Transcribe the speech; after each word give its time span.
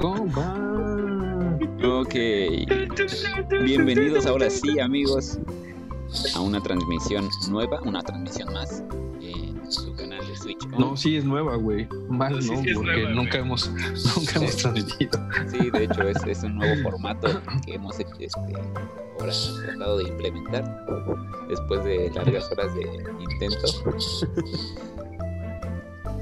Kombat. 0.00 1.60
Ok. 1.84 2.14
Bienvenidos 3.62 4.24
ahora 4.24 4.48
sí, 4.48 4.80
amigos, 4.80 5.38
a 6.34 6.40
una 6.40 6.58
transmisión 6.62 7.28
nueva, 7.50 7.82
una 7.82 8.02
transmisión 8.02 8.50
más 8.54 8.82
en 9.20 9.70
su 9.70 9.94
canal 9.96 10.26
de 10.26 10.34
Switch. 10.38 10.66
No, 10.68 10.96
sí 10.96 11.16
es 11.16 11.24
nueva, 11.26 11.56
güey. 11.56 11.86
Más 12.08 12.32
no, 12.46 12.54
porque 12.54 13.08
nunca 13.10 13.38
hemos 13.40 13.70
nunca 13.70 14.36
hemos 14.36 14.56
transmitido. 14.56 15.20
Sí, 15.48 15.70
de 15.70 15.84
hecho 15.84 16.08
es, 16.08 16.24
es 16.24 16.42
un 16.44 16.56
nuevo 16.56 16.82
formato 16.82 17.42
que 17.66 17.74
hemos 17.74 18.00
este, 18.00 18.26
ahora 19.18 19.32
tratado 19.66 19.98
de 19.98 20.04
implementar 20.04 20.86
después 21.46 21.84
de 21.84 22.10
largas 22.14 22.50
horas 22.50 22.74
de 22.74 22.84
intento. 23.20 23.66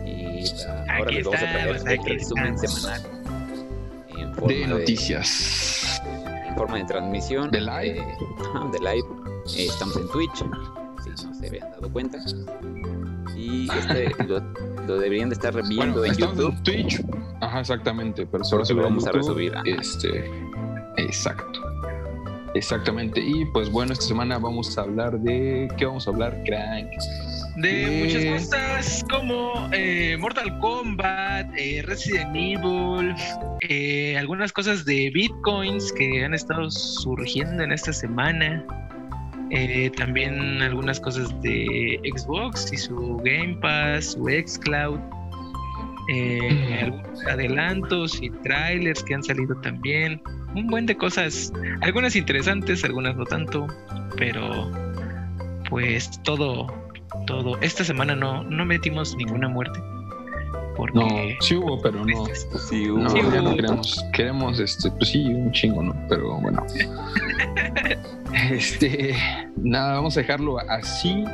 y 0.04 0.42
ahora 0.90 1.12
les 1.12 1.24
vamos 1.24 1.40
a 1.40 1.52
traer 1.52 1.76
este 1.76 1.96
resumen 2.08 2.58
semanal 2.58 3.17
forma 4.38 4.54
de 4.54 4.66
noticias. 4.66 6.00
en 6.48 6.54
forma 6.56 6.76
de 6.78 6.84
transmisión. 6.84 7.50
De 7.50 7.60
live. 7.60 7.98
Eh, 8.00 8.16
de 8.72 8.78
live. 8.78 9.06
Eh, 9.56 9.66
estamos 9.66 9.96
en 9.96 10.08
Twitch, 10.08 10.36
si 10.36 11.26
no 11.26 11.34
se 11.34 11.46
habían 11.48 11.70
dado 11.70 11.92
cuenta. 11.92 12.18
Y 13.36 13.68
este 13.70 14.14
lo, 14.26 14.40
lo 14.86 14.98
deberían 14.98 15.28
de 15.28 15.34
estar 15.34 15.54
viendo 15.68 16.00
Bueno, 16.00 16.04
en 16.04 16.14
YouTube. 16.16 16.52
en 16.52 16.62
Twitch. 16.64 17.04
Ajá, 17.40 17.60
exactamente. 17.60 18.26
Pero 18.26 18.44
Solo 18.44 18.64
lo 18.68 18.82
vamos 18.82 19.06
a 19.06 19.12
resubir, 19.12 19.54
ajá. 19.54 19.62
Este, 19.66 20.30
exacto. 20.96 21.60
Exactamente. 22.58 23.20
Y 23.20 23.44
pues 23.44 23.70
bueno, 23.70 23.92
esta 23.92 24.04
semana 24.04 24.36
vamos 24.38 24.76
a 24.76 24.82
hablar 24.82 25.20
de. 25.20 25.68
¿Qué 25.78 25.86
vamos 25.86 26.08
a 26.08 26.10
hablar, 26.10 26.42
Crank? 26.44 26.88
De 27.56 28.04
muchas 28.04 28.50
cosas 28.50 29.04
como 29.08 29.68
eh, 29.72 30.16
Mortal 30.18 30.58
Kombat, 30.58 31.46
eh, 31.56 31.82
Resident 31.86 32.34
Evil, 32.34 33.14
eh, 33.60 34.18
algunas 34.18 34.52
cosas 34.52 34.84
de 34.84 35.10
bitcoins 35.14 35.92
que 35.92 36.24
han 36.24 36.34
estado 36.34 36.68
surgiendo 36.70 37.62
en 37.62 37.70
esta 37.72 37.92
semana. 37.92 38.64
también 39.96 40.60
algunas 40.60 40.98
cosas 40.98 41.28
de 41.40 42.00
Xbox 42.16 42.72
y 42.72 42.76
su 42.76 43.16
Game 43.24 43.56
Pass, 43.62 44.12
su 44.12 44.24
Xcloud. 44.24 44.98
algunos 46.82 47.26
adelantos 47.26 48.20
y 48.20 48.30
trailers 48.42 49.00
que 49.04 49.14
han 49.14 49.22
salido 49.22 49.54
también. 49.60 50.20
Un 50.54 50.66
buen 50.66 50.86
de 50.86 50.96
cosas, 50.96 51.52
algunas 51.82 52.16
interesantes, 52.16 52.84
algunas 52.84 53.16
no 53.16 53.24
tanto, 53.24 53.66
pero 54.16 54.70
pues 55.68 56.20
todo, 56.22 56.66
todo. 57.26 57.58
Esta 57.60 57.84
semana 57.84 58.16
no, 58.16 58.42
no 58.44 58.64
metimos 58.64 59.14
ninguna 59.16 59.48
muerte. 59.48 59.78
Porque 60.76 60.96
No, 60.98 61.44
sí 61.44 61.56
hubo, 61.56 61.80
pero 61.82 62.04
no. 62.04 62.24
Sí, 62.68 62.86
No, 62.86 63.10
Sí, 63.10 63.18
ya 63.32 63.42
no 63.42 63.48
hubo. 63.50 63.56
queremos. 63.56 64.04
Queremos, 64.12 64.60
este, 64.60 64.90
pues 64.92 65.10
sí, 65.10 65.24
un 65.26 65.50
chingo, 65.52 65.82
¿no? 65.82 65.94
Pero 66.08 66.38
bueno. 66.40 66.64
este, 68.50 69.14
nada, 69.56 69.94
vamos 69.94 70.16
a 70.16 70.20
dejarlo 70.20 70.58
así. 70.70 71.24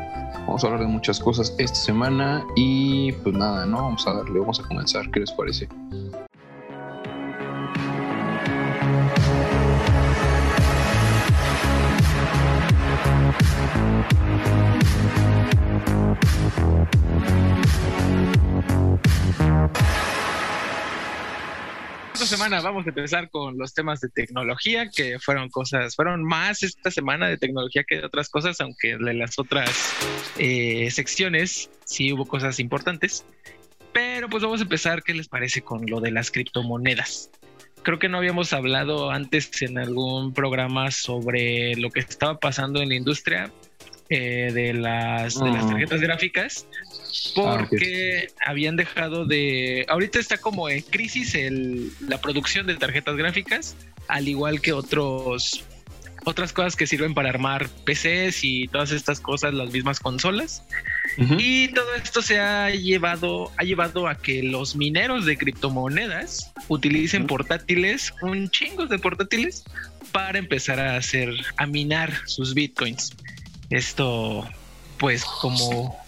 Vamos 0.47 0.65
a 0.65 0.67
hablar 0.67 0.81
de 0.83 0.89
muchas 0.89 1.21
cosas 1.21 1.55
esta 1.59 1.77
semana 1.77 2.43
y 2.57 3.13
pues 3.13 3.37
nada, 3.37 3.65
¿no? 3.67 3.83
Vamos 3.83 4.07
a 4.07 4.15
darle, 4.15 4.41
vamos 4.41 4.61
a 4.61 4.63
comenzar. 4.69 5.11
¿Qué 5.11 5.21
les 5.21 5.33
parece? 5.33 5.69
Esta 22.25 22.39
semana 22.39 22.63
vamos 22.63 22.87
a 22.87 22.89
empezar 22.89 23.29
con 23.29 23.59
los 23.59 23.75
temas 23.75 24.01
de 24.01 24.09
tecnología, 24.09 24.89
que 24.89 25.19
fueron 25.19 25.51
cosas, 25.51 25.95
fueron 25.95 26.25
más 26.25 26.63
esta 26.63 26.91
semana 26.91 27.29
de 27.29 27.37
tecnología 27.37 27.85
que 27.85 27.99
de 27.99 28.07
otras 28.07 28.31
cosas, 28.31 28.63
aunque 28.63 28.97
de 28.97 29.13
las 29.13 29.39
otras 29.39 29.93
eh, 30.39 30.91
secciones 30.91 31.69
sí 31.85 32.15
hubo 32.15 32.25
cosas 32.25 32.61
importantes. 32.61 33.27
Pero 33.93 34.31
pues 34.31 34.43
vamos 34.43 34.61
a 34.61 34.63
empezar, 34.63 35.03
¿qué 35.03 35.13
les 35.13 35.29
parece 35.29 35.61
con 35.61 35.85
lo 35.85 36.01
de 36.01 36.13
las 36.13 36.31
criptomonedas? 36.31 37.31
Creo 37.83 37.99
que 37.99 38.09
no 38.09 38.17
habíamos 38.17 38.55
hablado 38.55 39.11
antes 39.11 39.61
en 39.61 39.77
algún 39.77 40.33
programa 40.33 40.91
sobre 40.93 41.77
lo 41.77 41.91
que 41.91 42.01
estaba 42.01 42.41
pasando 42.41 42.81
en 42.81 42.89
la 42.89 42.95
industria 42.95 43.53
eh, 44.09 44.51
de, 44.53 44.75
las, 44.75 45.39
de 45.39 45.51
las 45.51 45.67
tarjetas 45.67 46.01
gráficas, 46.01 46.67
Ah, 47.37 47.67
porque 47.69 48.29
habían 48.45 48.77
dejado 48.77 49.25
de... 49.25 49.87
Ahorita 49.89 50.19
está 50.19 50.39
como 50.39 50.69
en 50.69 50.83
crisis 50.83 51.35
el, 51.35 51.93
la 52.09 52.21
producción 52.21 52.67
de 52.67 52.77
tarjetas 52.77 53.17
gráficas, 53.17 53.77
al 54.09 54.29
igual 54.29 54.61
que 54.61 54.73
otros 54.73 55.65
otras 56.27 56.55
cosas 56.55 56.75
que 56.75 56.87
sirven 56.87 57.13
para 57.13 57.29
armar 57.29 57.69
PCs 57.85 58.45
y 58.45 58.67
todas 58.69 58.93
estas 58.93 59.21
cosas, 59.21 59.53
las 59.53 59.71
mismas 59.71 60.01
consolas. 60.01 60.65
Y 61.19 61.69
todo 61.69 61.95
esto 61.95 62.23
se 62.23 62.41
ha 62.41 62.71
llevado, 62.71 63.53
ha 63.59 63.63
llevado 63.63 64.09
a 64.09 64.15
que 64.15 64.43
los 64.43 64.75
mineros 64.75 65.27
de 65.27 65.37
criptomonedas 65.37 66.51
utilicen 66.69 67.27
portátiles, 67.27 68.15
un 68.23 68.49
chingo 68.49 68.87
de 68.87 68.99
portátiles, 68.99 69.65
para 70.13 70.39
empezar 70.39 70.81
a 70.81 70.97
hacer, 70.97 71.35
a 71.59 71.67
minar 71.67 72.11
sus 72.25 72.55
bitcoins. 72.55 73.15
Esto, 73.75 74.49
pues, 74.99 75.25
como, 75.25 75.99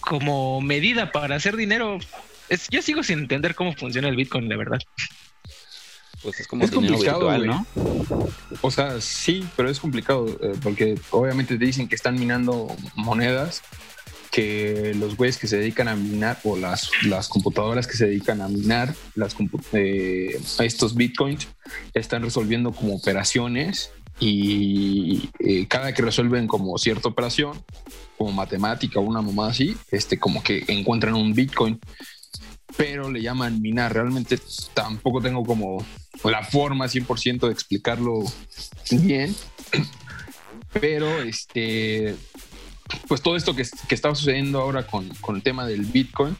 como 0.00 0.60
medida 0.60 1.12
para 1.12 1.36
hacer 1.36 1.56
dinero. 1.56 2.00
Es, 2.48 2.66
yo 2.68 2.82
sigo 2.82 3.04
sin 3.04 3.20
entender 3.20 3.54
cómo 3.54 3.74
funciona 3.74 4.08
el 4.08 4.16
bitcoin, 4.16 4.48
la 4.48 4.56
verdad. 4.56 4.80
Pues 6.20 6.40
es 6.40 6.48
como 6.48 6.64
Es 6.64 6.72
complicado, 6.72 7.30
virtual. 7.30 7.46
¿no? 7.46 7.66
O 8.60 8.72
sea, 8.72 9.00
sí, 9.00 9.46
pero 9.54 9.70
es 9.70 9.78
complicado 9.78 10.26
eh, 10.42 10.54
porque 10.60 10.98
obviamente 11.12 11.56
te 11.56 11.64
dicen 11.64 11.86
que 11.86 11.94
están 11.94 12.18
minando 12.18 12.76
monedas 12.96 13.62
que 14.32 14.94
los 14.96 15.16
güeyes 15.16 15.38
que 15.38 15.46
se 15.46 15.58
dedican 15.58 15.86
a 15.86 15.94
minar 15.94 16.40
o 16.42 16.56
las, 16.56 16.90
las 17.04 17.28
computadoras 17.28 17.86
que 17.86 17.94
se 17.94 18.06
dedican 18.06 18.40
a 18.40 18.48
minar 18.48 18.96
las 19.14 19.36
eh, 19.74 20.40
estos 20.58 20.96
bitcoins 20.96 21.46
están 21.94 22.22
resolviendo 22.22 22.72
como 22.72 22.96
operaciones 22.96 23.92
y 24.20 25.30
eh, 25.40 25.66
cada 25.68 25.92
que 25.92 26.02
resuelven 26.02 26.46
como 26.46 26.78
cierta 26.78 27.08
operación 27.08 27.62
como 28.16 28.32
matemática 28.32 29.00
o 29.00 29.02
una 29.02 29.22
mamada 29.22 29.50
así 29.50 29.76
este 29.90 30.18
como 30.18 30.42
que 30.42 30.64
encuentran 30.68 31.14
un 31.14 31.34
bitcoin 31.34 31.80
pero 32.76 33.10
le 33.10 33.22
llaman 33.22 33.60
minar 33.60 33.92
realmente 33.92 34.38
tampoco 34.74 35.20
tengo 35.20 35.44
como 35.44 35.84
la 36.24 36.42
forma 36.42 36.86
100% 36.86 37.46
de 37.46 37.52
explicarlo 37.52 38.22
bien. 38.90 39.34
Pero 40.80 41.22
este, 41.22 42.16
pues 43.08 43.20
todo 43.20 43.36
esto 43.36 43.54
que, 43.54 43.64
que 43.88 43.94
está 43.94 44.14
sucediendo 44.14 44.60
ahora 44.60 44.86
con, 44.86 45.08
con 45.20 45.36
el 45.36 45.42
tema 45.42 45.66
del 45.66 45.84
Bitcoin 45.84 46.36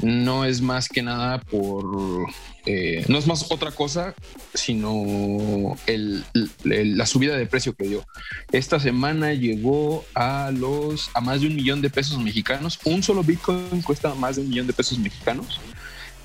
no 0.00 0.44
es 0.44 0.60
más 0.60 0.88
que 0.88 1.02
nada 1.02 1.40
por, 1.40 2.26
eh, 2.66 3.04
no 3.08 3.18
es 3.18 3.26
más 3.26 3.50
otra 3.50 3.70
cosa, 3.70 4.14
sino 4.54 5.76
el- 5.86 6.24
la 6.64 7.06
subida 7.06 7.36
de 7.36 7.46
precio 7.46 7.74
que 7.74 7.86
dio. 7.88 8.04
Esta 8.52 8.80
semana 8.80 9.32
llegó 9.34 10.04
a 10.14 10.50
los, 10.52 11.10
a 11.14 11.20
más 11.20 11.40
de 11.40 11.46
un 11.48 11.56
millón 11.56 11.80
de 11.80 11.90
pesos 11.90 12.18
mexicanos. 12.18 12.78
Un 12.84 13.02
solo 13.02 13.22
Bitcoin 13.22 13.82
cuesta 13.82 14.14
más 14.14 14.36
de 14.36 14.42
un 14.42 14.48
millón 14.48 14.66
de 14.66 14.72
pesos 14.72 14.98
mexicanos, 14.98 15.60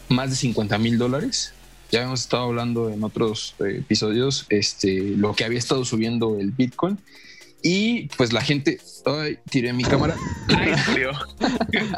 más 0.09 0.29
de 0.31 0.35
50 0.35 0.78
mil 0.78 0.97
dólares 0.97 1.53
ya 1.91 2.03
hemos 2.03 2.22
estado 2.22 2.44
hablando 2.44 2.90
en 2.90 3.03
otros 3.03 3.53
eh, 3.59 3.79
episodios 3.79 4.46
este, 4.47 5.02
lo 5.18 5.34
que 5.35 5.44
había 5.44 5.59
estado 5.59 5.84
subiendo 5.84 6.40
el 6.40 6.52
Bitcoin. 6.52 6.97
Y 7.63 8.07
pues 8.17 8.33
la 8.33 8.41
gente, 8.41 8.79
ay, 9.05 9.38
tiré 9.49 9.72
mi 9.73 9.83
cámara. 9.83 10.16
Ay, 10.47 10.73
murió. 10.87 11.11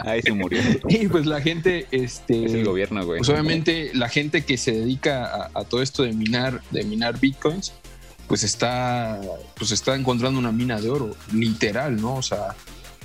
Ahí 0.05 0.21
se 0.21 0.33
murió. 0.33 0.59
Y 0.89 1.07
pues 1.07 1.25
la 1.25 1.41
gente, 1.41 1.87
este, 1.91 2.45
Es 2.45 2.53
el 2.53 2.65
gobierno, 2.65 3.05
güey. 3.05 3.19
pues 3.19 3.29
obviamente 3.29 3.91
la 3.93 4.09
gente 4.09 4.43
que 4.43 4.57
se 4.57 4.73
dedica 4.73 5.25
a, 5.25 5.51
a 5.53 5.63
todo 5.63 5.81
esto 5.81 6.03
de 6.03 6.13
minar, 6.13 6.61
de 6.71 6.83
minar 6.83 7.19
bitcoins, 7.19 7.73
pues 8.27 8.43
está, 8.43 9.21
pues 9.55 9.71
está 9.71 9.95
encontrando 9.95 10.39
una 10.39 10.51
mina 10.51 10.79
de 10.79 10.89
oro, 10.89 11.15
literal, 11.31 12.01
¿no? 12.01 12.15
O 12.15 12.21
sea, 12.21 12.55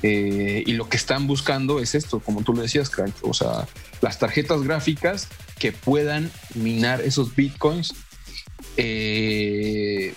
eh, 0.02 0.62
y 0.66 0.72
lo 0.72 0.88
que 0.88 0.96
están 0.96 1.26
buscando 1.26 1.81
es 1.81 1.94
esto, 1.94 2.20
como 2.20 2.43
tú 2.43 2.55
lo 2.55 2.62
decías, 2.62 2.88
Crank, 2.88 3.14
o 3.22 3.34
sea, 3.34 3.66
las 4.00 4.19
tarjetas 4.19 4.62
gráficas 4.62 5.28
que 5.58 5.72
puedan 5.72 6.31
minar 6.55 7.00
esos 7.00 7.34
bitcoins, 7.34 7.94
eh, 8.76 10.14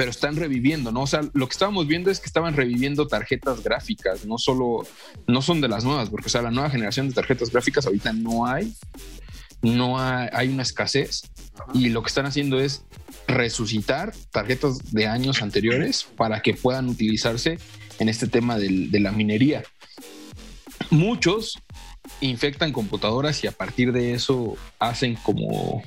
pero 0.00 0.12
están 0.12 0.34
reviviendo, 0.36 0.92
¿no? 0.92 1.02
O 1.02 1.06
sea, 1.06 1.20
lo 1.34 1.46
que 1.46 1.52
estábamos 1.52 1.86
viendo 1.86 2.10
es 2.10 2.20
que 2.20 2.24
estaban 2.24 2.56
reviviendo 2.56 3.06
tarjetas 3.06 3.62
gráficas, 3.62 4.24
no 4.24 4.38
solo, 4.38 4.86
no 5.26 5.42
son 5.42 5.60
de 5.60 5.68
las 5.68 5.84
nuevas, 5.84 6.08
porque, 6.08 6.28
o 6.28 6.30
sea, 6.30 6.40
la 6.40 6.50
nueva 6.50 6.70
generación 6.70 7.06
de 7.10 7.14
tarjetas 7.14 7.50
gráficas 7.50 7.84
ahorita 7.84 8.14
no 8.14 8.46
hay, 8.46 8.72
no 9.60 10.00
hay, 10.00 10.30
hay 10.32 10.48
una 10.48 10.62
escasez, 10.62 11.20
y 11.74 11.90
lo 11.90 12.02
que 12.02 12.08
están 12.08 12.24
haciendo 12.24 12.58
es 12.58 12.82
resucitar 13.28 14.14
tarjetas 14.30 14.90
de 14.90 15.06
años 15.06 15.42
anteriores 15.42 16.06
para 16.16 16.40
que 16.40 16.54
puedan 16.54 16.88
utilizarse 16.88 17.58
en 17.98 18.08
este 18.08 18.26
tema 18.26 18.56
del- 18.56 18.90
de 18.90 19.00
la 19.00 19.12
minería. 19.12 19.64
Muchos 20.88 21.58
infectan 22.22 22.72
computadoras 22.72 23.44
y 23.44 23.48
a 23.48 23.52
partir 23.52 23.92
de 23.92 24.14
eso 24.14 24.56
hacen 24.78 25.16
como 25.16 25.82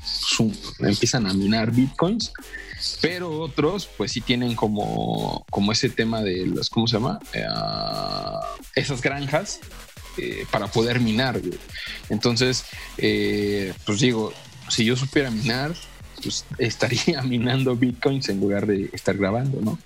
empiezan 0.82 1.26
a 1.26 1.34
minar 1.34 1.72
bitcoins, 1.72 2.32
pero 3.02 3.40
otros 3.40 3.88
pues 3.98 4.12
sí 4.12 4.22
tienen 4.22 4.56
como, 4.56 5.46
como 5.50 5.72
ese 5.72 5.90
tema 5.90 6.22
de 6.22 6.48
las, 6.48 6.70
¿cómo 6.70 6.88
se 6.88 6.98
llama? 6.98 7.20
Eh, 7.34 7.46
esas 8.76 9.02
granjas 9.02 9.60
eh, 10.18 10.46
para 10.52 10.68
poder 10.68 11.00
minar. 11.00 11.42
Entonces, 12.10 12.66
eh, 12.98 13.74
pues 13.86 14.00
digo, 14.00 14.32
si 14.70 14.86
yo 14.86 14.96
supiera 14.96 15.32
minar, 15.32 15.74
pues 16.22 16.46
estaría 16.58 17.22
minando 17.24 17.76
bitcoins 17.76 18.30
en 18.30 18.40
lugar 18.40 18.68
de 18.68 18.90
estar 18.94 19.18
grabando, 19.18 19.60
¿no? 19.62 19.80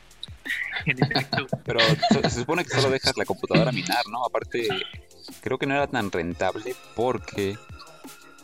Pero 1.66 1.80
se 2.24 2.40
supone 2.40 2.64
que 2.64 2.76
solo 2.76 2.90
dejas 2.90 3.18
la 3.18 3.26
computadora 3.26 3.72
minar, 3.72 4.06
¿no? 4.12 4.26
Aparte, 4.26 4.68
creo 5.42 5.58
que 5.58 5.66
no 5.66 5.76
era 5.76 5.88
tan 5.88 6.12
rentable 6.12 6.76
porque, 6.96 7.58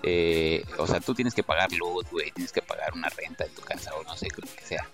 eh, 0.04 0.66
o 0.78 0.86
sea, 0.86 1.00
tú 1.00 1.14
tienes 1.14 1.34
que 1.34 1.44
pagar 1.44 1.72
luz, 1.72 2.06
güey, 2.12 2.32
tienes 2.32 2.52
que 2.52 2.62
pagar 2.62 2.94
una 2.94 3.08
renta 3.10 3.46
de 3.46 3.50
tu 3.52 3.62
casa 3.62 3.96
o 3.96 4.04
no 4.04 4.16
sé, 4.18 4.28
lo 4.36 4.48
que 4.54 4.64
sea. 4.64 4.88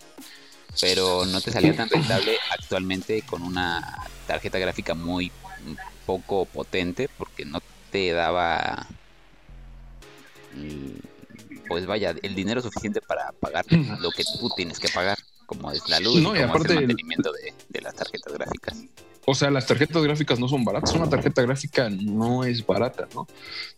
Pero 0.79 1.25
no 1.25 1.41
te 1.41 1.51
salía 1.51 1.75
tan 1.75 1.89
rentable 1.89 2.37
actualmente 2.51 3.23
con 3.23 3.41
una 3.41 4.07
tarjeta 4.27 4.59
gráfica 4.59 4.93
muy 4.93 5.31
poco 6.05 6.45
potente 6.45 7.09
porque 7.17 7.43
no 7.43 7.59
te 7.91 8.11
daba 8.11 8.87
mm, 10.53 11.67
pues 11.67 11.87
vaya 11.87 12.15
el 12.21 12.35
dinero 12.35 12.61
suficiente 12.61 13.01
para 13.01 13.31
pagar 13.31 13.65
lo 13.99 14.11
que 14.11 14.23
tú 14.23 14.49
tienes 14.55 14.79
que 14.79 14.89
pagar 14.89 15.17
como 15.47 15.71
es 15.71 15.87
la 15.89 15.99
luz 15.99 16.21
y, 16.21 16.41
aparte 16.41 16.73
el 16.73 16.87
mantenimiento 16.87 17.31
de 17.69 17.81
las 17.81 17.95
tarjetas 17.95 18.33
gráficas 18.33 18.85
o 19.29 19.35
sea, 19.35 19.51
las 19.51 19.67
tarjetas 19.67 20.01
gráficas 20.01 20.39
no 20.39 20.47
son 20.47 20.65
baratas. 20.65 20.95
Una 20.95 21.07
tarjeta 21.07 21.43
gráfica 21.43 21.87
no 21.87 22.43
es 22.43 22.65
barata, 22.65 23.07
¿no? 23.13 23.27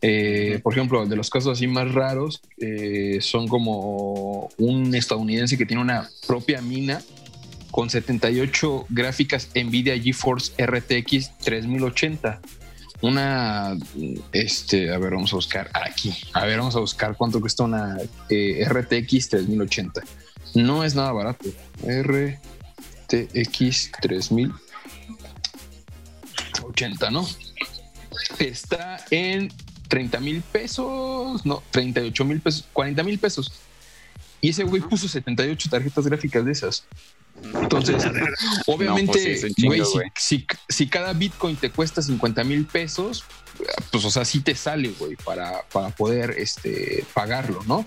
Eh, 0.02 0.62
por 0.64 0.72
ejemplo, 0.72 1.06
de 1.06 1.18
los 1.18 1.30
casos 1.30 1.58
así 1.58 1.68
más 1.68 1.94
raros, 1.94 2.42
eh, 2.58 3.18
son 3.20 3.50
como 3.50 4.50
un 4.58 4.96
estadounidense 4.96 5.58
que 5.58 5.66
tiene 5.66 5.82
una 5.82 6.10
propia 6.26 6.62
mina 6.62 7.02
con 7.70 7.90
78 7.90 8.86
gráficas 8.88 9.50
NVIDIA 9.54 10.00
GeForce 10.02 10.54
RTX 10.66 11.38
3080. 11.40 12.40
Una, 13.02 13.76
este, 14.32 14.94
a 14.94 14.98
ver, 15.00 15.12
vamos 15.12 15.34
a 15.34 15.36
buscar 15.36 15.70
aquí. 15.74 16.14
A 16.32 16.46
ver, 16.46 16.60
vamos 16.60 16.78
a 16.78 16.80
buscar 16.80 17.18
cuánto 17.18 17.42
cuesta 17.42 17.64
una 17.64 17.98
eh, 18.30 18.66
RTX 18.66 19.28
3080. 19.28 20.02
No 20.56 20.86
es 20.86 20.96
nada 20.96 21.12
barato. 21.12 21.50
RTX 21.84 22.40
3080. 24.02 24.71
80, 26.82 27.12
¿no? 27.12 27.28
Está 28.40 29.04
en 29.12 29.52
30 29.88 30.20
mil 30.20 30.42
pesos, 30.42 31.46
no, 31.46 31.62
38 31.72 32.26
mil 32.26 32.42
pesos, 32.42 32.66
40 32.74 33.04
mil 33.04 33.20
pesos. 33.20 33.52
Y 34.42 34.50
ese 34.50 34.64
güey 34.64 34.82
puso 34.82 35.08
78 35.08 35.70
tarjetas 35.70 36.08
gráficas 36.08 36.44
de 36.44 36.52
esas. 36.52 36.84
Entonces, 37.44 38.04
obviamente, 38.68 39.40
güey, 39.64 39.82
si, 40.18 40.46
si, 40.68 40.88
cada 40.88 41.14
Bitcoin 41.14 41.56
te 41.56 41.70
cuesta 41.70 42.02
50 42.02 42.44
mil 42.44 42.66
pesos, 42.66 43.24
pues, 43.92 44.04
o 44.04 44.12
sea, 44.12 44.26
sí 44.26 44.42
te 44.42 44.56
sale, 44.56 44.90
güey, 44.98 45.16
para, 45.18 45.64
para 45.70 45.90
poder 45.90 46.32
este, 46.38 47.06
pagarlo, 47.14 47.64
¿no? 47.68 47.86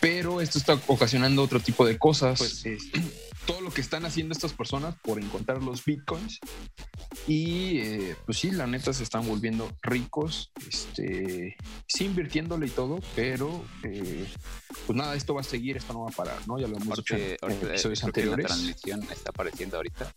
Pero 0.00 0.42
esto 0.42 0.58
está 0.58 0.78
ocasionando 0.86 1.42
otro 1.42 1.60
tipo 1.60 1.86
de 1.86 1.98
cosas. 1.98 2.38
Pues, 2.38 2.66
este, 2.66 3.02
todo 3.46 3.60
lo 3.60 3.70
que 3.70 3.80
están 3.80 4.04
haciendo 4.04 4.32
estas 4.32 4.52
personas 4.52 4.94
por 5.02 5.18
encontrar 5.18 5.62
los 5.62 5.84
bitcoins 5.84 6.40
y 7.26 7.78
eh, 7.78 8.16
pues 8.26 8.38
sí, 8.38 8.50
la 8.50 8.66
neta 8.66 8.92
se 8.92 9.02
están 9.02 9.26
volviendo 9.26 9.70
ricos, 9.82 10.52
este, 10.68 11.56
sí 11.86 12.04
invirtiéndole 12.04 12.66
y 12.66 12.70
todo, 12.70 13.00
pero 13.14 13.64
eh, 13.82 14.26
pues 14.86 14.96
nada, 14.96 15.14
esto 15.14 15.34
va 15.34 15.40
a 15.40 15.44
seguir, 15.44 15.76
esto 15.76 15.92
no 15.92 16.02
va 16.02 16.10
a 16.10 16.12
parar, 16.12 16.38
¿no? 16.46 16.58
Ya 16.58 16.68
lo 16.68 16.76
hemos 16.76 16.98
dicho 16.98 17.16
en 17.16 17.36
episodios 17.50 18.04
anteriores. 18.04 18.44
la 18.44 18.48
transmisión 18.48 19.02
está 19.10 19.30
apareciendo 19.30 19.76
ahorita. 19.76 20.14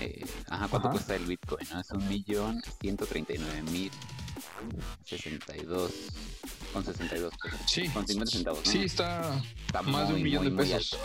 Eh, 0.00 0.24
ajá, 0.48 0.68
¿cuánto 0.68 0.90
cuesta 0.90 1.16
el 1.16 1.26
bitcoin? 1.26 1.66
No? 1.70 1.80
Es 1.80 1.90
un 1.90 2.08
millón 2.08 2.62
ciento 2.80 3.06
treinta 3.06 3.34
y 3.34 3.38
nueve 3.38 3.62
mil 3.70 3.90
sesenta 5.04 5.56
y 5.56 5.62
dos 5.62 5.92
con 6.76 6.84
62 6.84 7.32
pesos. 7.42 7.60
Sí. 7.66 7.88
Con 7.88 8.06
50 8.06 8.30
centavos. 8.30 8.60
Sí, 8.64 8.84
está, 8.84 9.42
más 9.84 10.08
de 10.08 10.14
un 10.14 10.22
millón 10.22 10.44
de 10.44 10.50
pesos 10.50 10.98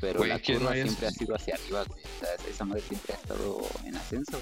pero 0.00 0.24
la 0.24 0.38
curva 0.40 0.74
siempre 0.74 1.06
ha 1.06 1.10
sido 1.10 1.34
hacia 1.36 1.54
arriba, 1.54 1.84
güey. 1.84 2.02
esa 2.50 2.64
madre 2.64 2.82
siempre 2.82 3.14
ha 3.14 3.16
estado 3.16 3.68
en 3.84 3.96
ascenso. 3.96 4.40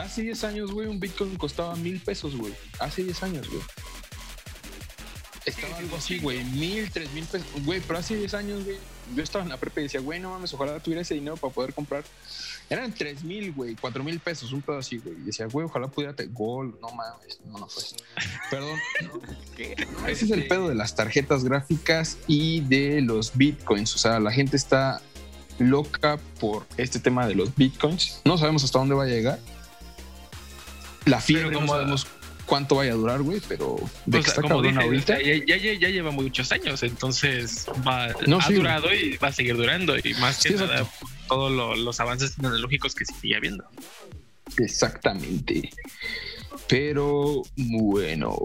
Hace 0.00 0.22
10 0.22 0.44
años, 0.44 0.72
güey, 0.72 0.88
un 0.88 0.98
Bitcoin 0.98 1.36
costaba 1.36 1.76
mil 1.76 2.00
pesos, 2.00 2.34
güey. 2.34 2.54
Hace 2.80 3.04
10 3.04 3.22
años, 3.22 3.48
güey. 3.48 3.62
Estaba 5.44 5.76
algo 5.76 5.96
así, 5.96 6.18
güey, 6.18 6.42
mil, 6.44 6.90
tres 6.90 7.12
mil 7.12 7.24
pesos. 7.24 7.46
Güey, 7.64 7.80
pero 7.80 7.98
hace 7.98 8.16
10 8.16 8.34
años, 8.34 8.64
güey, 8.64 8.78
yo 9.14 9.22
estaba 9.22 9.44
en 9.44 9.50
la 9.50 9.56
prepa 9.56 9.80
y 9.80 9.84
decía, 9.84 10.00
güey, 10.00 10.20
no 10.20 10.30
mames, 10.30 10.52
ojalá 10.54 10.78
tuviera 10.80 11.02
ese 11.02 11.14
dinero 11.14 11.36
para 11.36 11.52
poder 11.52 11.74
comprar. 11.74 12.04
Eran 12.70 12.92
tres 12.92 13.22
mil, 13.22 13.52
güey, 13.52 13.74
cuatro 13.74 14.02
mil 14.02 14.18
pesos, 14.20 14.52
un 14.52 14.62
pedo 14.62 14.78
así, 14.78 14.98
güey. 14.98 15.14
Y 15.16 15.24
decía, 15.24 15.46
güey, 15.46 15.66
ojalá 15.66 15.88
pudiera 15.88 16.14
gol. 16.30 16.78
No 16.80 16.88
mames, 16.88 17.38
no, 17.44 17.58
no 17.58 17.68
fue. 17.68 17.82
Perdón. 18.50 18.78
Ese 20.08 20.24
es 20.24 20.30
el 20.30 20.46
pedo 20.48 20.68
de 20.68 20.74
las 20.74 20.94
tarjetas 20.94 21.44
gráficas 21.44 22.18
y 22.26 22.60
de 22.60 23.00
los 23.02 23.36
bitcoins. 23.36 23.94
O 23.94 23.98
sea, 23.98 24.18
la 24.20 24.32
gente 24.32 24.56
está 24.56 25.02
loca 25.58 26.18
por 26.40 26.66
este 26.76 26.98
tema 26.98 27.26
de 27.26 27.34
los 27.34 27.54
bitcoins. 27.54 28.22
No 28.24 28.38
sabemos 28.38 28.64
hasta 28.64 28.78
dónde 28.78 28.94
va 28.94 29.04
a 29.04 29.08
llegar. 29.08 29.38
La 31.04 31.20
fiebre, 31.20 31.50
no 31.50 31.66
sabemos 31.66 32.06
cuánto 32.46 32.76
vaya 32.76 32.92
a 32.92 32.96
durar, 32.96 33.22
güey, 33.22 33.40
pero 33.48 33.76
de 34.06 34.20
que 34.20 34.28
está 34.28 34.42
cabrón 34.42 34.78
ahorita. 34.78 35.20
Ya, 35.20 35.36
ya, 35.36 35.56
ya, 35.56 35.88
lleva 35.88 36.10
muchos 36.10 36.50
años, 36.52 36.82
entonces 36.82 37.66
va, 37.86 38.06
ha 38.06 38.50
durado 38.50 38.94
y 38.94 39.16
va 39.16 39.28
a 39.28 39.32
seguir 39.32 39.56
durando. 39.56 39.96
Y 39.96 40.14
más 40.14 40.42
que 40.42 40.50
nada, 40.50 40.86
todos 41.28 41.78
los 41.78 42.00
avances 42.00 42.34
tecnológicos 42.36 42.94
que 42.94 43.04
sigue 43.04 43.36
habiendo. 43.36 43.64
Exactamente. 44.58 45.70
Pero 46.68 47.42
bueno, 47.56 48.36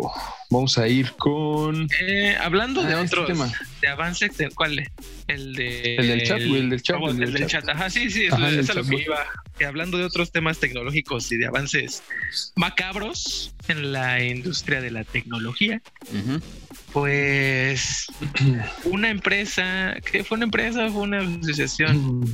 vamos 0.50 0.78
a 0.78 0.88
ir 0.88 1.12
con. 1.14 1.88
Eh, 2.02 2.36
hablando 2.40 2.82
de 2.84 2.94
ah, 2.94 3.02
este 3.02 3.20
otros 3.20 3.52
de 3.82 3.88
avances, 3.88 4.32
¿cuál? 4.56 4.90
El 5.28 5.56
de. 5.56 5.96
El 5.96 6.08
del 6.08 6.24
chat, 6.24 6.40
el 6.40 6.70
del 6.70 6.82
chat. 6.82 7.02
el, 7.02 7.34
del, 7.34 7.48
chat. 7.48 7.70
Ajá, 7.70 7.90
sí, 7.90 8.10
sí, 8.10 8.26
eso, 8.26 8.48
es 8.48 8.76
lo 8.76 8.84
que 8.84 9.04
iba. 9.04 9.26
hablando 9.66 9.98
de 9.98 10.04
otros 10.04 10.32
temas 10.32 10.60
tecnológicos 10.60 11.32
y 11.32 11.38
de 11.38 11.48
avances 11.48 12.04
macabros 12.56 13.54
en 13.68 13.92
la 13.92 14.24
industria 14.24 14.82
de 14.82 14.92
la 14.92 15.04
tecnología, 15.04 15.82
pues 16.94 18.08
una 18.86 19.10
empresa, 19.10 19.96
¿qué 20.12 20.24
fue 20.24 20.38
una 20.38 20.46
empresa 20.46 20.90
fue 20.90 21.04
una 21.04 21.20
asociación? 21.20 22.26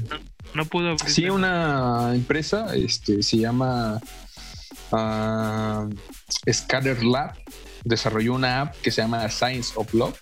No, 0.53 0.65
pudo. 0.65 0.95
Sí, 1.05 1.29
una 1.29 2.13
empresa, 2.15 2.73
este, 2.75 3.21
se 3.21 3.37
llama 3.37 3.99
uh, 4.91 5.89
Scatter 6.51 7.03
Lab 7.03 7.35
desarrolló 7.83 8.33
una 8.33 8.61
app 8.61 8.75
que 8.81 8.91
se 8.91 9.01
llama 9.01 9.29
Science 9.29 9.73
of 9.75 9.93
Love, 9.93 10.17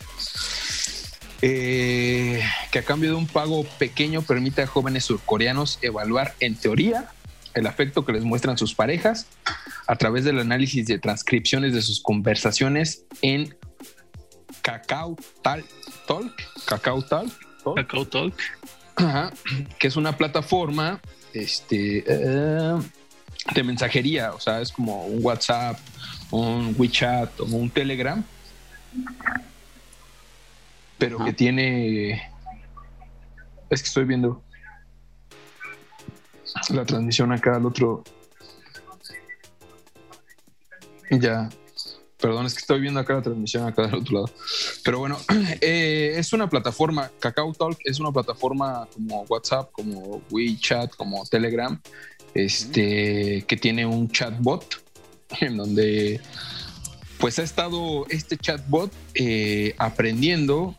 eh, 1.42 2.42
que 2.72 2.80
a 2.80 2.84
cambio 2.84 3.12
de 3.12 3.16
un 3.16 3.28
pago 3.28 3.64
pequeño 3.78 4.22
permite 4.22 4.62
a 4.62 4.68
jóvenes 4.68 5.06
surcoreanos 5.06 5.80
evaluar 5.82 6.36
en 6.40 6.56
teoría 6.56 7.10
el 7.54 7.68
afecto 7.68 8.06
que 8.06 8.14
les 8.14 8.24
muestran 8.24 8.58
sus 8.58 8.74
parejas 8.76 9.28
a 9.88 9.96
través 9.96 10.24
del 10.26 10.40
análisis 10.40 10.86
de 10.86 11.00
transcripciones 11.00 11.74
de 11.74 11.82
sus 11.82 12.02
conversaciones 12.02 13.06
en 13.22 13.56
Kakao 14.62 15.18
Talk, 15.42 15.66
Kakao 16.66 17.02
Talk, 17.02 17.32
Kakao 17.76 18.06
Talk, 18.06 18.34
que 19.80 19.88
es 19.88 19.96
una 19.96 20.18
plataforma 20.18 21.02
este, 21.34 22.04
eh, 22.08 22.78
de 23.54 23.64
mensajería, 23.64 24.34
o 24.34 24.40
sea, 24.40 24.62
es 24.62 24.72
como 24.72 25.06
un 25.06 25.24
WhatsApp, 25.24 25.78
un 26.32 26.76
WeChat 26.78 27.40
o 27.40 27.46
un 27.46 27.70
Telegram, 27.70 28.24
pero 30.98 31.24
que 31.24 31.34
tiene... 31.34 32.32
Es 33.70 33.82
que 33.82 33.88
estoy 33.88 34.06
viendo 34.06 34.42
la 36.70 36.86
transmisión 36.86 37.32
acá 37.32 37.56
al 37.56 37.66
otro... 37.66 38.04
Ya, 41.12 41.50
Perdón, 42.24 42.46
es 42.46 42.54
que 42.54 42.60
estoy 42.60 42.80
viendo 42.80 43.02
acá 43.02 43.16
la 43.16 43.22
transmisión 43.22 43.68
acá 43.68 43.82
del 43.82 43.96
otro 43.96 44.14
lado. 44.14 44.30
Pero 44.86 45.00
bueno, 45.00 45.18
eh, 45.60 46.14
es 46.16 46.32
una 46.32 46.50
plataforma, 46.50 47.12
Kakao 47.20 47.52
Talk 47.52 47.78
es 47.84 48.00
una 48.00 48.14
plataforma 48.14 48.88
como 48.94 49.24
WhatsApp, 49.24 49.70
como 49.74 50.22
WeChat, 50.32 50.96
como 50.96 51.26
Telegram, 51.26 51.78
este, 52.34 53.44
que 53.48 53.58
tiene 53.58 53.86
un 53.86 54.10
chatbot 54.10 54.84
en 55.42 55.58
donde 55.58 56.22
pues 57.18 57.40
ha 57.40 57.44
estado 57.44 58.06
este 58.10 58.38
chatbot 58.38 58.92
eh, 59.16 59.76
aprendiendo, 59.78 60.76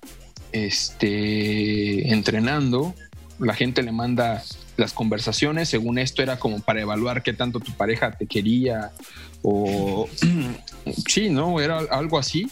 este, 0.53 2.13
entrenando. 2.13 2.95
La 3.39 3.55
gente 3.55 3.83
le 3.83 3.93
manda 3.93 4.43
las 4.77 4.93
conversaciones, 4.93 5.71
según 5.71 5.99
esto 5.99 6.23
era 6.23 6.39
como 6.39 6.61
para 6.61 6.83
evaluar 6.83 7.23
qué 7.23 7.33
tanto 7.33 7.61
tu 7.61 7.73
pareja 7.73 8.13
te 8.13 8.27
quería 8.27 8.93
o 9.43 10.07
sí, 11.09 11.31
¿no? 11.31 11.61
Era 11.61 11.79
algo 11.91 12.19
así. 12.19 12.51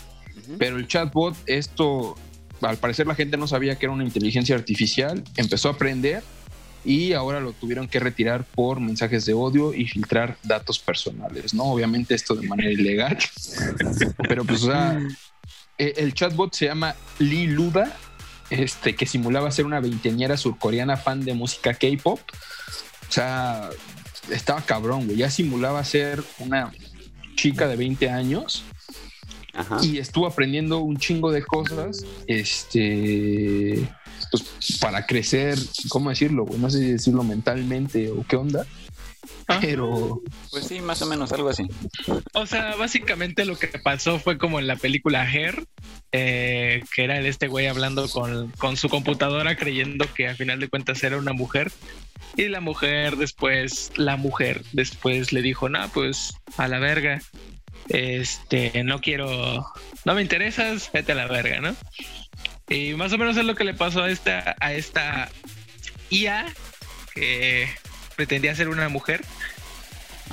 Pero 0.59 0.79
el 0.79 0.89
chatbot, 0.89 1.37
esto, 1.47 2.17
al 2.63 2.79
parecer 2.79 3.07
la 3.07 3.15
gente 3.15 3.37
no 3.37 3.47
sabía 3.47 3.77
que 3.77 3.87
era 3.87 3.93
una 3.93 4.05
inteligencia 4.05 4.57
artificial, 4.57 5.23
empezó 5.37 5.69
a 5.69 5.73
aprender 5.73 6.23
y 6.85 7.13
ahora 7.13 7.41
lo 7.41 7.53
tuvieron 7.53 7.89
que 7.89 8.01
retirar 8.01 8.45
por 8.45 8.81
mensajes 8.81 9.25
de 9.25 9.35
odio 9.35 9.73
y 9.75 9.87
filtrar 9.87 10.37
datos 10.43 10.79
personales, 10.79 11.55
¿no? 11.55 11.65
Obviamente 11.65 12.15
esto 12.15 12.35
de 12.35 12.47
manera 12.47 12.71
ilegal, 12.71 13.19
pero 14.29 14.45
pues, 14.45 14.65
o 14.65 14.67
sea, 14.67 15.01
e, 15.79 15.95
el 15.97 16.15
chatbot 16.15 16.55
se 16.55 16.67
llama 16.67 16.95
Lee 17.19 17.47
Luda, 17.47 17.97
este, 18.51 18.95
que 18.95 19.07
simulaba 19.07 19.51
ser 19.51 19.67
una 19.67 19.81
veinteañera 19.81 20.37
surcoreana 20.37 20.97
fan 20.97 21.25
de 21.25 21.35
música 21.35 21.73
K-pop. 21.75 22.21
O 22.21 23.13
sea, 23.13 23.71
estaba 24.31 24.61
cabrón, 24.63 25.07
güey. 25.07 25.19
Ya 25.19 25.31
simulaba 25.31 25.83
ser 25.85 26.23
una 26.39 26.73
chica 27.35 27.67
de 27.67 27.77
20 27.77 28.11
años 28.11 28.65
y 29.83 29.99
estuvo 29.99 30.27
aprendiendo 30.27 30.79
un 30.79 30.97
chingo 30.97 31.31
de 31.31 31.43
cosas, 31.43 32.05
este, 32.27 33.87
pues 34.31 34.45
para 34.81 35.07
crecer, 35.07 35.59
¿cómo 35.89 36.11
decirlo? 36.11 36.47
No 36.59 36.71
sé 36.71 36.79
si 36.79 36.93
decirlo 36.93 37.23
mentalmente 37.23 38.11
o 38.11 38.25
qué 38.27 38.37
onda. 38.37 38.67
Pero. 39.61 40.21
Pues 40.51 40.67
sí, 40.67 40.81
más 40.81 41.03
o 41.03 41.07
menos 41.07 41.33
algo 41.33 41.49
así. 41.49 41.65
O 42.33 42.47
sea, 42.47 42.75
básicamente 42.77 43.45
lo 43.45 43.59
que 43.59 43.69
pasó 43.69 44.19
fue 44.19 44.39
como 44.39 44.59
en 44.59 44.67
la 44.67 44.77
película 44.77 45.31
Her, 45.31 45.67
eh, 46.13 46.83
que 46.95 47.05
era 47.05 47.21
este 47.21 47.49
güey 47.49 47.67
hablando 47.67 48.09
con, 48.09 48.51
con, 48.59 48.77
su 48.77 48.89
computadora 48.89 49.57
creyendo 49.57 50.07
que 50.15 50.29
al 50.29 50.37
final 50.37 50.61
de 50.61 50.69
cuentas 50.69 51.03
era 51.03 51.19
una 51.19 51.33
mujer. 51.33 51.71
Y 52.37 52.49
la 52.49 52.61
mujer 52.61 53.17
después, 53.17 53.93
la 53.97 54.17
mujer 54.17 54.63
después 54.73 55.33
le 55.33 55.43
dijo, 55.43 55.69
no, 55.69 55.87
pues 55.91 56.35
a 56.57 56.69
la 56.69 56.79
verga. 56.79 57.21
Este, 57.89 58.85
no 58.85 59.01
quiero, 59.01 59.67
no 60.05 60.15
me 60.15 60.23
interesas, 60.23 60.91
vete 60.93 61.13
a 61.13 61.17
la 61.17 61.27
verga, 61.27 61.61
¿no? 61.61 61.75
Y 62.73 62.95
más 62.95 63.13
o 63.13 63.19
menos 63.19 63.37
es 63.37 63.45
lo 63.45 63.55
que 63.55 63.65
le 63.65 63.75
pasó 63.75 64.03
a 64.03 64.11
esta, 64.11 64.57
a 64.61 64.73
esta 64.73 65.31
IA 66.11 66.47
que 67.15 67.69
pretendía 68.17 68.55
ser 68.55 68.69
una 68.69 68.89
mujer, 68.89 69.23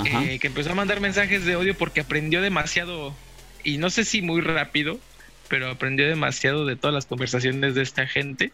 eh, 0.05 0.39
que 0.39 0.47
empezó 0.47 0.71
a 0.71 0.75
mandar 0.75 1.01
mensajes 1.01 1.45
de 1.45 1.55
odio 1.55 1.75
porque 1.75 2.01
aprendió 2.01 2.41
demasiado, 2.41 3.13
y 3.63 3.77
no 3.77 3.89
sé 3.89 4.05
si 4.05 4.21
muy 4.21 4.41
rápido, 4.41 4.99
pero 5.49 5.69
aprendió 5.69 6.07
demasiado 6.07 6.65
de 6.65 6.75
todas 6.75 6.93
las 6.93 7.05
conversaciones 7.05 7.75
de 7.75 7.81
esta 7.81 8.07
gente. 8.07 8.53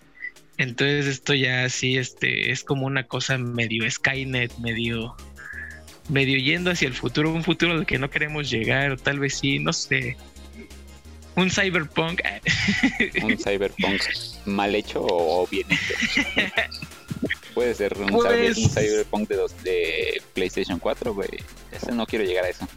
Entonces 0.58 1.06
esto 1.06 1.34
ya 1.34 1.68
sí 1.70 1.98
este, 1.98 2.52
es 2.52 2.64
como 2.64 2.86
una 2.86 3.04
cosa 3.04 3.38
medio 3.38 3.90
Skynet, 3.90 4.58
medio, 4.58 5.16
medio 6.10 6.38
yendo 6.38 6.72
hacia 6.72 6.88
el 6.88 6.94
futuro, 6.94 7.32
un 7.32 7.44
futuro 7.44 7.74
al 7.74 7.86
que 7.86 8.00
no 8.00 8.10
queremos 8.10 8.50
llegar, 8.50 8.92
o 8.92 8.98
tal 8.98 9.20
vez 9.20 9.38
sí, 9.38 9.60
no 9.60 9.74
sé. 9.74 10.18
Un 11.36 11.50
cyberpunk. 11.50 12.22
un 13.24 13.38
cyberpunk 13.38 14.02
mal 14.46 14.74
hecho 14.76 15.02
o 15.02 15.48
bien 15.48 15.68
hecho. 15.70 15.94
Puede 17.54 17.74
ser 17.74 17.98
un, 17.98 18.08
pues 18.08 18.58
Cyberpunk 18.74 19.30
de, 19.30 19.36
dos, 19.38 19.64
de 19.64 20.22
PlayStation 20.34 20.78
4, 20.78 21.14
güey. 21.14 21.30
Ese 21.72 21.94
no 21.94 22.06
quiero 22.06 22.26
llegar 22.26 22.44
a 22.44 22.50
eso. 22.50 22.68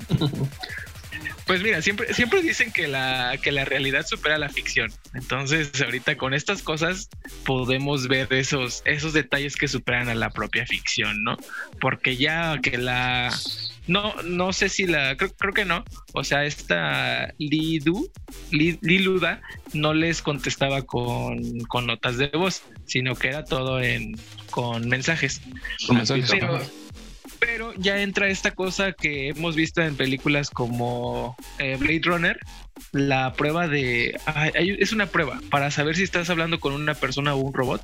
Pues 1.49 1.62
mira, 1.62 1.81
siempre, 1.81 2.12
siempre 2.12 2.43
dicen 2.43 2.71
que 2.71 2.87
la, 2.87 3.38
que 3.43 3.50
la 3.50 3.65
realidad 3.65 4.07
supera 4.07 4.37
la 4.37 4.50
ficción. 4.50 4.93
Entonces, 5.15 5.73
ahorita 5.81 6.17
con 6.19 6.35
estas 6.35 6.62
cosas 6.62 7.09
podemos 7.47 8.07
ver 8.07 8.31
esos, 8.35 8.83
esos 8.85 9.15
detalles 9.15 9.57
que 9.57 9.67
superan 9.67 10.11
a 10.11 10.15
la 10.15 10.29
propia 10.29 10.67
ficción, 10.67 11.25
¿no? 11.25 11.38
Porque 11.81 12.19
ya 12.19 12.61
que 12.62 12.77
la 12.77 13.35
no, 13.88 14.14
no 14.23 14.52
sé 14.52 14.68
si 14.68 14.87
la, 14.87 15.16
creo, 15.16 15.33
creo 15.37 15.52
que 15.52 15.64
no. 15.64 15.85
O 16.12 16.23
sea, 16.23 16.45
esta 16.45 17.35
Lidu, 17.38 18.11
Liluda, 18.50 19.40
no 19.73 19.95
les 19.95 20.23
contestaba 20.23 20.83
con, 20.83 21.61
con, 21.62 21.87
notas 21.87 22.18
de 22.18 22.28
voz, 22.28 22.62
sino 22.85 23.14
que 23.16 23.28
era 23.28 23.45
todo 23.45 23.80
en 23.80 24.16
con 24.50 24.88
mensajes. 24.88 25.40
Con 25.87 25.97
mensajes. 25.97 26.30
Pero 26.30 26.61
ya 27.78 28.00
entra 28.00 28.28
esta 28.28 28.50
cosa 28.52 28.92
que 28.92 29.28
hemos 29.28 29.57
visto 29.57 29.80
en 29.83 29.97
películas 29.97 30.50
como 30.50 31.37
eh, 31.59 31.76
Blade 31.78 32.00
Runner, 32.04 32.38
la 32.92 33.33
prueba 33.33 33.68
de... 33.68 34.18
es 34.54 34.92
una 34.92 35.07
prueba 35.07 35.40
para 35.50 35.71
saber 35.71 35.97
si 35.97 36.02
estás 36.02 36.30
hablando 36.30 36.61
con 36.61 36.73
una 36.73 36.95
persona 36.95 37.35
o 37.35 37.38
un 37.38 37.54
robot. 37.54 37.83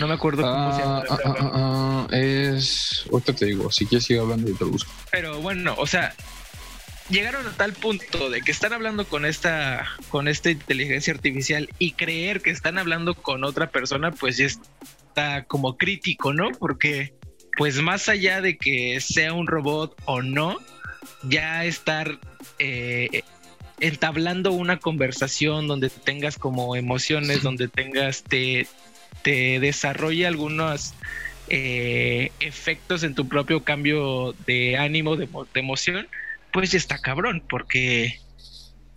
No 0.00 0.08
me 0.08 0.14
acuerdo 0.14 0.42
cómo 0.42 0.74
se 0.74 0.82
llama. 0.82 1.04
Ah, 1.08 1.18
ah, 1.24 1.36
ah, 1.52 2.16
es... 2.16 3.04
Ahorita 3.12 3.34
te 3.34 3.46
digo, 3.46 3.70
si 3.70 3.86
quieres 3.86 4.06
sigue 4.06 4.20
hablando 4.20 4.50
y 4.50 4.54
te 4.54 4.64
lo 4.64 4.70
busco. 4.70 4.90
Pero 5.10 5.40
bueno, 5.40 5.74
o 5.78 5.86
sea, 5.86 6.14
llegaron 7.08 7.46
a 7.46 7.52
tal 7.52 7.72
punto 7.72 8.30
de 8.30 8.42
que 8.42 8.52
están 8.52 8.72
hablando 8.72 9.06
con 9.06 9.24
esta 9.24 9.86
con 10.08 10.28
esta 10.28 10.50
inteligencia 10.50 11.12
artificial 11.12 11.68
y 11.78 11.92
creer 11.92 12.40
que 12.40 12.50
están 12.50 12.78
hablando 12.78 13.14
con 13.14 13.44
otra 13.44 13.70
persona 13.70 14.10
pues 14.10 14.36
ya 14.36 14.46
está 14.46 15.44
como 15.44 15.76
crítico, 15.76 16.32
¿no? 16.32 16.50
Porque 16.58 17.14
pues 17.56 17.80
más 17.80 18.08
allá 18.08 18.40
de 18.40 18.56
que 18.56 19.00
sea 19.00 19.32
un 19.32 19.46
robot 19.46 19.94
o 20.04 20.22
no, 20.22 20.58
ya 21.22 21.64
estar 21.64 22.18
eh, 22.58 23.22
entablando 23.80 24.52
una 24.52 24.78
conversación 24.78 25.66
donde 25.66 25.90
tengas 25.90 26.38
como 26.38 26.76
emociones, 26.76 27.42
donde 27.42 27.68
tengas, 27.68 28.22
te, 28.22 28.66
te 29.22 29.60
desarrolle 29.60 30.26
algunos 30.26 30.94
eh, 31.48 32.30
efectos 32.40 33.02
en 33.02 33.14
tu 33.14 33.28
propio 33.28 33.62
cambio 33.62 34.34
de 34.46 34.76
ánimo, 34.76 35.16
de, 35.16 35.26
de 35.26 35.60
emoción, 35.60 36.08
pues 36.52 36.70
ya 36.72 36.78
está 36.78 36.98
cabrón, 36.98 37.42
porque 37.48 38.18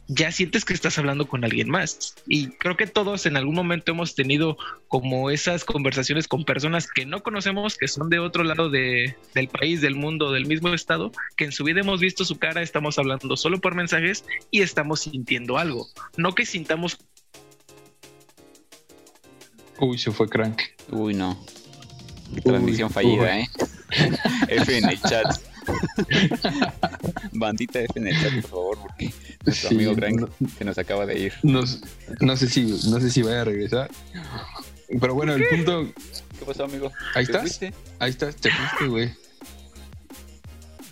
ya 0.08 0.32
sientes 0.32 0.64
que 0.64 0.74
estás 0.74 0.98
hablando 0.98 1.28
con 1.28 1.44
alguien 1.44 1.70
más. 1.70 2.16
Y 2.28 2.48
creo 2.48 2.78
que 2.78 2.88
todos 2.88 3.26
en 3.26 3.36
algún 3.36 3.56
momento 3.56 3.92
hemos 3.92 4.16
tenido 4.16 4.58
como 4.88 5.30
esas 5.30 5.66
conversaciones 5.66 6.28
con 6.28 6.46
personas 6.46 6.88
que 6.88 7.06
no 7.06 7.22
conocemos, 7.24 7.78
que 7.78 7.88
son 7.88 8.10
de 8.10 8.20
otro 8.20 8.44
lado 8.44 8.70
de, 8.70 9.16
del 9.36 9.50
país, 9.50 9.82
del 9.82 9.96
mundo, 9.96 10.32
del 10.32 10.46
mismo 10.46 10.74
estado, 10.74 11.12
que 11.36 11.46
en 11.46 11.52
su 11.52 11.64
vida 11.64 11.82
hemos 11.82 12.00
visto 12.00 12.24
su 12.24 12.38
cara, 12.38 12.62
estamos 12.62 12.98
hablando 12.98 13.36
solo 13.36 13.60
por 13.60 13.76
mensajes 13.76 14.24
y 14.50 14.62
estamos 14.62 15.02
sintiendo 15.02 15.58
algo. 15.58 15.88
No 16.16 16.34
que 16.34 16.46
sintamos... 16.46 16.98
Uy, 19.80 19.98
se 19.98 20.12
fue 20.12 20.28
crank. 20.28 20.62
Uy, 20.90 21.14
no. 21.14 21.38
Transmisión 22.44 22.90
fallida, 22.90 23.40
¿eh? 23.40 23.48
F 24.48 24.78
en 24.78 24.90
el 24.90 25.02
chat. 25.02 25.40
Bandita 27.34 27.80
F 27.82 28.00
en 28.00 28.08
el 28.08 28.22
chat, 28.22 28.34
por 28.42 28.50
favor, 28.50 28.78
porque 28.80 29.14
nuestro 29.46 29.70
amigo 29.70 29.96
Crank 29.96 30.30
se 30.58 30.66
nos 30.66 30.78
acaba 30.78 31.06
de 31.06 31.20
ir. 31.20 31.34
No, 31.44 31.66
sé 31.66 32.48
si, 32.48 32.64
no 32.90 33.00
sé 33.00 33.10
si 33.10 33.22
vaya 33.22 33.42
a 33.42 33.46
regresar. 33.46 33.90
Pero 35.00 35.14
bueno, 35.14 35.34
el 35.34 35.48
punto. 35.48 35.92
¿Qué 36.40 36.46
pasó, 36.46 36.66
amigo? 36.66 36.92
Ahí 37.16 37.24
estás. 37.24 37.60
Ahí 38.00 38.10
estás, 38.10 38.36
te 38.36 38.50
fuiste, 38.52 38.88
güey. 38.88 39.14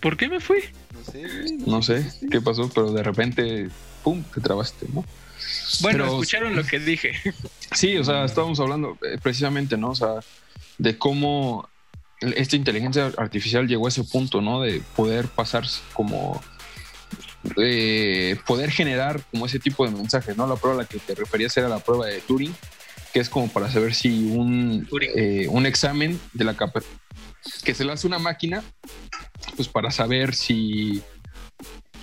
¿Por 0.01 0.17
qué 0.17 0.29
me 0.29 0.39
fui? 0.39 0.59
No 0.93 1.11
sé, 1.11 1.23
No 1.65 1.81
sé 1.81 2.11
qué 2.29 2.41
pasó, 2.41 2.69
pero 2.69 2.91
de 2.91 3.03
repente, 3.03 3.69
pum, 4.03 4.23
te 4.33 4.41
trabaste, 4.41 4.85
¿no? 4.93 5.03
Bueno, 5.81 6.05
escucharon 6.05 6.55
lo 6.55 6.63
que 6.63 6.79
dije. 6.79 7.13
Sí, 7.71 7.97
o 7.97 8.03
sea, 8.03 8.25
estábamos 8.25 8.59
hablando 8.59 8.97
eh, 9.01 9.17
precisamente, 9.21 9.77
¿no? 9.77 9.89
O 9.89 9.95
sea, 9.95 10.19
de 10.77 10.97
cómo 10.97 11.67
esta 12.21 12.55
inteligencia 12.55 13.11
artificial 13.17 13.67
llegó 13.67 13.85
a 13.85 13.89
ese 13.89 14.03
punto, 14.03 14.41
¿no? 14.41 14.61
De 14.61 14.81
poder 14.95 15.27
pasar 15.27 15.65
como 15.93 16.41
poder 18.45 18.71
generar 18.71 19.23
como 19.31 19.45
ese 19.45 19.59
tipo 19.59 19.85
de 19.85 19.91
mensajes, 19.91 20.35
¿no? 20.35 20.47
La 20.47 20.55
prueba 20.55 20.79
a 20.79 20.83
la 20.83 20.89
que 20.89 20.97
te 20.97 21.13
referías 21.13 21.55
era 21.57 21.69
la 21.69 21.79
prueba 21.79 22.07
de 22.07 22.19
Turing, 22.21 22.55
que 23.13 23.19
es 23.19 23.29
como 23.29 23.47
para 23.49 23.69
saber 23.71 23.93
si 23.93 24.31
un, 24.31 24.87
eh, 25.15 25.47
un 25.49 25.65
examen 25.65 26.19
de 26.33 26.43
la 26.43 26.55
capa 26.55 26.81
que 27.63 27.75
se 27.75 27.85
le 27.85 27.91
hace 27.91 28.07
una 28.07 28.19
máquina, 28.19 28.63
pues 29.55 29.67
para 29.67 29.91
saber 29.91 30.33
si, 30.33 31.03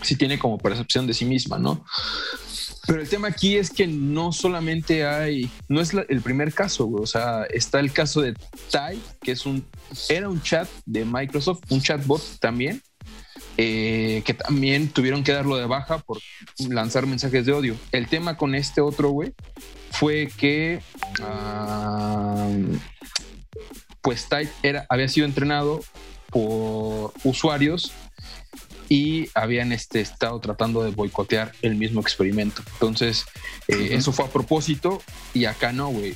si 0.03 0.17
tiene 0.17 0.39
como 0.39 0.59
percepción 0.59 1.07
de 1.07 1.15
sí 1.15 1.25
misma, 1.25 1.59
¿no? 1.59 1.85
Pero 2.87 3.01
el 3.01 3.09
tema 3.09 3.29
aquí 3.29 3.57
es 3.57 3.71
que 3.71 3.87
no 3.87 4.33
solamente 4.33 5.07
hay, 5.07 5.51
no 5.69 5.81
es 5.81 5.93
el 5.95 6.21
primer 6.21 6.53
caso, 6.53 6.89
o 6.89 7.07
sea, 7.07 7.45
está 7.45 7.79
el 7.79 7.93
caso 7.93 8.21
de 8.21 8.35
Tai, 8.71 9.01
que 9.21 9.33
es 9.33 9.47
un, 9.47 9.65
era 10.09 10.29
un 10.29 10.43
chat 10.43 10.69
de 10.85 11.05
Microsoft, 11.05 11.61
un 11.71 11.81
chatbot 11.81 12.21
también, 12.41 12.83
eh, 13.57 14.23
que 14.25 14.35
también 14.35 14.89
tuvieron 14.89 15.23
que 15.23 15.33
darlo 15.33 15.57
de 15.57 15.67
baja 15.67 15.99
por 15.99 16.19
lanzar 16.59 17.07
mensajes 17.07 17.47
de 17.47 17.53
odio. 17.53 17.77
El 17.93 18.09
tema 18.09 18.37
con 18.37 18.55
este 18.55 18.81
otro, 18.81 19.11
güey, 19.11 19.33
fue 19.93 20.29
que, 20.37 20.81
ah, 21.21 22.51
pues 24.01 24.29
Tai 24.29 24.49
era, 24.65 24.87
había 24.89 25.09
sido 25.09 25.27
entrenado 25.27 25.83
por 26.31 27.13
usuarios 27.23 27.93
y 28.93 29.31
habían 29.33 29.73
este, 29.73 30.03
estado 30.03 30.39
tratando 30.39 30.83
de 30.85 30.91
boicotear 30.91 31.53
el 31.63 31.77
mismo 31.77 32.03
experimento. 32.03 32.63
Entonces, 32.75 33.25
eh, 33.67 33.89
eso 33.93 34.13
fue 34.13 34.27
a 34.27 34.29
propósito 34.29 35.03
y 35.33 35.47
acá 35.47 35.73
no, 35.73 35.89
güey. 35.89 36.15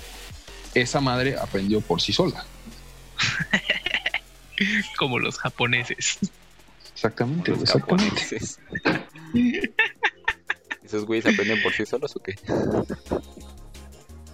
Esa 0.74 1.00
madre 1.00 1.36
aprendió 1.38 1.80
por 1.80 2.02
sí 2.02 2.12
sola. 2.12 2.44
Como 4.98 5.18
los 5.18 5.38
japoneses. 5.38 6.18
Exactamente, 6.92 7.52
Los 7.52 7.62
exactamente. 7.62 8.20
japoneses. 8.20 8.60
¿Esos 10.84 11.06
güeyes 11.06 11.24
aprenden 11.24 11.62
por 11.62 11.72
sí 11.72 11.86
solos 11.86 12.14
o 12.14 12.20
qué? 12.20 12.34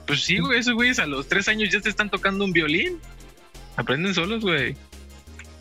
Pues 0.04 0.25
sí, 0.25 0.40
güey, 0.40 0.58
esos 0.58 0.75
güeyes 0.75 0.99
a 0.99 1.06
los 1.06 1.28
tres 1.28 1.46
años 1.46 1.70
ya 1.70 1.80
te 1.80 1.90
están 1.90 2.11
tocando 2.11 2.44
un 2.44 2.52
violín. 2.52 2.99
Aprenden 3.76 4.12
solos, 4.14 4.42
güey. 4.42 4.76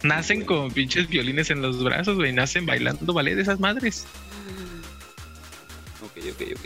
Nacen 0.03 0.45
con 0.45 0.71
pinches 0.71 1.07
violines 1.07 1.49
en 1.49 1.61
los 1.61 1.83
brazos, 1.83 2.15
güey. 2.15 2.33
Nacen 2.33 2.65
bailando 2.65 3.13
ballet 3.13 3.35
de 3.35 3.43
esas 3.43 3.59
madres. 3.59 4.05
Ok, 6.01 6.17
ok, 6.31 6.41
ok. 6.57 6.65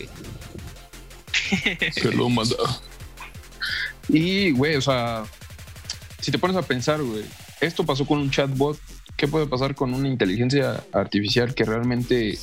Se 1.93 2.11
lo 2.11 2.29
manda. 2.29 2.55
Y, 4.07 4.51
güey, 4.51 4.75
o 4.75 4.81
sea, 4.81 5.25
si 6.21 6.31
te 6.31 6.39
pones 6.39 6.55
a 6.55 6.61
pensar, 6.61 7.01
güey, 7.01 7.25
esto 7.61 7.85
pasó 7.85 8.05
con 8.05 8.19
un 8.19 8.31
chatbot. 8.31 8.79
¿Qué 9.17 9.27
puede 9.27 9.47
pasar 9.47 9.75
con 9.75 9.93
una 9.93 10.09
inteligencia 10.09 10.83
artificial 10.91 11.55
que 11.55 11.63
realmente 11.63 12.37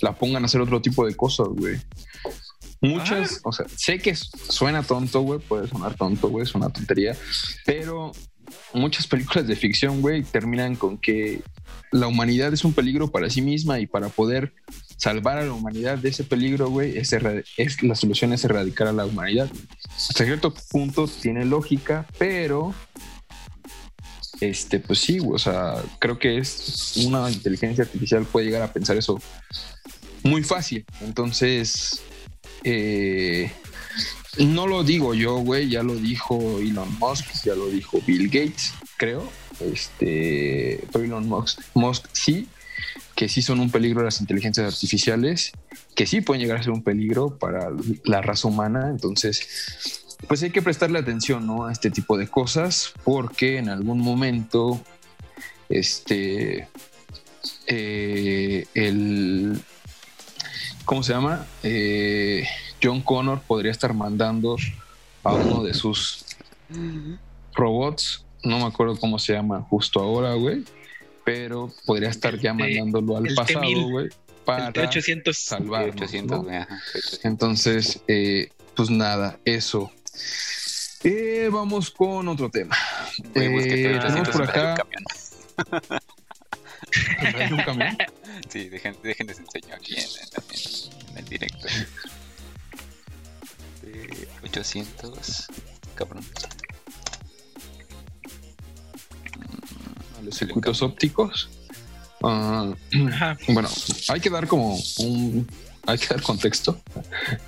la 0.00 0.14
pongan 0.14 0.42
a 0.42 0.46
hacer 0.46 0.60
otro 0.60 0.80
tipo 0.80 1.06
de 1.06 1.14
cosas, 1.14 1.48
güey? 1.48 1.78
Muchas, 2.80 3.40
o 3.44 3.52
sea, 3.52 3.66
sé 3.76 3.98
que 3.98 4.14
suena 4.16 4.82
tonto, 4.82 5.20
güey, 5.20 5.38
puede 5.38 5.68
sonar 5.68 5.94
tonto, 5.96 6.28
güey, 6.28 6.44
es 6.44 6.54
una 6.54 6.70
tontería, 6.70 7.14
pero 7.66 8.12
muchas 8.72 9.06
películas 9.06 9.46
de 9.46 9.56
ficción, 9.56 10.00
güey, 10.00 10.22
terminan 10.22 10.76
con 10.76 10.98
que 10.98 11.42
la 11.92 12.06
humanidad 12.06 12.52
es 12.52 12.64
un 12.64 12.72
peligro 12.72 13.08
para 13.08 13.30
sí 13.30 13.42
misma 13.42 13.80
y 13.80 13.86
para 13.86 14.08
poder 14.08 14.52
salvar 14.96 15.38
a 15.38 15.44
la 15.44 15.52
humanidad 15.52 15.98
de 15.98 16.10
ese 16.10 16.24
peligro, 16.24 16.68
güey, 16.68 16.98
es, 16.98 17.14
es 17.56 17.82
la 17.82 17.94
solución 17.94 18.32
es 18.32 18.44
erradicar 18.44 18.86
a 18.86 18.92
la 18.92 19.06
humanidad. 19.06 19.50
Hasta 19.96 20.24
cierto 20.24 20.54
punto 20.70 21.06
tiene 21.06 21.44
lógica, 21.44 22.06
pero 22.18 22.74
este, 24.40 24.80
pues 24.80 25.00
sí, 25.00 25.18
o 25.20 25.38
sea, 25.38 25.82
creo 25.98 26.18
que 26.18 26.38
es 26.38 26.96
una 27.04 27.30
inteligencia 27.30 27.84
artificial 27.84 28.24
puede 28.24 28.46
llegar 28.46 28.62
a 28.62 28.72
pensar 28.72 28.96
eso 28.96 29.20
muy 30.22 30.42
fácil. 30.42 30.84
Entonces, 31.00 32.02
eh, 32.64 33.50
no 34.38 34.66
lo 34.66 34.84
digo 34.84 35.14
yo, 35.14 35.36
güey, 35.38 35.68
ya 35.68 35.82
lo 35.82 35.94
dijo 35.94 36.58
Elon 36.58 36.98
Musk, 36.98 37.26
ya 37.44 37.54
lo 37.54 37.68
dijo 37.68 38.00
Bill 38.06 38.26
Gates, 38.28 38.74
creo. 38.96 39.28
Este, 39.60 40.82
Elon 40.94 41.28
Musk, 41.28 41.60
Musk 41.74 42.06
sí, 42.12 42.48
que 43.14 43.28
sí 43.28 43.42
son 43.42 43.60
un 43.60 43.70
peligro 43.70 44.02
las 44.02 44.20
inteligencias 44.20 44.72
artificiales, 44.72 45.52
que 45.94 46.06
sí 46.06 46.20
pueden 46.20 46.42
llegar 46.42 46.58
a 46.58 46.62
ser 46.62 46.72
un 46.72 46.82
peligro 46.82 47.38
para 47.38 47.68
la 48.04 48.22
raza 48.22 48.48
humana. 48.48 48.88
Entonces, 48.88 50.16
pues 50.26 50.42
hay 50.42 50.50
que 50.50 50.62
prestarle 50.62 50.98
atención 50.98 51.46
¿no? 51.46 51.66
a 51.66 51.72
este 51.72 51.90
tipo 51.90 52.16
de 52.16 52.28
cosas, 52.28 52.92
porque 53.04 53.58
en 53.58 53.68
algún 53.68 53.98
momento, 53.98 54.80
este, 55.68 56.68
eh, 57.66 58.64
el, 58.74 59.60
¿cómo 60.84 61.02
se 61.02 61.12
llama? 61.12 61.46
Eh, 61.62 62.46
John 62.82 63.00
Connor 63.02 63.40
podría 63.42 63.70
estar 63.72 63.92
mandando 63.94 64.56
a 65.24 65.32
uno 65.34 65.62
de 65.62 65.74
sus 65.74 66.24
robots, 67.54 68.24
no 68.42 68.58
me 68.58 68.64
acuerdo 68.64 68.98
cómo 68.98 69.18
se 69.18 69.32
llama 69.34 69.60
justo 69.68 70.00
ahora, 70.00 70.34
güey, 70.34 70.64
pero 71.24 71.72
podría 71.84 72.08
estar 72.08 72.38
ya 72.38 72.54
mandándolo 72.54 73.16
al 73.16 73.26
el 73.26 73.34
pasado, 73.34 73.60
T-1000, 73.60 73.90
güey, 73.90 74.08
para 74.44 74.68
El 74.68 74.72
T800. 74.74 75.32
salvar. 75.34 75.90
800, 75.90 76.42
güey, 76.44 76.56
ajá, 76.56 76.80
800. 76.94 77.24
Entonces, 77.24 78.00
eh, 78.08 78.48
pues 78.74 78.88
nada, 78.90 79.38
eso. 79.44 79.90
Eh, 81.04 81.48
vamos 81.52 81.90
con 81.90 82.28
otro 82.28 82.50
tema. 82.50 82.76
Busqué 83.18 83.44
Eh, 83.44 83.98
T800 83.98 84.06
tenemos 84.06 84.28
por 84.30 84.42
acá- 84.42 84.74
camión. 84.76 85.04
¿Hay 87.36 87.52
un 87.52 87.58
camión? 87.62 87.96
Sí, 88.48 88.68
dejen, 88.68 88.96
déjenles 89.02 89.38
enseño 89.38 89.74
aquí 89.74 89.94
en, 89.94 90.00
en- 90.00 91.10
en 91.10 91.18
el 91.18 91.24
directo. 91.26 91.66
Eh, 94.10 94.28
800, 94.44 95.46
cabrón. 95.94 96.24
Los 100.22 100.36
circuitos 100.36 100.82
ópticos. 100.82 101.48
Ah, 102.22 102.72
bueno, 103.48 103.68
hay 104.08 104.20
que 104.20 104.30
dar 104.30 104.46
como 104.46 104.78
un. 104.98 105.48
Hay 105.86 105.96
que 105.96 106.08
dar 106.08 106.22
contexto 106.22 106.78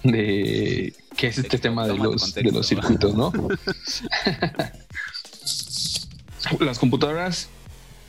de 0.03 0.95
qué 1.17 1.27
es 1.27 1.39
este 1.39 1.59
tema 1.59 1.87
de 1.87 1.95
los, 1.95 2.23
contexto. 2.23 2.41
de 2.41 2.51
los 2.51 2.67
circuitos, 2.67 3.15
¿no? 3.15 3.31
Las 6.61 6.79
computadoras 6.79 7.49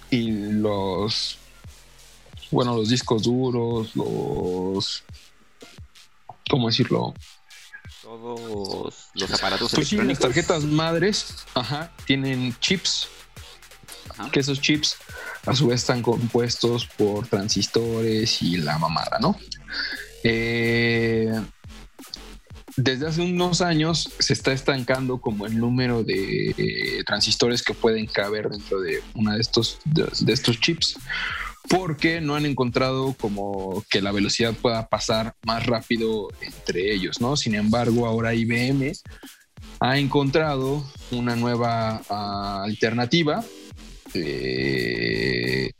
y 0.09 0.31
los. 0.31 1.37
Bueno, 2.51 2.75
los 2.75 2.89
discos 2.89 3.23
duros, 3.23 3.95
los. 3.95 5.03
¿Cómo 6.49 6.67
decirlo? 6.67 7.13
Todos 8.03 9.07
los 9.13 9.31
aparatos 9.31 9.71
Pues 9.73 9.87
sí, 9.87 9.95
las 9.95 10.19
tarjetas 10.19 10.65
madres, 10.65 11.45
ajá, 11.53 11.89
tienen 12.05 12.53
chips, 12.59 13.07
Ajá. 14.09 14.29
que 14.29 14.41
esos 14.41 14.59
chips 14.59 14.97
a 15.45 15.55
su 15.55 15.67
vez 15.67 15.79
están 15.79 16.01
compuestos 16.01 16.85
por 16.85 17.25
transistores 17.27 18.41
y 18.41 18.57
la 18.57 18.77
mamada, 18.77 19.19
¿no? 19.21 19.37
Eh, 20.25 21.31
desde 22.75 23.07
hace 23.07 23.21
unos 23.21 23.61
años 23.61 24.09
se 24.19 24.33
está 24.33 24.51
estancando 24.51 25.21
como 25.21 25.45
el 25.45 25.57
número 25.57 26.03
de 26.03 26.49
eh, 26.57 27.03
transistores 27.05 27.63
que 27.63 27.73
pueden 27.73 28.05
caber 28.07 28.49
dentro 28.49 28.81
de 28.81 29.01
una 29.13 29.35
de 29.35 29.41
estos, 29.41 29.79
de, 29.85 30.09
de 30.19 30.33
estos 30.33 30.59
chips 30.59 30.97
porque 31.69 32.21
no 32.21 32.35
han 32.35 32.45
encontrado 32.45 33.15
como 33.19 33.83
que 33.89 34.01
la 34.01 34.11
velocidad 34.11 34.53
pueda 34.53 34.87
pasar 34.87 35.35
más 35.45 35.65
rápido 35.65 36.29
entre 36.41 36.93
ellos, 36.93 37.21
¿no? 37.21 37.35
Sin 37.37 37.55
embargo, 37.55 38.05
ahora 38.05 38.33
IBM 38.33 38.91
ha 39.79 39.97
encontrado 39.97 40.85
una 41.11 41.35
nueva 41.35 42.01
ah, 42.09 42.63
alternativa 42.63 43.43
eh, 44.13 45.71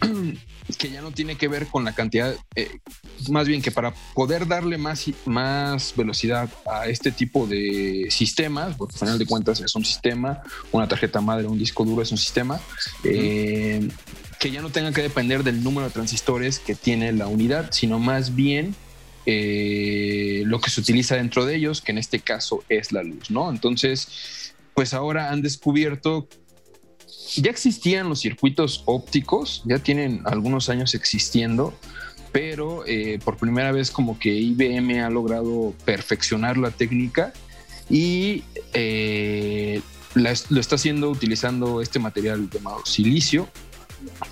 que 0.78 0.90
ya 0.90 1.02
no 1.02 1.10
tiene 1.12 1.36
que 1.36 1.48
ver 1.48 1.66
con 1.66 1.84
la 1.84 1.94
cantidad, 1.94 2.34
eh, 2.54 2.78
más 3.28 3.46
bien 3.46 3.60
que 3.62 3.70
para 3.70 3.92
poder 4.14 4.46
darle 4.46 4.78
más, 4.78 5.04
más 5.26 5.94
velocidad 5.96 6.48
a 6.70 6.86
este 6.86 7.12
tipo 7.12 7.46
de 7.46 8.06
sistemas, 8.10 8.76
porque 8.76 8.94
al 8.94 8.98
final 8.98 9.18
de 9.18 9.26
cuentas 9.26 9.60
es 9.60 9.74
un 9.74 9.84
sistema, 9.84 10.42
una 10.70 10.88
tarjeta 10.88 11.20
madre, 11.20 11.46
un 11.46 11.58
disco 11.58 11.84
duro 11.84 12.02
es 12.02 12.10
un 12.10 12.18
sistema, 12.18 12.60
eh, 13.04 13.88
que 14.42 14.50
ya 14.50 14.60
no 14.60 14.70
tenga 14.70 14.90
que 14.90 15.02
depender 15.02 15.44
del 15.44 15.62
número 15.62 15.86
de 15.86 15.92
transistores 15.92 16.58
que 16.58 16.74
tiene 16.74 17.12
la 17.12 17.28
unidad, 17.28 17.70
sino 17.70 18.00
más 18.00 18.34
bien 18.34 18.74
eh, 19.24 20.42
lo 20.46 20.60
que 20.60 20.68
se 20.68 20.80
utiliza 20.80 21.14
dentro 21.14 21.46
de 21.46 21.54
ellos, 21.54 21.80
que 21.80 21.92
en 21.92 21.98
este 21.98 22.18
caso 22.18 22.64
es 22.68 22.90
la 22.90 23.04
luz, 23.04 23.30
¿no? 23.30 23.48
Entonces, 23.48 24.52
pues 24.74 24.94
ahora 24.94 25.30
han 25.30 25.42
descubierto 25.42 26.26
ya 27.36 27.52
existían 27.52 28.08
los 28.08 28.20
circuitos 28.20 28.82
ópticos, 28.86 29.62
ya 29.64 29.78
tienen 29.78 30.22
algunos 30.24 30.68
años 30.68 30.96
existiendo, 30.96 31.72
pero 32.32 32.84
eh, 32.84 33.20
por 33.24 33.36
primera 33.36 33.70
vez 33.70 33.92
como 33.92 34.18
que 34.18 34.34
IBM 34.34 35.04
ha 35.04 35.08
logrado 35.08 35.72
perfeccionar 35.84 36.58
la 36.58 36.72
técnica 36.72 37.32
y 37.88 38.42
eh, 38.74 39.80
lo 40.14 40.60
está 40.60 40.74
haciendo 40.74 41.10
utilizando 41.10 41.80
este 41.80 42.00
material 42.00 42.50
llamado 42.50 42.84
silicio. 42.84 43.48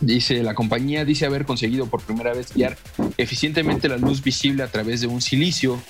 Dice 0.01 0.43
la 0.43 0.55
compañía 0.55 1.05
dice 1.05 1.27
haber 1.27 1.45
conseguido 1.45 1.87
por 1.87 2.03
primera 2.03 2.33
vez 2.33 2.53
guiar 2.55 2.77
eficientemente 3.17 3.89
la 3.89 3.97
luz 3.97 4.23
visible 4.23 4.63
a 4.63 4.69
través 4.69 5.01
de 5.01 5.07
un 5.07 5.21
silicio, 5.21 5.81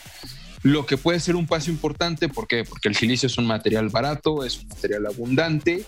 lo 0.62 0.84
que 0.86 0.96
puede 0.96 1.20
ser 1.20 1.36
un 1.36 1.46
paso 1.46 1.70
importante, 1.70 2.28
¿por 2.28 2.46
qué? 2.46 2.64
Porque 2.64 2.88
el 2.88 2.96
silicio 2.96 3.26
es 3.26 3.38
un 3.38 3.46
material 3.46 3.88
barato, 3.88 4.44
es 4.44 4.58
un 4.58 4.68
material 4.68 5.06
abundante 5.06 5.84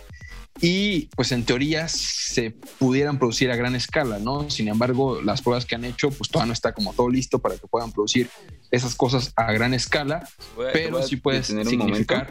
y 0.60 1.06
pues 1.16 1.32
en 1.32 1.44
teoría 1.44 1.88
se 1.88 2.50
pudieran 2.78 3.18
producir 3.18 3.50
a 3.50 3.56
gran 3.56 3.74
escala, 3.74 4.18
¿no? 4.18 4.50
Sin 4.50 4.68
embargo, 4.68 5.20
las 5.22 5.40
pruebas 5.42 5.64
que 5.66 5.74
han 5.74 5.84
hecho, 5.84 6.10
pues 6.10 6.28
todavía 6.30 6.48
no 6.48 6.52
está 6.52 6.72
como 6.72 6.92
todo 6.92 7.08
listo 7.08 7.38
para 7.38 7.56
que 7.56 7.66
puedan 7.66 7.90
producir 7.92 8.28
esas 8.70 8.94
cosas 8.94 9.32
a 9.36 9.50
gran 9.52 9.72
escala, 9.74 10.16
a- 10.16 10.72
pero 10.72 11.02
sí 11.02 11.16
puedes 11.16 11.50
momento. 11.50 11.70
significar. 11.70 12.30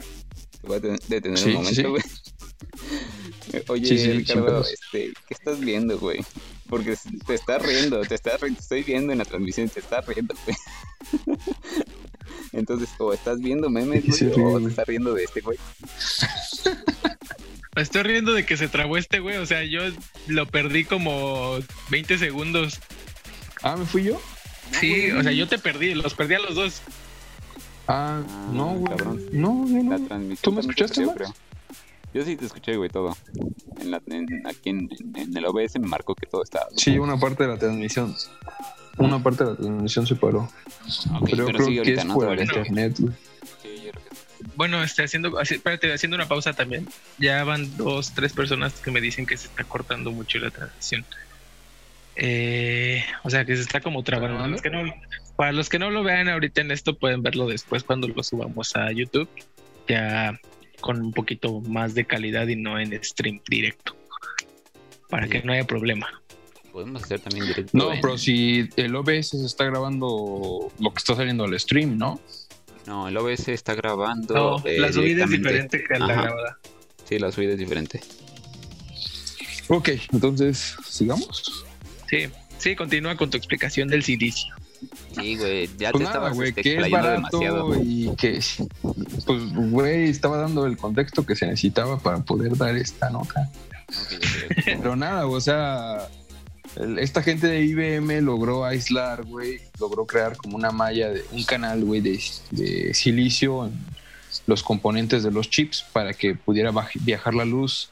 Te 0.61 0.67
voy 0.67 0.77
a 0.77 0.79
detener- 0.81 1.37
Sí, 1.37 1.53
un 1.55 1.65
sí, 1.65 1.75
sí. 1.75 1.83
Güey. 3.49 3.63
Oye, 3.67 3.85
Sí, 3.87 3.97
sí, 3.97 4.11
Ricardo, 4.11 4.61
este, 4.63 5.13
¿qué 5.27 5.33
estás 5.33 5.59
viendo, 5.59 5.97
güey? 5.99 6.19
Porque 6.69 6.95
te 7.25 7.33
estás 7.35 7.61
riendo, 7.61 8.01
te 8.01 8.15
estás 8.15 8.39
riendo, 8.41 8.57
te 8.57 8.63
estoy 8.63 8.83
viendo 8.83 9.11
en 9.11 9.19
la 9.19 9.25
transmisión, 9.25 9.69
te 9.69 9.79
estás 9.81 10.05
riendo, 10.05 10.33
güey. 10.45 10.57
Entonces, 12.53 12.89
o 12.99 13.13
estás 13.13 13.39
viendo 13.39 13.69
memes, 13.69 14.03
Sí, 14.05 14.11
sí, 14.11 14.25
güey, 14.25 14.35
ríe, 14.35 14.45
o 14.45 14.49
güey. 14.51 14.63
te 14.65 14.69
estás 14.69 14.87
riendo 14.87 15.13
de 15.13 15.23
este, 15.23 15.41
güey. 15.41 15.57
Me 17.75 17.81
estoy 17.83 18.03
riendo 18.03 18.33
de 18.33 18.45
que 18.45 18.57
se 18.57 18.67
trabó 18.67 18.97
este 18.97 19.19
güey. 19.19 19.37
O 19.37 19.45
sea, 19.45 19.63
yo 19.63 19.81
lo 20.27 20.45
perdí 20.45 20.83
como 20.83 21.57
20 21.89 22.17
segundos. 22.17 22.79
Ah, 23.63 23.77
¿me 23.77 23.85
fui 23.85 24.03
yo? 24.03 24.21
Sí, 24.79 25.09
o 25.11 25.23
sea, 25.23 25.31
yo 25.31 25.47
te 25.47 25.57
perdí, 25.57 25.93
los 25.93 26.13
perdí 26.13 26.33
a 26.35 26.39
los 26.39 26.55
dos. 26.55 26.81
Ah, 27.87 28.21
Ah, 28.27 28.49
no, 28.53 28.73
güey. 28.73 28.85
cabrón. 28.97 29.21
No, 29.31 29.65
no, 29.67 29.89
La 29.89 29.97
no. 29.99 30.07
transmisión. 30.07 30.39
¿Tú 30.41 30.51
me 30.51 30.59
escuchaste, 30.61 31.05
Max? 31.05 31.17
perdió, 31.17 31.33
Yo 32.13 32.25
sí 32.25 32.35
te 32.35 32.45
escuché, 32.45 32.75
güey, 32.75 32.89
todo. 32.89 33.15
En 33.79 33.91
la, 33.91 34.01
aquí 34.45 34.69
en, 34.69 34.89
el 35.35 35.45
OBS 35.45 35.79
me 35.79 35.87
marcó 35.87 36.13
que 36.13 36.27
todo 36.27 36.43
estaba. 36.43 36.67
Sí, 36.75 36.97
una 36.97 37.17
parte 37.17 37.43
de 37.43 37.49
la 37.49 37.57
transmisión. 37.57 38.15
Una 38.97 39.23
parte 39.23 39.45
de 39.45 39.51
la 39.51 39.55
transmisión 39.55 40.05
se 40.05 40.15
paró. 40.15 40.49
pero, 41.25 41.47
creo 41.47 41.83
que 41.83 41.93
es 41.93 42.05
por 42.05 42.33
el 42.33 42.41
internet, 42.41 42.97
güey. 42.99 43.13
Bueno, 44.55 44.83
este, 44.83 45.03
haciendo, 45.03 45.39
espérate, 45.39 45.93
haciendo 45.93 46.15
una 46.15 46.27
pausa 46.27 46.53
también. 46.53 46.87
Ya 47.17 47.43
van 47.43 47.77
dos, 47.77 48.13
tres 48.13 48.33
personas 48.33 48.73
que 48.73 48.91
me 48.91 48.99
dicen 48.99 49.25
que 49.25 49.37
se 49.37 49.47
está 49.47 49.63
cortando 49.63 50.11
mucho 50.11 50.39
la 50.39 50.51
transmisión. 50.51 51.05
Eh, 52.15 53.03
o 53.23 53.29
sea, 53.29 53.45
que 53.45 53.55
se 53.55 53.61
está 53.61 53.81
como 53.81 54.03
trabando. 54.03 54.57
para 55.35 55.51
los 55.51 55.69
que 55.69 55.79
no 55.79 55.89
lo 55.89 56.03
vean 56.03 56.27
ahorita 56.27 56.61
en 56.61 56.71
esto, 56.71 56.97
pueden 56.97 57.23
verlo 57.23 57.47
después 57.47 57.83
cuando 57.83 58.07
lo 58.07 58.21
subamos 58.23 58.75
a 58.75 58.91
YouTube. 58.91 59.29
Ya 59.87 60.39
con 60.81 60.99
un 60.99 61.13
poquito 61.13 61.61
más 61.61 61.93
de 61.93 62.05
calidad 62.05 62.47
y 62.47 62.55
no 62.55 62.79
en 62.79 63.01
stream 63.03 63.41
directo. 63.47 63.95
Para 65.09 65.27
que 65.27 65.41
no 65.43 65.53
haya 65.53 65.65
problema. 65.65 66.21
Podemos 66.71 67.03
hacer 67.03 67.19
también 67.19 67.47
directo. 67.47 67.77
No, 67.77 67.89
pero 68.01 68.17
si 68.17 68.69
el 68.77 68.95
OBS 68.95 69.29
se 69.29 69.45
está 69.45 69.65
grabando 69.65 70.71
lo 70.79 70.93
que 70.93 70.97
está 70.97 71.15
saliendo 71.15 71.43
al 71.43 71.59
stream, 71.59 71.97
¿no? 71.97 72.19
No, 72.87 73.07
el 73.07 73.17
OBS 73.17 73.49
está 73.49 73.75
grabando. 73.75 74.33
No, 74.33 74.63
la 74.65 74.87
eh, 74.87 74.93
subida 74.93 75.25
es 75.25 75.29
diferente 75.29 75.83
que 75.83 75.99
la 75.99 76.07
grabada. 76.07 76.59
Sí, 77.07 77.19
la 77.19 77.31
subida 77.31 77.53
es 77.53 77.59
diferente. 77.59 78.01
Ok, 79.67 79.89
entonces, 80.11 80.75
¿sigamos? 80.87 81.65
Sí, 82.09 82.27
sí, 82.57 82.75
continúa 82.75 83.15
con 83.15 83.29
tu 83.29 83.37
explicación 83.37 83.87
del 83.87 84.03
silicio. 84.03 84.53
Sí, 85.15 85.37
güey, 85.37 85.69
ya 85.77 85.91
pues 85.91 86.03
te 86.03 86.07
estaba 86.07 86.29
güey, 86.31 86.53
que 86.53 86.77
es 86.77 86.89
barato 86.89 87.75
y 87.83 88.13
que, 88.15 88.39
pues, 89.25 89.53
güey, 89.53 90.09
estaba 90.09 90.37
dando 90.37 90.65
el 90.65 90.77
contexto 90.77 91.25
que 91.25 91.35
se 91.35 91.45
necesitaba 91.45 91.99
para 91.99 92.19
poder 92.19 92.57
dar 92.57 92.75
esta 92.75 93.09
nota. 93.09 93.49
Pero 94.65 94.95
nada, 94.95 95.27
o 95.27 95.39
sea, 95.41 96.07
esta 96.97 97.21
gente 97.21 97.47
de 97.47 97.61
IBM 97.61 98.21
logró 98.21 98.65
aislar, 98.65 99.23
güey, 99.23 99.59
logró 99.79 100.05
crear 100.05 100.37
como 100.37 100.55
una 100.55 100.71
malla, 100.71 101.09
de, 101.09 101.23
un 101.31 101.43
canal, 101.43 101.83
güey, 101.83 102.01
de, 102.01 102.19
de 102.51 102.93
silicio 102.93 103.65
en 103.65 103.73
los 104.47 104.63
componentes 104.63 105.23
de 105.23 105.31
los 105.31 105.49
chips 105.49 105.85
para 105.91 106.13
que 106.13 106.35
pudiera 106.35 106.71
viajar 107.01 107.33
la 107.33 107.45
luz, 107.45 107.91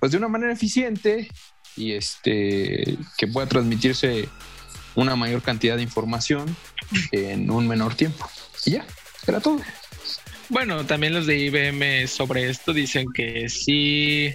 pues 0.00 0.12
de 0.12 0.18
una 0.18 0.28
manera 0.28 0.52
eficiente 0.52 1.28
y 1.76 1.92
este 1.92 2.98
que 3.16 3.26
pueda 3.26 3.46
transmitirse 3.46 4.28
una 4.94 5.16
mayor 5.16 5.42
cantidad 5.42 5.76
de 5.76 5.82
información 5.82 6.56
en 7.12 7.50
un 7.50 7.66
menor 7.68 7.94
tiempo. 7.94 8.28
Y 8.64 8.72
ya, 8.72 8.86
era 9.26 9.40
todo. 9.40 9.60
Bueno, 10.48 10.84
también 10.84 11.14
los 11.14 11.26
de 11.26 11.38
IBM 11.38 12.06
sobre 12.08 12.50
esto 12.50 12.74
dicen 12.74 13.06
que 13.14 13.48
sí, 13.48 14.32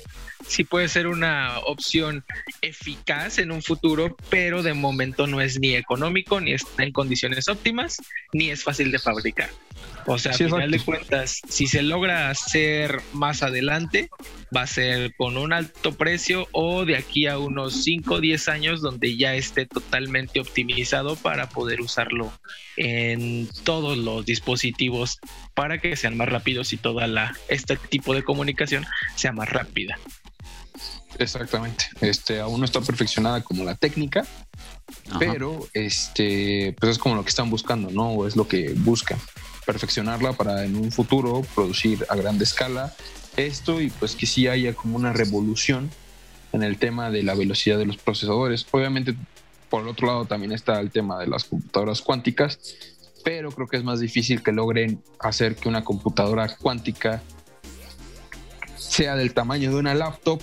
sí 0.48 0.63
puede 0.63 0.88
ser 0.88 1.06
una 1.06 1.60
opción 1.60 2.26
eficaz 2.62 3.38
en 3.38 3.52
un 3.52 3.62
futuro, 3.62 4.15
pero 4.30 4.63
de 4.63 4.74
momento 4.74 5.28
no 5.28 5.41
es 5.41 5.60
ni 5.60 5.76
económico, 5.76 6.41
ni 6.41 6.54
está 6.54 6.84
en 6.84 6.91
condiciones 6.91 7.48
óptimas, 7.48 7.98
ni 8.34 8.50
es 8.50 8.63
fácil 8.63 8.91
de 8.91 8.98
fabricar. 8.98 9.50
O 10.10 10.17
sea, 10.17 10.32
a 10.32 10.36
final 10.36 10.72
de 10.72 10.80
cuentas, 10.80 11.41
si 11.50 11.67
se 11.67 11.82
logra 11.82 12.30
hacer 12.30 13.02
más 13.12 13.43
adelante, 13.43 14.10
va 14.56 14.62
a 14.62 14.67
ser 14.67 15.13
con 15.17 15.36
un 15.36 15.52
alto 15.52 15.98
precio 15.98 16.48
o 16.54 16.86
de 16.86 16.96
aquí 16.96 17.28
a 17.28 17.38
unos 17.38 17.84
5 17.84 18.13
o 18.13 18.22
10 18.22 18.48
años 18.48 18.82
donde 18.82 19.17
ya 19.17 19.36
esté 19.36 19.65
totalmente 19.65 20.39
optimizado 20.39 21.17
para 21.17 21.50
poder 21.50 21.82
usarlo 21.82 22.32
en 22.78 23.50
todos 23.65 23.98
los 23.98 24.26
dispositivos 24.26 25.20
para 25.54 25.80
que 25.80 25.98
sean 25.98 26.15
más 26.15 26.30
rápidos 26.30 26.72
y 26.72 26.78
toda 26.78 27.06
la 27.08 27.36
este 27.50 27.76
tipo 27.76 28.15
de 28.15 28.24
comunicación 28.24 28.86
sea 29.15 29.34
más 29.34 29.50
rápida. 29.50 30.00
Exactamente. 31.20 31.86
Este 32.00 32.39
aún 32.39 32.62
no 32.62 32.65
está 32.65 32.80
perfeccionada 32.80 33.43
como 33.43 33.65
la 33.65 33.76
técnica, 33.76 34.26
pero 35.20 35.67
este 35.74 36.74
pues 36.80 36.93
es 36.93 36.98
como 36.98 37.15
lo 37.15 37.24
que 37.24 37.30
están 37.30 37.50
buscando, 37.50 37.89
¿no? 37.89 38.12
O 38.12 38.26
es 38.26 38.38
lo 38.38 38.48
que 38.48 38.70
buscan 38.74 39.20
perfeccionarla 39.68 40.34
para 40.34 40.64
en 40.64 40.78
un 40.78 40.92
futuro 40.94 41.42
producir 41.54 42.06
a 42.10 42.16
gran 42.16 42.42
escala 42.42 42.96
esto 43.36 43.82
y 43.82 43.90
pues 43.90 44.16
que 44.16 44.26
sí 44.26 44.48
haya 44.48 44.74
como 44.74 44.96
una 44.96 45.12
revolución 45.12 45.92
en 46.54 46.64
el 46.64 46.78
tema 46.80 47.12
de 47.12 47.22
la 47.22 47.36
velocidad 47.36 47.78
de 47.78 47.86
los 47.86 47.98
procesadores. 47.98 48.66
Obviamente, 48.72 49.14
por 49.70 49.86
otro 49.86 50.08
lado 50.08 50.26
también 50.26 50.54
está 50.54 50.80
el 50.80 50.90
tema 50.90 51.20
de 51.20 51.28
las 51.28 51.44
computadoras 51.44 52.02
cuánticas, 52.02 52.60
pero 53.26 53.52
creo 53.52 53.68
que 53.68 53.76
es 53.76 53.84
más 53.84 54.00
difícil 54.00 54.42
que 54.42 54.54
logren 54.54 55.04
hacer 55.20 55.56
que 55.56 55.68
una 55.68 55.84
computadora 55.84 56.56
cuántica 56.56 57.22
sea 58.78 59.18
del 59.18 59.34
tamaño 59.34 59.70
de 59.70 59.76
una 59.76 59.94
laptop 59.94 60.42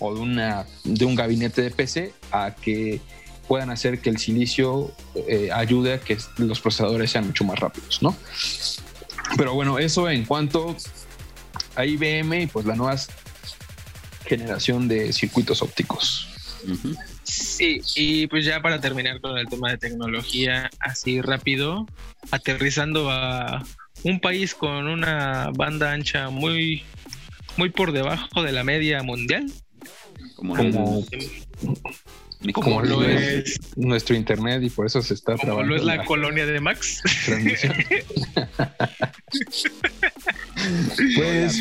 o 0.00 0.14
de, 0.14 0.20
una, 0.20 0.66
de 0.82 1.04
un 1.04 1.14
gabinete 1.14 1.62
de 1.62 1.70
PC 1.70 2.12
a 2.32 2.56
que 2.60 3.00
puedan 3.48 3.70
hacer 3.70 4.00
que 4.00 4.10
el 4.10 4.18
silicio 4.18 4.92
eh, 5.28 5.50
ayude 5.52 5.94
a 5.94 6.00
que 6.00 6.16
los 6.38 6.60
procesadores 6.60 7.10
sean 7.10 7.26
mucho 7.26 7.44
más 7.44 7.58
rápidos, 7.58 8.02
¿no? 8.02 8.16
Pero 9.36 9.54
bueno, 9.54 9.78
eso 9.78 10.08
en 10.08 10.24
cuanto 10.24 10.76
a 11.76 11.84
IBM 11.84 12.42
y 12.42 12.46
pues 12.46 12.66
la 12.66 12.76
nueva 12.76 12.96
generación 14.26 14.88
de 14.88 15.12
circuitos 15.12 15.62
ópticos. 15.62 16.28
Sí, 17.24 17.80
y 17.94 18.26
pues 18.26 18.44
ya 18.44 18.60
para 18.62 18.80
terminar 18.80 19.20
con 19.20 19.36
el 19.36 19.46
tema 19.48 19.70
de 19.70 19.78
tecnología, 19.78 20.70
así 20.80 21.20
rápido, 21.20 21.86
aterrizando 22.30 23.10
a 23.10 23.64
un 24.02 24.20
país 24.20 24.54
con 24.54 24.88
una 24.88 25.50
banda 25.54 25.92
ancha 25.92 26.30
muy, 26.30 26.82
muy 27.56 27.70
por 27.70 27.92
debajo 27.92 28.42
de 28.42 28.52
la 28.52 28.64
media 28.64 29.02
mundial. 29.02 29.50
Como, 30.36 30.56
como 30.56 31.04
como, 32.52 32.82
lo 32.82 33.02
es, 33.04 33.58
nuestro 33.76 34.14
internet 34.14 34.62
y 34.62 34.70
por 34.70 34.86
eso 34.86 35.02
se 35.02 35.14
está 35.14 35.36
como 35.36 35.62
lo 35.62 35.76
es 35.76 35.84
la, 35.84 36.04
colonia 36.04 36.46
de 36.46 36.60
Max. 36.60 37.00
pues 41.16 41.60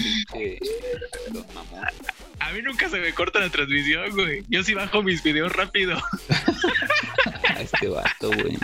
a, 2.39 2.51
mí 2.51 2.61
nunca 2.61 2.89
se 2.89 2.99
me 2.99 3.13
corta 3.13 3.39
la 3.39 3.49
transmisión, 3.49 4.11
güey. 4.11 4.43
Yo 4.49 4.63
sí 4.63 4.73
bajo 4.73 5.01
mis 5.03 5.23
videos 5.23 5.53
rápido. 5.53 5.97
este 7.59 7.87
vato, 7.87 8.29
güey. 8.29 8.57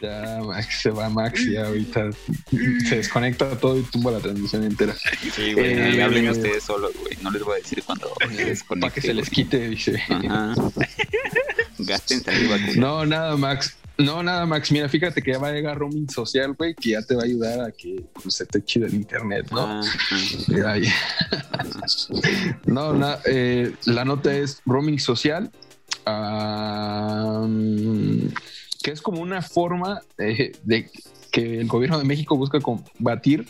Ya, 0.00 0.40
Max, 0.44 0.80
se 0.82 0.90
va 0.90 1.08
Max 1.08 1.44
y 1.44 1.56
ahorita 1.56 2.10
se 2.88 2.96
desconecta 2.96 3.58
todo 3.58 3.78
y 3.78 3.82
tumba 3.82 4.12
la 4.12 4.20
transmisión 4.20 4.62
entera. 4.62 4.94
Sí, 5.34 5.54
güey, 5.54 5.72
eh, 5.72 6.02
hablen 6.02 6.28
ustedes 6.28 6.62
solos, 6.62 6.92
güey. 7.00 7.16
No 7.22 7.30
les 7.30 7.42
voy 7.42 7.54
a 7.54 7.62
decir 7.62 7.82
cuando 7.84 8.12
se 8.36 8.64
Para 8.64 8.92
que 8.92 9.00
se 9.00 9.14
les 9.14 9.28
quite, 9.28 9.68
dice. 9.68 10.00
Ajá. 10.08 10.54
Gasten 11.78 12.22
saliva. 12.22 12.58
No, 12.76 13.04
nada, 13.06 13.36
Max. 13.36 13.76
No, 13.98 14.22
nada, 14.22 14.46
Max. 14.46 14.70
Mira, 14.70 14.88
fíjate 14.88 15.20
que 15.20 15.32
ya 15.32 15.38
va 15.38 15.48
a 15.48 15.52
llegar 15.52 15.76
roaming 15.76 16.08
social, 16.08 16.54
güey, 16.54 16.74
que 16.74 16.90
ya 16.90 17.02
te 17.02 17.16
va 17.16 17.22
a 17.22 17.24
ayudar 17.24 17.60
a 17.60 17.72
que 17.72 18.04
pues, 18.12 18.36
se 18.36 18.46
te 18.46 18.64
chido 18.64 18.86
el 18.86 18.94
internet, 18.94 19.48
¿no? 19.50 19.60
Ah, 19.60 19.82
no, 22.66 22.92
na, 22.92 23.18
eh, 23.24 23.72
la 23.86 24.04
nota 24.04 24.32
es 24.32 24.62
roaming 24.64 25.00
social. 25.00 25.50
Um, 26.06 28.30
que 28.82 28.90
es 28.90 29.02
como 29.02 29.20
una 29.20 29.42
forma 29.42 30.00
de, 30.16 30.90
que 31.30 31.60
el 31.60 31.66
gobierno 31.66 31.98
de 31.98 32.04
México 32.04 32.36
busca 32.36 32.60
combatir, 32.60 33.46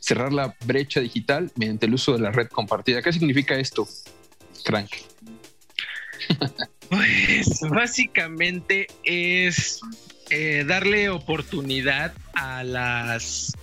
cerrar 0.00 0.32
la 0.32 0.54
brecha 0.64 1.00
digital 1.00 1.50
mediante 1.56 1.86
el 1.86 1.94
uso 1.94 2.12
de 2.12 2.20
la 2.20 2.30
red 2.30 2.48
compartida. 2.48 3.02
¿Qué 3.02 3.12
significa 3.12 3.54
esto, 3.56 3.86
Crank? 4.64 4.90
Pues 6.88 7.58
básicamente 7.70 8.86
es 9.02 9.80
eh, 10.28 10.64
darle 10.66 11.08
oportunidad 11.08 12.12
a 12.34 12.64
las, 12.64 13.56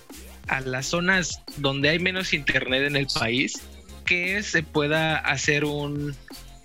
a 0.48 0.60
las 0.60 0.86
zonas 0.86 1.40
donde 1.56 1.90
hay 1.90 2.00
menos 2.00 2.32
internet 2.32 2.82
en 2.88 2.96
el 2.96 3.06
país 3.06 3.62
que 4.04 4.42
se 4.42 4.64
pueda 4.64 5.16
hacer 5.16 5.64
un, 5.64 6.16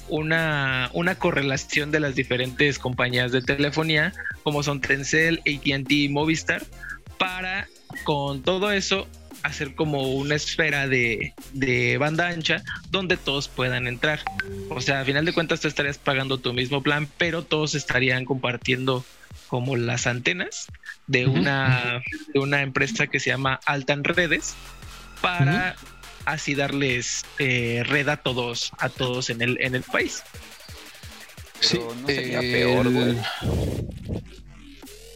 una, 0.09 0.89
una 0.93 1.15
correlación 1.15 1.91
de 1.91 1.99
las 1.99 2.15
diferentes 2.15 2.79
compañías 2.79 3.31
de 3.31 3.41
telefonía, 3.41 4.13
como 4.43 4.63
son 4.63 4.81
Tencel, 4.81 5.39
ATT 5.39 5.91
y 5.91 6.09
Movistar, 6.09 6.63
para 7.17 7.67
con 8.03 8.41
todo 8.41 8.71
eso 8.71 9.07
hacer 9.43 9.75
como 9.75 10.13
una 10.13 10.35
esfera 10.35 10.87
de, 10.87 11.33
de, 11.53 11.97
banda 11.97 12.27
ancha 12.27 12.63
donde 12.89 13.15
todos 13.15 13.47
puedan 13.47 13.87
entrar. 13.87 14.19
O 14.69 14.81
sea, 14.81 15.01
a 15.01 15.05
final 15.05 15.25
de 15.25 15.33
cuentas 15.33 15.61
tú 15.61 15.67
estarías 15.67 15.97
pagando 15.97 16.39
tu 16.39 16.51
mismo 16.53 16.81
plan, 16.81 17.07
pero 17.17 17.43
todos 17.43 17.75
estarían 17.75 18.25
compartiendo 18.25 19.05
como 19.47 19.75
las 19.75 20.07
antenas 20.07 20.67
de 21.07 21.27
una, 21.27 22.01
de 22.33 22.39
una 22.39 22.61
empresa 22.61 23.07
que 23.07 23.19
se 23.19 23.29
llama 23.29 23.59
Altan 23.65 24.03
Redes 24.03 24.55
para 25.21 25.75
así 26.25 26.55
darles 26.55 27.23
eh, 27.39 27.83
red 27.85 28.07
a 28.09 28.17
todos, 28.17 28.71
a 28.77 28.89
todos 28.89 29.29
en 29.29 29.41
el, 29.41 29.57
en 29.61 29.75
el 29.75 29.83
país. 29.83 30.23
sí, 31.59 31.79
no 31.79 32.07
sería 32.07 32.39
peor, 32.39 32.91
güey. 32.91 33.17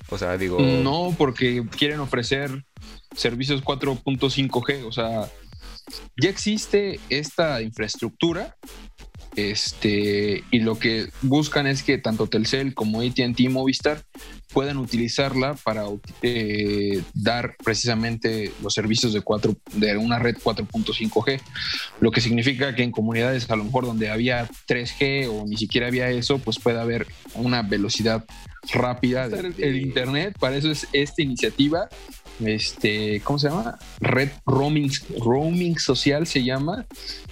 O 0.09 0.17
sea, 0.17 0.37
digo. 0.37 0.59
No, 0.59 1.15
porque 1.17 1.63
quieren 1.77 1.99
ofrecer 1.99 2.63
servicios 3.15 3.63
4.5G, 3.63 4.85
o 4.85 4.91
sea, 4.91 5.29
ya 6.21 6.29
existe 6.29 6.99
esta 7.09 7.61
infraestructura 7.61 8.55
este, 9.35 10.43
y 10.51 10.59
lo 10.59 10.77
que 10.77 11.09
buscan 11.21 11.67
es 11.67 11.83
que 11.83 11.97
tanto 11.97 12.27
Telcel 12.27 12.73
como 12.73 13.01
ATT 13.01 13.39
y 13.39 13.49
Movistar 13.49 14.03
puedan 14.53 14.77
utilizarla 14.77 15.55
para 15.55 15.85
eh, 16.21 17.01
dar 17.13 17.55
precisamente 17.63 18.51
los 18.61 18.73
servicios 18.73 19.13
de, 19.13 19.21
cuatro, 19.21 19.55
de 19.73 19.97
una 19.97 20.19
red 20.19 20.37
4.5G, 20.37 21.41
lo 21.99 22.11
que 22.11 22.21
significa 22.21 22.75
que 22.75 22.83
en 22.83 22.91
comunidades 22.91 23.49
a 23.49 23.55
lo 23.55 23.63
mejor 23.63 23.85
donde 23.85 24.09
había 24.09 24.49
3G 24.67 25.27
o 25.29 25.45
ni 25.45 25.57
siquiera 25.57 25.87
había 25.87 26.09
eso, 26.09 26.39
pues 26.39 26.59
puede 26.59 26.79
haber 26.79 27.07
una 27.35 27.61
velocidad 27.61 28.25
rápida 28.73 29.29
del 29.29 29.77
Internet. 29.77 30.37
Para 30.39 30.57
eso 30.57 30.71
es 30.71 30.87
esta 30.93 31.21
iniciativa 31.21 31.89
este, 32.45 33.21
¿cómo 33.23 33.37
se 33.37 33.49
llama? 33.49 33.77
Red 33.99 34.29
Roaming, 34.45 34.91
Roaming 35.19 35.77
Social 35.77 36.25
se 36.27 36.43
llama. 36.43 36.85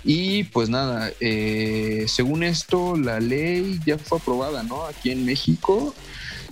Y 0.03 0.43
pues 0.45 0.69
nada, 0.69 1.11
eh, 1.19 2.05
según 2.07 2.43
esto, 2.43 2.95
la 2.95 3.19
ley 3.19 3.79
ya 3.85 3.97
fue 3.97 4.19
aprobada, 4.19 4.63
¿no? 4.63 4.85
Aquí 4.85 5.11
en 5.11 5.25
México. 5.25 5.93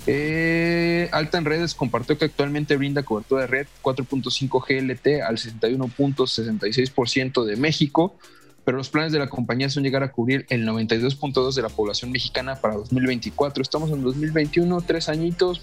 Eh, 0.08 1.10
Alta 1.12 1.40
en 1.40 1.46
Redes 1.46 1.74
compartió 1.74 2.16
que 2.18 2.26
actualmente 2.26 2.76
brinda 2.78 3.04
cobertura 3.04 3.42
de 3.42 3.48
red 3.48 3.68
4.5 3.82 4.64
GLT 4.68 5.24
al 5.24 5.38
61.66% 5.38 7.44
de 7.44 7.56
México, 7.56 8.16
pero 8.64 8.78
los 8.78 8.90
planes 8.90 9.12
de 9.12 9.18
la 9.20 9.30
compañía 9.30 9.70
son 9.70 9.84
llegar 9.84 10.04
a 10.04 10.12
cubrir 10.12 10.46
el 10.50 10.68
92.2% 10.68 11.54
de 11.54 11.62
la 11.62 11.70
población 11.70 12.12
mexicana 12.12 12.56
para 12.56 12.74
2024. 12.76 13.62
Estamos 13.62 13.92
en 13.92 14.02
2021, 14.04 14.82
tres 14.82 15.08
añitos. 15.10 15.62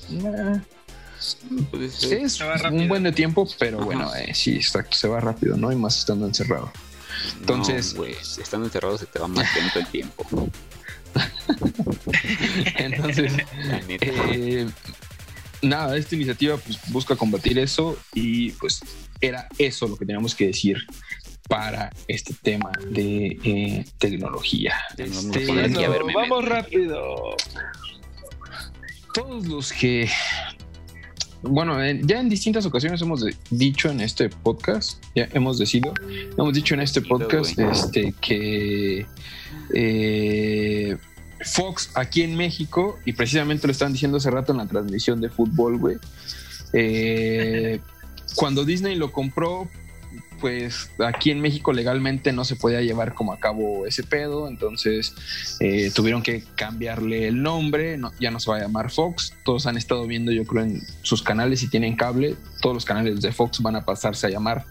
Pues, 1.71 2.03
es 2.03 2.41
un 2.71 2.89
buen 2.89 3.05
de 3.05 3.13
tiempo, 3.13 3.47
pero 3.59 3.85
bueno, 3.85 4.13
eh, 4.15 4.35
sí, 4.35 4.57
exacto, 4.57 4.97
se 4.97 5.07
va 5.07 5.21
rápido, 5.21 5.57
¿no? 5.57 5.71
Y 5.71 5.77
más 5.77 5.97
estando 5.99 6.27
encerrado. 6.27 6.73
Entonces, 7.39 7.95
estando 8.39 8.67
encerrado 8.67 8.99
se 8.99 9.07
te 9.07 9.21
va 9.21 9.29
más 9.29 9.47
lento 9.55 9.79
el 9.79 9.87
tiempo. 9.87 10.27
Entonces, 12.77 13.33
eh, 13.89 14.69
nada, 15.63 15.97
esta 15.97 16.15
iniciativa 16.15 16.57
pues, 16.57 16.79
busca 16.89 17.17
combatir 17.17 17.59
eso 17.59 17.99
y 18.15 18.51
pues 18.53 18.81
era 19.21 19.49
eso 19.59 19.87
lo 19.87 19.97
que 19.97 20.05
teníamos 20.05 20.35
que 20.35 20.49
decir 20.49 20.79
para 21.49 21.91
este 22.09 22.35
tema 22.43 22.73
de 22.91 23.39
eh, 23.45 23.85
tecnología. 23.99 24.75
Este, 24.97 25.47
vamos 26.15 26.45
rápido. 26.45 27.37
Todos 29.15 29.47
los 29.47 29.73
que 29.73 30.09
bueno, 31.43 31.77
ya 32.03 32.21
en 32.21 32.29
distintas 32.29 32.65
ocasiones 32.67 33.03
hemos 33.03 33.25
dicho 33.51 33.91
en 33.91 34.01
este 34.01 34.29
podcast, 34.29 35.03
ya 35.17 35.29
hemos 35.33 35.59
decidido, 35.59 35.93
hemos 36.39 36.55
dicho 36.55 36.75
en 36.75 36.81
este 36.81 37.01
podcast 37.01 37.59
este, 37.59 38.15
que 38.21 39.05
eh, 39.75 40.97
Fox 41.45 41.91
aquí 41.95 42.23
en 42.23 42.37
México, 42.37 42.99
y 43.05 43.13
precisamente 43.13 43.67
lo 43.67 43.73
estaban 43.73 43.93
diciendo 43.93 44.19
hace 44.19 44.31
rato 44.31 44.53
en 44.53 44.59
la 44.59 44.67
transmisión 44.67 45.21
de 45.21 45.29
fútbol, 45.29 45.79
güey, 45.79 45.97
eh, 46.73 47.81
cuando 48.37 48.65
Disney 48.65 48.97
lo 48.97 49.13
compró, 49.13 49.69
pues 50.43 50.91
aquí 50.99 51.31
en 51.31 51.41
México 51.41 51.73
legalmente 51.73 52.33
no 52.33 52.45
se 52.45 52.57
podía 52.57 52.81
llevar 52.81 53.15
como 53.15 53.33
a 53.33 53.39
cabo 53.39 53.87
ese 53.87 54.03
pedo, 54.03 54.49
entonces 54.49 55.15
eh, 55.61 55.93
tuvieron 55.95 56.21
que 56.21 56.43
cambiarle 56.57 57.29
el 57.29 57.43
nombre, 57.43 57.97
ya 58.19 58.33
no 58.33 58.41
se 58.41 58.51
va 58.51 58.57
a 58.57 58.61
llamar 58.61 58.91
Fox, 58.91 59.35
todos 59.45 59.67
han 59.67 59.77
estado 59.77 60.05
viendo 60.05 60.33
yo 60.33 60.45
creo 60.45 60.65
en 60.65 60.83
sus 61.03 61.23
canales 61.23 61.61
si 61.61 61.69
tienen 61.69 61.95
cable, 61.95 62.35
todos 62.61 62.75
los 62.75 62.85
canales 62.85 63.21
de 63.21 63.31
Fox 63.31 63.63
van 63.63 63.77
a 63.77 63.85
pasarse 63.85 64.27
a 64.27 64.31
llamar 64.31 64.65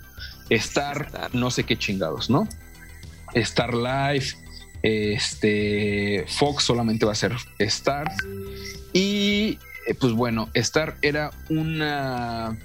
Star, 0.50 1.30
no 1.32 1.50
sé 1.50 1.64
qué 1.64 1.78
chingados, 1.78 2.30
¿no? 2.30 2.50
Star 3.34 3.74
Life, 3.74 4.36
este 4.84 6.26
Fox 6.28 6.64
solamente 6.64 7.06
va 7.06 7.12
a 7.12 7.16
ser 7.16 7.36
Star 7.60 8.12
y 8.94 9.60
eh, 9.88 9.94
pues 10.00 10.14
bueno, 10.14 10.50
Star 10.54 10.98
era 11.02 11.32
una 11.50 12.58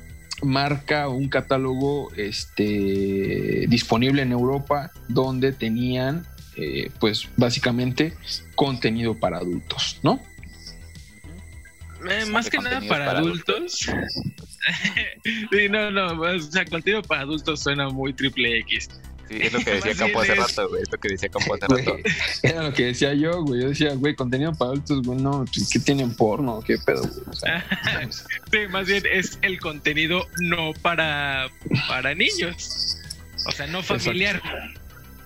marca 0.43 1.09
un 1.09 1.29
catálogo 1.29 2.13
este, 2.15 3.67
disponible 3.69 4.23
en 4.23 4.33
Europa 4.33 4.91
donde 5.09 5.53
tenían 5.53 6.27
eh, 6.57 6.91
pues 7.01 7.29
básicamente 7.37 8.15
contenido 8.55 9.15
para 9.15 9.39
adultos, 9.39 9.99
¿no? 10.03 10.21
Eh, 12.09 12.25
más 12.27 12.49
que 12.49 12.59
nada 12.59 12.81
para, 12.89 13.11
adultos. 13.13 13.73
sí, 15.25 15.69
no, 15.71 15.91
no, 15.91 16.21
o 16.21 16.39
sea, 16.39 16.65
contenido 16.65 17.03
para 17.03 17.23
adultos 17.23 17.61
suena 17.63 17.89
muy 17.89 18.13
triple 18.13 18.59
X. 18.61 18.89
Sí, 19.29 19.39
es 19.41 19.53
lo 19.53 19.59
que 19.59 19.71
decía 19.73 19.95
Campo 19.95 20.21
hace 20.21 20.35
rato, 20.35 20.69
güey. 20.69 20.83
Es 20.83 20.93
lo 20.93 20.99
que 20.99 21.09
decía 21.09 21.29
Campo 21.29 21.55
hace 21.55 21.67
rato. 21.67 21.97
Era 22.43 22.63
lo 22.63 22.73
que 22.73 22.85
decía 22.87 23.13
yo, 23.15 23.43
güey. 23.43 23.63
Yo 23.63 23.69
decía, 23.71 23.95
güey, 23.95 24.15
contenido 24.15 24.53
para 24.53 24.71
adultos, 24.71 25.03
güey, 25.03 25.19
no, 25.21 25.45
pues, 25.53 25.69
¿qué 25.69 25.81
tienen 25.81 26.15
porno? 26.15 26.61
¿Qué 26.65 26.79
pedo, 26.79 27.03
güey? 27.03 28.11
sí, 28.11 28.59
más 28.71 28.87
bien 28.87 29.03
es 29.11 29.39
el 29.43 29.59
contenido 29.59 30.27
no 30.41 30.73
para, 30.81 31.49
para 31.89 32.15
niños. 32.15 32.99
O 33.47 33.53
sea, 33.53 33.67
no 33.67 33.83
familiar. 33.83 34.41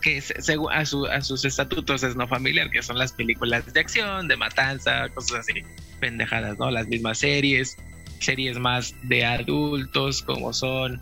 Que 0.01 0.17
es, 0.17 0.33
a, 0.73 0.87
su, 0.87 1.07
a 1.07 1.21
sus 1.21 1.45
estatutos 1.45 2.03
es 2.03 2.17
no 2.17 2.27
familiar, 2.27 2.71
que 2.71 2.83
son 2.83 2.97
las 2.97 3.13
películas 3.13 3.71
de 3.71 3.81
acción, 3.81 4.29
de 4.29 4.37
matanza, 4.37 5.11
cosas 5.11 5.41
así. 5.41 5.63
Pendejadas, 6.01 6.59
¿no? 6.59 6.71
Las 6.71 6.89
mismas 6.89 7.19
series. 7.19 7.77
Series 8.19 8.59
más 8.59 8.95
de 9.03 9.27
adultos, 9.27 10.23
como 10.23 10.55
son 10.55 11.01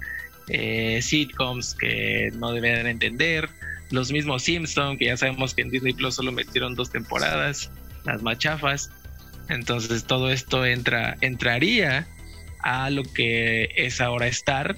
eh, 0.49 1.01
sitcoms 1.03 1.75
que 1.75 2.31
no 2.37 2.53
deberían 2.53 2.87
entender, 2.87 3.49
los 3.91 4.13
mismos 4.13 4.43
Simpsons, 4.43 4.99
que 4.99 5.07
ya 5.07 5.17
sabemos 5.17 5.55
que 5.55 5.63
en 5.63 5.71
Disney 5.71 5.93
Plus 5.93 6.15
solo 6.15 6.33
metieron 6.33 6.75
dos 6.75 6.91
temporadas, 6.91 7.71
las 8.05 8.23
machafas. 8.23 8.91
Entonces 9.49 10.05
todo 10.05 10.31
esto 10.31 10.67
entra, 10.67 11.17
entraría 11.21 12.07
a 12.61 12.91
lo 12.91 13.03
que 13.03 13.71
es 13.77 14.01
ahora 14.01 14.27
Star, 14.27 14.77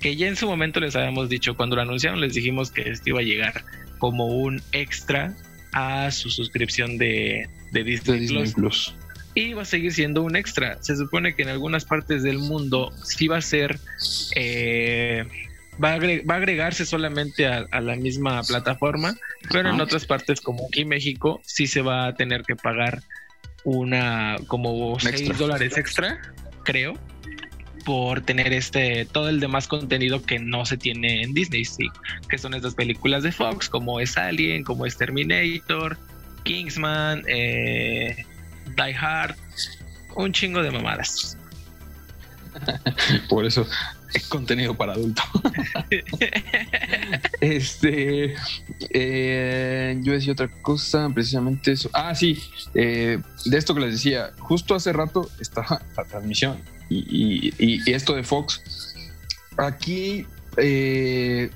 que 0.00 0.16
ya 0.16 0.28
en 0.28 0.36
su 0.36 0.46
momento 0.46 0.80
les 0.80 0.96
habíamos 0.96 1.28
dicho, 1.28 1.56
cuando 1.56 1.76
lo 1.76 1.82
anunciaron 1.82 2.20
les 2.20 2.34
dijimos 2.34 2.70
que 2.70 2.88
esto 2.88 3.10
iba 3.10 3.20
a 3.20 3.24
llegar 3.24 3.64
como 3.98 4.26
un 4.26 4.62
extra 4.72 5.34
a 5.72 6.10
su 6.10 6.30
suscripción 6.30 6.96
de, 6.96 7.48
Disney, 7.72 8.52
Plus 8.52 8.94
y 9.36 9.52
va 9.52 9.62
a 9.62 9.66
seguir 9.66 9.92
siendo 9.92 10.22
un 10.22 10.34
extra. 10.34 10.78
Se 10.82 10.96
supone 10.96 11.34
que 11.34 11.42
en 11.42 11.50
algunas 11.50 11.84
partes 11.84 12.22
del 12.22 12.38
mundo 12.38 12.90
sí 13.04 13.28
va 13.28 13.36
a 13.36 13.42
ser, 13.42 13.78
eh, 14.34 15.24
va, 15.82 15.92
a 15.92 15.98
va, 15.98 16.34
a 16.34 16.36
agregarse 16.38 16.86
solamente 16.86 17.46
a, 17.46 17.80
la 17.82 17.96
misma 17.96 18.42
plataforma, 18.42 19.14
pero 19.52 19.68
en 19.68 19.78
otras 19.78 20.06
partes 20.06 20.40
como 20.40 20.66
aquí 20.66 20.86
México 20.86 21.42
sí 21.44 21.66
se 21.66 21.82
va 21.82 22.06
a 22.06 22.14
tener 22.14 22.44
que 22.44 22.56
pagar 22.56 23.02
una 23.62 24.36
como 24.46 24.98
6 24.98 25.36
dólares 25.36 25.76
extra, 25.76 26.18
creo, 26.64 26.94
por 27.84 28.22
tener 28.22 28.54
este 28.54 29.04
todo 29.04 29.28
el 29.28 29.38
demás 29.38 29.68
contenido 29.68 30.22
que 30.22 30.38
no 30.38 30.64
se 30.64 30.78
tiene 30.78 31.20
en 31.20 31.34
Disney, 31.34 31.66
sí, 31.66 31.88
que 32.30 32.38
son 32.38 32.54
estas 32.54 32.74
películas 32.74 33.22
de 33.22 33.32
Fox, 33.32 33.68
como 33.68 34.00
es 34.00 34.16
Alien, 34.16 34.64
como 34.64 34.86
es 34.86 34.96
Terminator, 34.96 35.98
Kingsman, 36.44 37.22
eh, 37.28 38.24
Die 38.76 38.94
Hard, 38.94 39.36
un 40.14 40.32
chingo 40.32 40.62
de 40.62 40.70
mamadas. 40.70 41.36
Por 43.28 43.44
eso 43.44 43.66
es 44.14 44.26
contenido 44.28 44.74
para 44.74 44.94
adultos. 44.94 45.24
este, 47.40 48.34
eh, 48.90 49.98
yo 50.02 50.12
decía 50.12 50.32
otra 50.32 50.48
cosa, 50.62 51.10
precisamente 51.12 51.72
eso. 51.72 51.90
Ah, 51.92 52.14
sí, 52.14 52.42
eh, 52.74 53.18
de 53.44 53.58
esto 53.58 53.74
que 53.74 53.80
les 53.80 53.92
decía, 53.92 54.32
justo 54.38 54.74
hace 54.74 54.92
rato 54.92 55.28
estaba 55.40 55.82
la 55.96 56.04
transmisión 56.04 56.58
y, 56.88 57.90
esto 57.90 58.14
de 58.14 58.22
Fox. 58.22 58.94
Aquí 59.56 60.26
eh, 60.56 61.50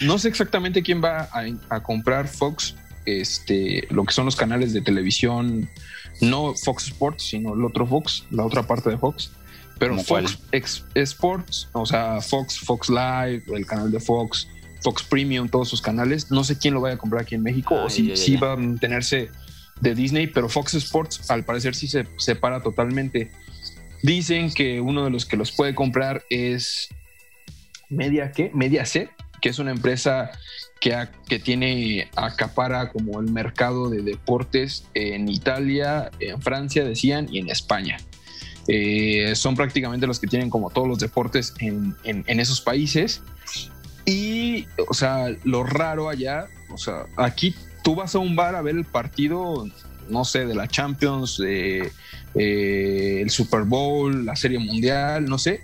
no 0.00 0.18
sé 0.18 0.28
exactamente 0.28 0.82
quién 0.82 1.02
va 1.02 1.28
a, 1.32 1.44
a, 1.74 1.82
comprar 1.82 2.28
Fox, 2.28 2.74
este, 3.06 3.86
lo 3.90 4.04
que 4.04 4.12
son 4.12 4.24
los 4.24 4.36
canales 4.36 4.72
de 4.72 4.80
televisión 4.80 5.68
no 6.20 6.54
Fox 6.54 6.88
Sports, 6.88 7.24
sino 7.24 7.54
el 7.54 7.64
otro 7.64 7.86
Fox, 7.86 8.24
la 8.30 8.44
otra 8.44 8.66
parte 8.66 8.90
de 8.90 8.98
Fox. 8.98 9.32
Pero 9.78 9.98
Fox 9.98 10.38
Sports, 10.94 11.68
o 11.72 11.84
sea, 11.86 12.20
Fox, 12.20 12.60
Fox 12.60 12.88
Live, 12.88 13.42
el 13.48 13.66
canal 13.66 13.90
de 13.90 13.98
Fox, 13.98 14.46
Fox 14.80 15.02
Premium, 15.02 15.48
todos 15.48 15.68
sus 15.68 15.82
canales. 15.82 16.30
No 16.30 16.44
sé 16.44 16.56
quién 16.56 16.74
lo 16.74 16.80
vaya 16.80 16.94
a 16.94 16.98
comprar 16.98 17.22
aquí 17.22 17.34
en 17.34 17.42
México 17.42 17.74
o 17.74 17.90
si, 17.90 18.16
sí 18.16 18.36
va 18.36 18.52
a 18.52 18.56
mantenerse 18.56 19.30
de 19.80 19.94
Disney, 19.94 20.28
pero 20.28 20.48
Fox 20.48 20.74
Sports 20.74 21.30
al 21.30 21.44
parecer 21.44 21.74
sí 21.74 21.88
se 21.88 22.06
separa 22.16 22.62
totalmente. 22.62 23.32
Dicen 24.02 24.52
que 24.52 24.80
uno 24.80 25.04
de 25.04 25.10
los 25.10 25.26
que 25.26 25.36
los 25.36 25.50
puede 25.50 25.74
comprar 25.74 26.22
es 26.30 26.88
Media, 27.92 28.32
¿qué? 28.32 28.50
Media 28.54 28.86
C, 28.86 29.10
que 29.40 29.50
es 29.50 29.58
una 29.58 29.70
empresa 29.70 30.30
que, 30.82 31.38
tiene, 31.38 32.10
acapara 32.16 32.90
como 32.90 33.20
el 33.20 33.30
mercado 33.30 33.88
de 33.88 34.02
deportes 34.02 34.84
en 34.94 35.28
Italia, 35.28 36.10
en 36.18 36.42
Francia, 36.42 36.84
decían, 36.84 37.28
y 37.30 37.38
en 37.38 37.48
España. 37.50 37.98
Eh, 38.66 39.32
son 39.36 39.54
prácticamente 39.54 40.08
los 40.08 40.18
que 40.18 40.26
tienen 40.26 40.50
como 40.50 40.70
todos 40.70 40.88
los 40.88 40.98
deportes 40.98 41.54
en, 41.60 41.94
esos 42.26 42.60
países. 42.60 43.22
Y, 44.04 44.66
o 44.88 44.94
sea, 44.94 45.28
lo 45.44 45.62
raro 45.62 46.08
allá, 46.08 46.46
o 46.68 46.76
sea, 46.76 47.06
aquí 47.16 47.54
tú 47.84 47.94
vas 47.94 48.16
a 48.16 48.18
un 48.18 48.34
bar 48.34 48.56
a 48.56 48.62
ver 48.62 48.74
el 48.74 48.84
partido, 48.84 49.68
no 50.08 50.24
sé, 50.24 50.46
de 50.46 50.56
la 50.56 50.66
Champions, 50.66 51.38
de, 51.38 51.92
eh, 52.34 53.20
el 53.22 53.30
Super 53.30 53.62
Bowl, 53.62 54.26
la 54.26 54.34
Serie 54.34 54.58
Mundial, 54.58 55.26
no 55.26 55.38
sé. 55.38 55.62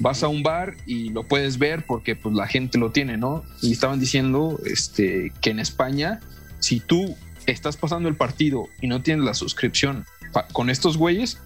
Vas 0.00 0.22
a 0.22 0.28
un 0.28 0.42
bar 0.42 0.74
y 0.86 1.10
lo 1.10 1.24
puedes 1.24 1.58
ver 1.58 1.84
porque 1.86 2.16
pues 2.16 2.34
la 2.34 2.46
gente 2.46 2.78
lo 2.78 2.90
tiene, 2.90 3.16
¿no? 3.16 3.44
Y 3.60 3.72
estaban 3.72 4.00
diciendo 4.00 4.60
este, 4.64 5.32
que 5.40 5.50
en 5.50 5.60
España, 5.60 6.20
si 6.60 6.80
tú 6.80 7.16
estás 7.46 7.76
pasando 7.76 8.08
el 8.08 8.16
partido 8.16 8.68
y 8.80 8.86
no 8.86 9.02
tienes 9.02 9.24
la 9.24 9.34
suscripción 9.34 10.04
con 10.52 10.70
estos 10.70 10.96
güeyes, 10.96 11.38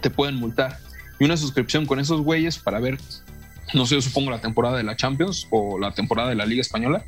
te 0.00 0.10
pueden 0.10 0.36
multar. 0.36 0.78
Y 1.20 1.24
una 1.24 1.36
suscripción 1.36 1.86
con 1.86 2.00
esos 2.00 2.20
güeyes 2.20 2.58
para 2.58 2.80
ver 2.80 2.98
no 3.72 3.86
sé, 3.86 3.94
yo 3.94 4.02
supongo 4.02 4.30
la 4.30 4.40
temporada 4.40 4.76
de 4.76 4.82
la 4.82 4.96
Champions 4.96 5.46
o 5.50 5.78
la 5.78 5.92
temporada 5.92 6.28
de 6.28 6.34
la 6.34 6.44
Liga 6.46 6.60
Española, 6.60 7.04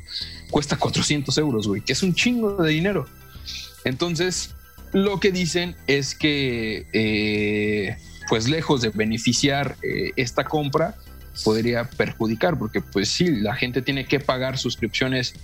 cuesta 0.49 0.77
400 0.77 1.37
euros, 1.37 1.67
güey, 1.67 1.81
que 1.81 1.93
es 1.93 2.01
un 2.03 2.15
chingo 2.15 2.55
de 2.55 2.71
dinero. 2.71 3.07
Entonces, 3.85 4.55
lo 4.91 5.19
que 5.19 5.31
dicen 5.31 5.75
es 5.85 6.15
que, 6.15 6.87
eh, 6.93 7.97
pues 8.29 8.47
lejos 8.47 8.81
de 8.81 8.89
beneficiar 8.89 9.77
eh, 9.83 10.11
esta 10.15 10.43
compra, 10.43 10.95
podría 11.43 11.89
perjudicar, 11.89 12.57
porque 12.57 12.81
pues 12.81 13.09
sí, 13.09 13.27
la 13.41 13.55
gente 13.55 13.81
tiene 13.81 14.05
que 14.05 14.19
pagar 14.19 14.57
suscripciones 14.57 15.35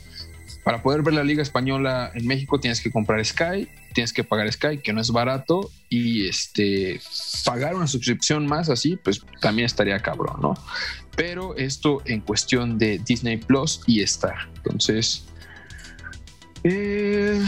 para 0.63 0.82
poder 0.82 1.04
ver 1.04 1.13
la 1.13 1.24
Liga 1.24 1.41
Española 1.41 2.12
en 2.13 2.26
México 2.26 2.60
tienes 2.60 2.82
que 2.82 2.89
comprar 2.89 3.24
Sky, 3.24 3.67
tienes 3.93 4.13
que 4.13 4.24
pagar 4.24 4.52
Sky, 4.52 4.78
que 4.78 4.93
no 4.93 5.02
es 5.02 5.12
barato, 5.12 5.69
y 5.89 6.28
este 6.28 7.02
pagar 7.46 7.76
una 7.76 7.88
suscripción 7.88 8.48
más 8.48 8.69
así, 8.69 8.98
pues 9.04 9.22
también 9.41 9.65
estaría 9.65 10.00
cabrón, 10.00 10.38
¿no? 10.41 10.54
Pero 11.15 11.56
esto 11.58 12.02
en 12.06 12.22
cuestión 12.22 12.78
de 12.78 13.00
Disney 13.00 13.38
Plus 13.38 13.82
y 13.88 14.02
Star. 14.02 14.50
Entonces. 14.56 15.26
Eh, 16.65 17.41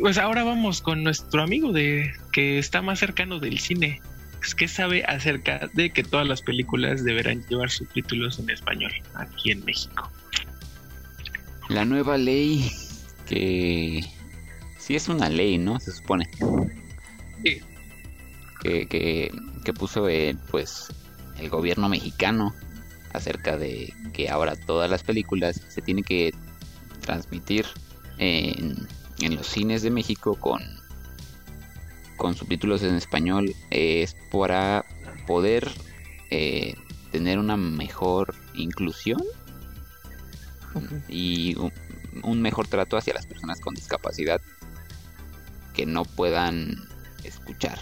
pues 0.00 0.16
ahora 0.16 0.42
vamos 0.44 0.80
con 0.80 1.04
nuestro 1.04 1.42
amigo 1.42 1.72
de 1.72 2.10
que 2.32 2.58
está 2.58 2.80
más 2.80 2.98
cercano 2.98 3.38
del 3.38 3.58
cine. 3.58 4.00
¿Qué 4.56 4.68
sabe 4.68 5.04
acerca 5.04 5.70
de 5.72 5.90
que 5.90 6.02
todas 6.02 6.26
las 6.26 6.42
películas 6.42 7.04
deberán 7.04 7.44
llevar 7.48 7.70
subtítulos 7.70 8.38
en 8.38 8.50
español 8.50 8.92
aquí 9.14 9.50
en 9.50 9.64
México? 9.64 10.10
La 11.68 11.84
nueva 11.84 12.18
ley 12.18 12.70
que 13.26 14.04
sí 14.78 14.96
es 14.96 15.08
una 15.08 15.28
ley, 15.28 15.56
¿no? 15.56 15.78
Se 15.78 15.92
supone. 15.92 16.28
Sí. 17.44 17.60
Que, 18.60 18.86
que, 18.86 19.72
puso 19.72 20.08
eh, 20.08 20.36
pues 20.50 20.88
el 21.38 21.48
gobierno 21.48 21.88
mexicano 21.88 22.54
acerca 23.12 23.56
de 23.56 23.94
que 24.12 24.28
ahora 24.28 24.56
todas 24.56 24.90
las 24.90 25.04
películas 25.04 25.60
se 25.68 25.80
tienen 25.80 26.04
que 26.04 26.34
transmitir 27.00 27.66
en, 28.18 28.76
en 29.20 29.36
los 29.36 29.46
cines 29.46 29.82
de 29.82 29.90
México 29.90 30.34
con, 30.34 30.60
con 32.20 32.36
subtítulos 32.36 32.82
en 32.82 32.96
español 32.96 33.56
es 33.70 34.14
para 34.30 34.84
poder 35.26 35.70
eh, 36.28 36.74
tener 37.12 37.38
una 37.38 37.56
mejor 37.56 38.34
inclusión 38.52 39.22
y 41.08 41.56
un, 42.22 42.42
mejor 42.42 42.68
trato 42.68 42.98
hacia 42.98 43.14
las 43.14 43.24
personas 43.24 43.58
con 43.60 43.74
discapacidad 43.74 44.38
que 45.72 45.86
no 45.86 46.04
puedan 46.04 46.86
escuchar. 47.24 47.78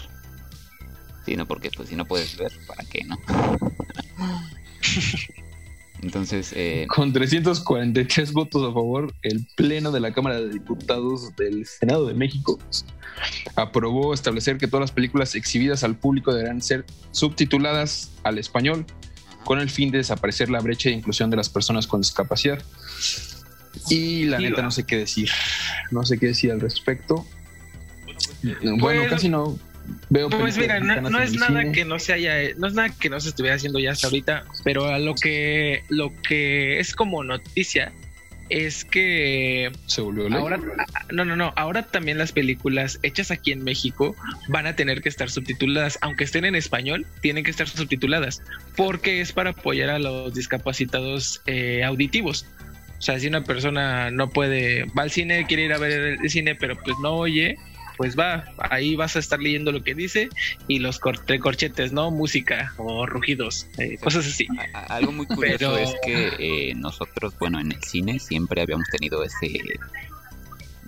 Sino 1.25 1.45
porque 1.45 1.69
pues 1.75 1.89
si 1.89 1.97
no 1.97 2.05
puedes 2.05 2.37
ver, 2.37 2.53
¿para 2.65 2.85
qué 2.85 3.03
no? 3.03 3.17
Entonces, 6.01 6.53
eh, 6.55 6.87
con 6.87 7.11
343 7.11 8.31
votos 8.31 8.69
a 8.69 8.73
favor, 8.73 9.13
el 9.21 9.45
Pleno 9.55 9.91
de 9.91 9.99
la 9.99 10.13
Cámara 10.13 10.39
de 10.39 10.49
Diputados 10.49 11.35
del 11.35 11.65
Senado 11.65 12.07
de 12.07 12.13
México 12.13 12.57
aprobó 13.55 14.13
establecer 14.13 14.57
que 14.57 14.67
todas 14.67 14.81
las 14.81 14.91
películas 14.91 15.35
exhibidas 15.35 15.83
al 15.83 15.97
público 15.97 16.33
deberán 16.33 16.61
ser 16.61 16.85
subtituladas 17.11 18.11
al 18.23 18.37
español 18.37 18.85
con 19.43 19.59
el 19.59 19.69
fin 19.69 19.91
de 19.91 19.97
desaparecer 19.97 20.49
la 20.49 20.61
brecha 20.61 20.89
de 20.89 20.95
inclusión 20.95 21.29
de 21.29 21.37
las 21.37 21.49
personas 21.49 21.85
con 21.85 22.01
discapacidad. 22.01 22.61
Y 23.89 24.25
la 24.25 24.39
neta 24.39 24.61
no 24.61 24.71
sé 24.71 24.85
qué 24.85 24.97
decir, 24.97 25.29
no 25.91 26.05
sé 26.05 26.17
qué 26.17 26.27
decir 26.27 26.51
al 26.51 26.61
respecto. 26.61 27.25
bueno, 28.43 28.79
pues, 28.79 29.09
casi 29.09 29.27
no 29.27 29.57
veo. 30.09 30.29
Pues 30.29 30.57
mira, 30.57 30.79
no, 30.79 31.19
es 31.19 31.33
nada 31.33 31.71
que 31.71 31.85
no 31.85 31.99
se 31.99 32.13
haya, 32.13 32.53
no 32.57 32.67
es 32.67 32.73
nada 32.73 32.89
que 32.89 33.09
no 33.09 33.19
se 33.19 33.29
estuviera 33.29 33.55
haciendo 33.55 33.79
ya 33.79 33.91
hasta 33.91 34.07
ahorita, 34.07 34.45
pero 34.63 34.87
a 34.87 34.99
lo 34.99 35.15
que, 35.15 35.83
lo 35.89 36.11
que 36.21 36.79
es 36.79 36.95
como 36.95 37.23
noticia 37.23 37.91
es 38.49 38.83
que 38.83 39.71
se 39.85 40.01
volvió 40.01 40.27
ahora 40.35 40.59
no 41.11 41.23
no 41.23 41.35
no 41.35 41.53
ahora 41.55 41.83
también 41.83 42.17
las 42.17 42.31
películas 42.31 42.99
hechas 43.03 43.31
aquí 43.31 43.51
en 43.51 43.63
México 43.63 44.15
van 44.47 44.65
a 44.65 44.75
tener 44.75 45.01
que 45.01 45.09
estar 45.09 45.29
subtituladas 45.29 45.99
aunque 46.01 46.23
estén 46.23 46.45
en 46.45 46.55
español 46.55 47.05
tienen 47.21 47.43
que 47.43 47.51
estar 47.51 47.67
subtituladas 47.67 48.41
porque 48.75 49.21
es 49.21 49.31
para 49.31 49.51
apoyar 49.51 49.91
a 49.91 49.99
los 49.99 50.33
discapacitados 50.33 51.41
eh, 51.45 51.83
auditivos 51.83 52.47
o 52.97 53.01
sea 53.01 53.19
si 53.19 53.27
una 53.27 53.43
persona 53.43 54.09
no 54.09 54.29
puede 54.29 54.85
va 54.97 55.03
al 55.03 55.11
cine 55.11 55.45
quiere 55.45 55.65
ir 55.65 55.73
a 55.73 55.77
ver 55.77 56.17
el 56.19 56.29
cine 56.29 56.55
pero 56.55 56.75
pues 56.75 56.97
no 57.01 57.13
oye 57.13 57.55
pues 57.99 58.17
va, 58.17 58.45
ahí 58.57 58.95
vas 58.95 59.17
a 59.17 59.19
estar 59.19 59.41
leyendo 59.41 59.73
lo 59.73 59.83
que 59.83 59.93
dice 59.93 60.29
y 60.69 60.79
los 60.79 60.99
corchetes, 60.99 61.91
¿no? 61.91 62.11
Música 62.11 62.73
o 62.77 63.05
rugidos, 63.05 63.67
eh, 63.77 63.97
cosas 63.97 64.25
así. 64.25 64.47
algo 64.87 65.11
muy 65.11 65.25
curioso 65.25 65.77
es 65.77 65.93
que 66.05 66.31
eh, 66.39 66.75
nosotros, 66.75 67.37
bueno, 67.37 67.59
en 67.59 67.73
el 67.73 67.83
cine 67.83 68.17
siempre 68.19 68.61
habíamos 68.61 68.87
tenido 68.87 69.21
ese 69.21 69.51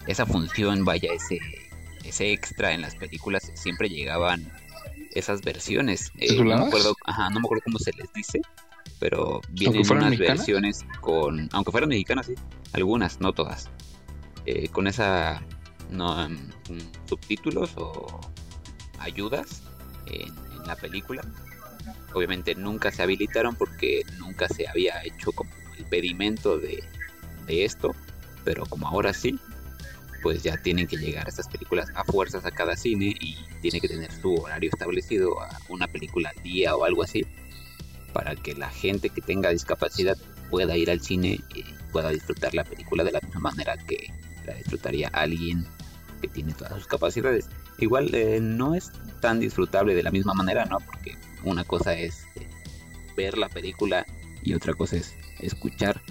esa 0.08 0.26
función, 0.26 0.86
vaya, 0.86 1.12
ese 1.14 1.40
ese 2.06 2.32
extra 2.32 2.72
en 2.72 2.80
las 2.80 2.96
películas, 2.96 3.52
siempre 3.56 3.90
llegaban 3.90 4.50
esas 5.14 5.42
versiones. 5.42 6.14
Eh, 6.18 6.38
no, 6.38 6.46
me 6.46 6.54
acuerdo, 6.54 6.96
ajá, 7.04 7.30
no 7.30 7.42
me 7.42 7.46
acuerdo 7.46 7.64
cómo 7.66 7.80
se 7.80 7.92
les 7.92 8.14
dice, 8.14 8.40
pero 9.02 9.42
vienen 9.50 9.84
unas 9.92 10.18
versiones 10.18 10.86
con, 11.02 11.50
aunque 11.52 11.72
fueran 11.72 11.90
mexicanas, 11.90 12.28
sí, 12.28 12.36
algunas, 12.72 13.20
no 13.20 13.34
todas, 13.34 13.70
con 14.72 14.88
esa 14.88 15.44
no, 15.92 16.28
subtítulos 17.06 17.72
o 17.78 18.20
ayudas 19.00 19.62
en, 20.08 20.34
la 20.66 20.76
película. 20.76 21.24
Obviamente 22.14 22.54
nunca 22.54 22.92
se 22.92 23.02
habilitaron 23.02 23.56
porque 23.56 24.04
nunca 24.20 24.48
se 24.48 24.68
había 24.68 25.04
hecho 25.04 25.32
como 25.32 25.50
el 25.76 25.86
pedimento 25.86 26.60
de, 26.60 26.84
esto, 27.48 27.94
pero 28.46 28.66
como 28.68 28.88
ahora 28.88 29.12
sí, 29.12 29.38
pues 30.22 30.44
ya 30.44 30.56
tienen 30.56 30.88
que 30.88 30.98
llegar 30.98 31.28
estas 31.28 31.50
películas 31.50 31.90
a 31.96 32.06
fuerzas 32.06 32.46
a 32.46 32.52
cada 32.52 32.78
cine 32.78 33.16
y 33.20 33.38
tiene 33.62 33.82
que 33.82 33.90
tener 33.90 34.12
su 34.14 34.36
horario 34.36 34.70
establecido 34.72 35.42
a 35.42 35.50
una 35.68 35.88
película 35.88 36.32
al 36.34 36.44
día 36.44 36.76
o 36.76 36.86
algo 36.86 37.04
así 37.04 37.26
para 38.14 38.36
que 38.36 38.54
la 38.54 38.70
gente 38.70 39.10
que 39.10 39.22
tenga 39.22 39.50
discapacidad 39.50 40.18
pueda 40.50 40.78
ir 40.78 40.92
al 40.92 41.02
cine 41.02 41.40
y 41.56 41.64
pueda 41.92 42.10
disfrutar 42.10 42.54
la 42.54 42.64
película 42.64 43.04
de 43.04 43.12
la 43.12 43.20
misma 43.22 43.42
manera 43.42 43.76
que 43.78 44.14
la 44.46 44.54
disfrutaría 44.54 45.10
alguien 45.10 45.66
que 46.22 46.28
tiene 46.28 46.54
todas 46.54 46.74
sus 46.76 46.88
capacidades. 46.88 47.50
Igual 47.80 48.14
eh, 48.14 48.40
no 48.40 48.76
es 48.76 48.92
tan 49.20 49.40
disfrutable 49.40 49.96
de 49.96 50.04
la 50.04 50.12
misma 50.12 50.34
manera, 50.34 50.66
¿no? 50.66 50.78
Porque 50.80 51.18
una 51.44 51.64
cosa 51.64 51.94
es 51.94 52.24
eh, 52.36 52.48
ver 53.18 53.38
la 53.38 53.50
película 53.50 54.06
y 54.44 54.54
otra 54.54 54.74
cosa 54.74 54.98
es 54.98 55.16
escuchar 55.40 56.02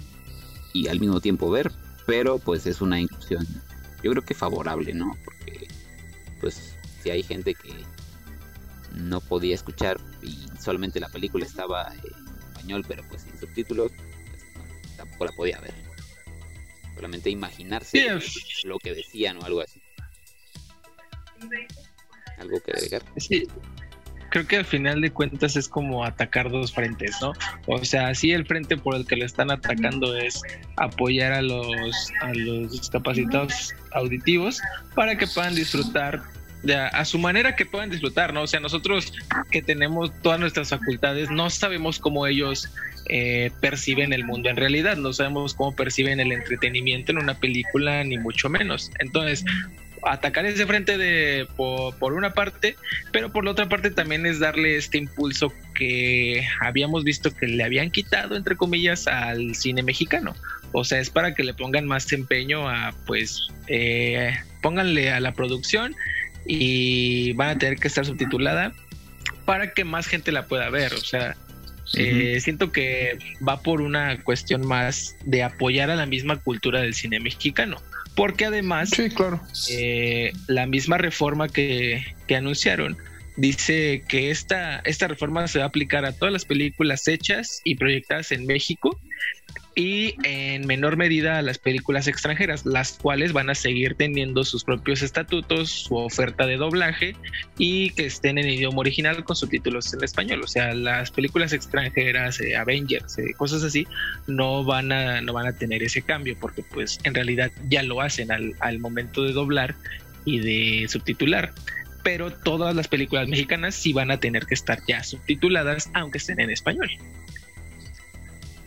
y 0.73 0.87
al 0.87 0.99
mismo 0.99 1.19
tiempo 1.19 1.49
ver, 1.49 1.71
pero 2.05 2.39
pues 2.39 2.65
es 2.65 2.81
una 2.81 2.99
inclusión, 2.99 3.45
yo 4.03 4.11
creo 4.11 4.23
que 4.23 4.33
favorable, 4.33 4.93
¿no? 4.93 5.17
Porque 5.23 5.67
pues 6.39 6.75
si 7.01 7.09
hay 7.09 7.23
gente 7.23 7.53
que 7.55 7.73
no 8.93 9.21
podía 9.21 9.55
escuchar 9.55 9.99
y 10.21 10.37
solamente 10.59 10.99
la 10.99 11.09
película 11.09 11.45
estaba 11.45 11.93
en 11.93 12.47
español, 12.47 12.85
pero 12.87 13.03
pues 13.09 13.23
sin 13.23 13.37
subtítulos, 13.39 13.91
pues, 13.91 14.97
tampoco 14.97 15.25
la 15.25 15.31
podía 15.31 15.59
ver. 15.59 15.73
Solamente 16.95 17.29
imaginarse 17.29 18.19
lo 18.63 18.77
que 18.77 18.93
decían 18.93 19.37
o 19.37 19.43
algo 19.43 19.61
así. 19.61 19.80
¿Algo 22.37 22.59
que 22.61 22.71
agregar? 22.71 23.01
Sí. 23.17 23.47
Creo 24.29 24.47
que 24.47 24.57
al 24.57 24.65
final 24.65 25.01
de 25.01 25.11
cuentas 25.11 25.57
es 25.57 25.67
como 25.67 26.05
atacar 26.05 26.49
dos 26.49 26.73
frentes, 26.73 27.17
¿no? 27.21 27.33
O 27.67 27.83
sea, 27.83 28.15
sí 28.15 28.31
el 28.31 28.45
frente 28.45 28.77
por 28.77 28.95
el 28.95 29.05
que 29.05 29.17
lo 29.17 29.25
están 29.25 29.51
atacando 29.51 30.15
es 30.15 30.41
apoyar 30.77 31.33
a 31.33 31.41
los, 31.41 32.11
a 32.21 32.33
los 32.33 32.71
discapacitados 32.71 33.73
auditivos 33.91 34.61
para 34.95 35.17
que 35.17 35.27
puedan 35.27 35.53
disfrutar 35.53 36.23
a 36.93 37.05
su 37.05 37.17
manera 37.17 37.55
que 37.55 37.65
puedan 37.65 37.89
disfrutar, 37.89 38.33
¿no? 38.33 38.43
O 38.43 38.47
sea, 38.47 38.59
nosotros 38.59 39.13
que 39.49 39.61
tenemos 39.61 40.11
todas 40.21 40.39
nuestras 40.39 40.69
facultades, 40.69 41.29
no 41.31 41.49
sabemos 41.49 41.97
cómo 41.99 42.27
ellos 42.27 42.71
eh, 43.09 43.51
perciben 43.61 44.13
el 44.13 44.25
mundo 44.25 44.49
en 44.49 44.57
realidad, 44.57 44.95
no 44.97 45.11
sabemos 45.11 45.55
cómo 45.55 45.75
perciben 45.75 46.19
el 46.19 46.31
entretenimiento 46.31 47.11
en 47.11 47.17
una 47.17 47.33
película, 47.33 48.03
ni 48.03 48.17
mucho 48.17 48.47
menos. 48.49 48.91
Entonces, 48.99 49.43
atacar 50.03 50.45
ese 50.45 50.65
frente 50.65 50.97
de 50.97 51.47
por, 51.55 52.13
una 52.13 52.33
parte, 52.33 52.75
pero 53.11 53.31
por 53.31 53.45
la 53.45 53.51
otra 53.51 53.69
parte 53.69 53.91
también 53.91 54.25
es 54.25 54.39
darle 54.39 54.75
este 54.75 54.97
impulso 54.97 55.53
que 55.75 56.45
habíamos 56.59 57.03
visto 57.03 57.31
que 57.35 57.47
le 57.47 57.63
habían 57.63 57.91
quitado, 57.91 58.35
entre 58.35 58.55
comillas, 58.55 59.07
al 59.07 59.55
cine 59.55 59.83
mexicano. 59.83 60.35
O 60.71 60.83
sea, 60.83 60.99
es 60.99 61.09
para 61.09 61.33
que 61.33 61.43
le 61.43 61.53
pongan 61.53 61.85
más 61.85 62.11
empeño 62.13 62.69
a, 62.69 62.93
pues, 63.05 63.49
eh, 63.67 64.33
pónganle 64.61 65.11
a 65.11 65.19
la 65.19 65.33
producción 65.33 65.95
y 66.45 67.33
van 67.33 67.49
a 67.49 67.57
tener 67.57 67.77
que 67.77 67.87
estar 67.87 68.05
subtitulada 68.05 68.73
para 69.45 69.73
que 69.73 69.83
más 69.83 70.07
gente 70.07 70.31
la 70.31 70.45
pueda 70.45 70.69
ver. 70.69 70.93
O 70.93 71.01
sea, 71.01 71.35
eh, 71.93 72.39
siento 72.39 72.71
que 72.71 73.17
va 73.47 73.61
por 73.61 73.81
una 73.81 74.21
cuestión 74.23 74.65
más 74.65 75.15
de 75.25 75.43
apoyar 75.43 75.89
a 75.91 75.95
la 75.95 76.05
misma 76.05 76.37
cultura 76.37 76.81
del 76.81 76.93
cine 76.93 77.19
mexicano. 77.19 77.81
Porque 78.15 78.45
además, 78.45 78.89
sí, 78.89 79.09
claro. 79.09 79.39
Eh, 79.69 80.33
la 80.47 80.65
misma 80.65 80.97
reforma 80.97 81.47
que, 81.47 82.03
que 82.27 82.35
anunciaron 82.35 82.97
dice 83.37 84.03
que 84.07 84.31
esta, 84.31 84.79
esta 84.79 85.07
reforma 85.07 85.47
se 85.47 85.59
va 85.59 85.65
a 85.65 85.67
aplicar 85.69 86.05
a 86.05 86.11
todas 86.11 86.33
las 86.33 86.45
películas 86.45 87.07
hechas 87.07 87.61
y 87.63 87.75
proyectadas 87.75 88.31
en 88.31 88.45
México 88.45 88.99
y 89.81 90.15
en 90.23 90.67
menor 90.67 90.95
medida 90.95 91.39
a 91.39 91.41
las 91.41 91.57
películas 91.57 92.07
extranjeras, 92.07 92.67
las 92.67 92.99
cuales 93.01 93.33
van 93.33 93.49
a 93.49 93.55
seguir 93.55 93.95
teniendo 93.95 94.43
sus 94.43 94.63
propios 94.63 95.01
estatutos, 95.01 95.71
su 95.71 95.95
oferta 95.95 96.45
de 96.45 96.57
doblaje 96.57 97.15
y 97.57 97.89
que 97.91 98.05
estén 98.05 98.37
en 98.37 98.47
idioma 98.47 98.77
original 98.77 99.23
con 99.23 99.35
subtítulos 99.35 99.91
en 99.95 100.03
español. 100.03 100.41
O 100.43 100.47
sea, 100.47 100.75
las 100.75 101.09
películas 101.09 101.51
extranjeras, 101.51 102.39
eh, 102.41 102.55
Avengers, 102.55 103.17
eh, 103.17 103.33
cosas 103.35 103.63
así, 103.63 103.87
no 104.27 104.63
van 104.63 104.91
a 104.91 105.19
no 105.21 105.33
van 105.33 105.47
a 105.47 105.53
tener 105.53 105.81
ese 105.81 106.03
cambio 106.03 106.37
porque 106.39 106.61
pues 106.61 106.99
en 107.03 107.15
realidad 107.15 107.51
ya 107.67 107.81
lo 107.81 108.01
hacen 108.01 108.31
al, 108.31 108.53
al 108.59 108.77
momento 108.77 109.23
de 109.23 109.33
doblar 109.33 109.73
y 110.25 110.39
de 110.39 110.87
subtitular 110.89 111.51
pero 112.03 112.31
todas 112.31 112.75
las 112.75 112.87
películas 112.87 113.27
mexicanas 113.27 113.75
sí 113.75 113.93
van 113.93 114.11
a 114.11 114.19
tener 114.19 114.45
que 114.45 114.53
estar 114.53 114.79
ya 114.87 115.03
subtituladas 115.03 115.89
aunque 115.93 116.17
estén 116.17 116.39
en 116.39 116.49
español. 116.49 116.89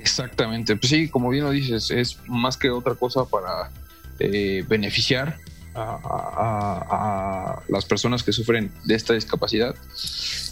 Exactamente, 0.05 0.77
pues 0.77 0.91
sí, 0.91 1.09
como 1.09 1.31
bien 1.31 1.45
lo 1.45 1.51
dices, 1.51 1.91
es 1.91 2.19
más 2.29 2.59
que 2.59 2.69
otra 2.69 2.95
cosa 2.95 3.25
para 3.25 3.71
eh, 4.19 4.63
beneficiar 4.69 5.39
a, 5.75 7.63
las 7.69 7.87
personas 7.87 8.23
que 8.23 8.31
sufren 8.31 8.71
de 8.85 8.97
esta 8.97 9.15
discapacidad. 9.15 9.75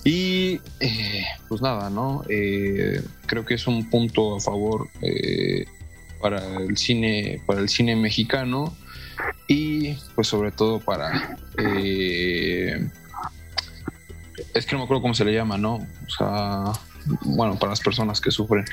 Y 0.05 0.59
eh, 0.81 1.27
pues 1.51 1.61
nada, 1.61 1.91
¿no? 1.91 2.25
Eh, 2.31 3.03
creo 3.27 3.45
que 3.45 3.53
es 3.53 3.67
un 3.67 3.91
punto 3.91 4.37
a 4.37 4.41
favor 4.41 4.89
para 6.23 6.43
el 6.57 6.79
cine, 6.79 7.43
para 7.47 7.61
el 7.61 7.69
cine 7.69 7.95
mexicano 7.95 8.75
y 9.49 9.93
pues 10.15 10.29
sobre 10.29 10.51
todo 10.51 10.81
para 10.81 11.37
es 14.55 14.65
que 14.65 14.73
no 14.73 14.79
me 14.79 14.85
acuerdo 14.85 15.03
cómo 15.03 15.15
se 15.15 15.27
le 15.27 15.35
llama, 15.35 15.59
¿no? 15.59 15.75
O 15.75 16.11
sea, 16.17 16.73
bueno, 17.23 17.59
para 17.59 17.71
las 17.71 17.81
personas 17.81 18.21
que 18.21 18.31
sufren 18.31 18.65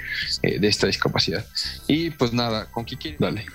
eh, 0.44 0.60
de 0.60 0.68
esta 0.68 0.88
discapacidad. 0.88 1.46
Y 1.88 2.10
pues 2.12 2.34
nada, 2.34 2.70
¿con 2.72 2.86
quieres? 2.86 3.20
Dale. 3.20 3.46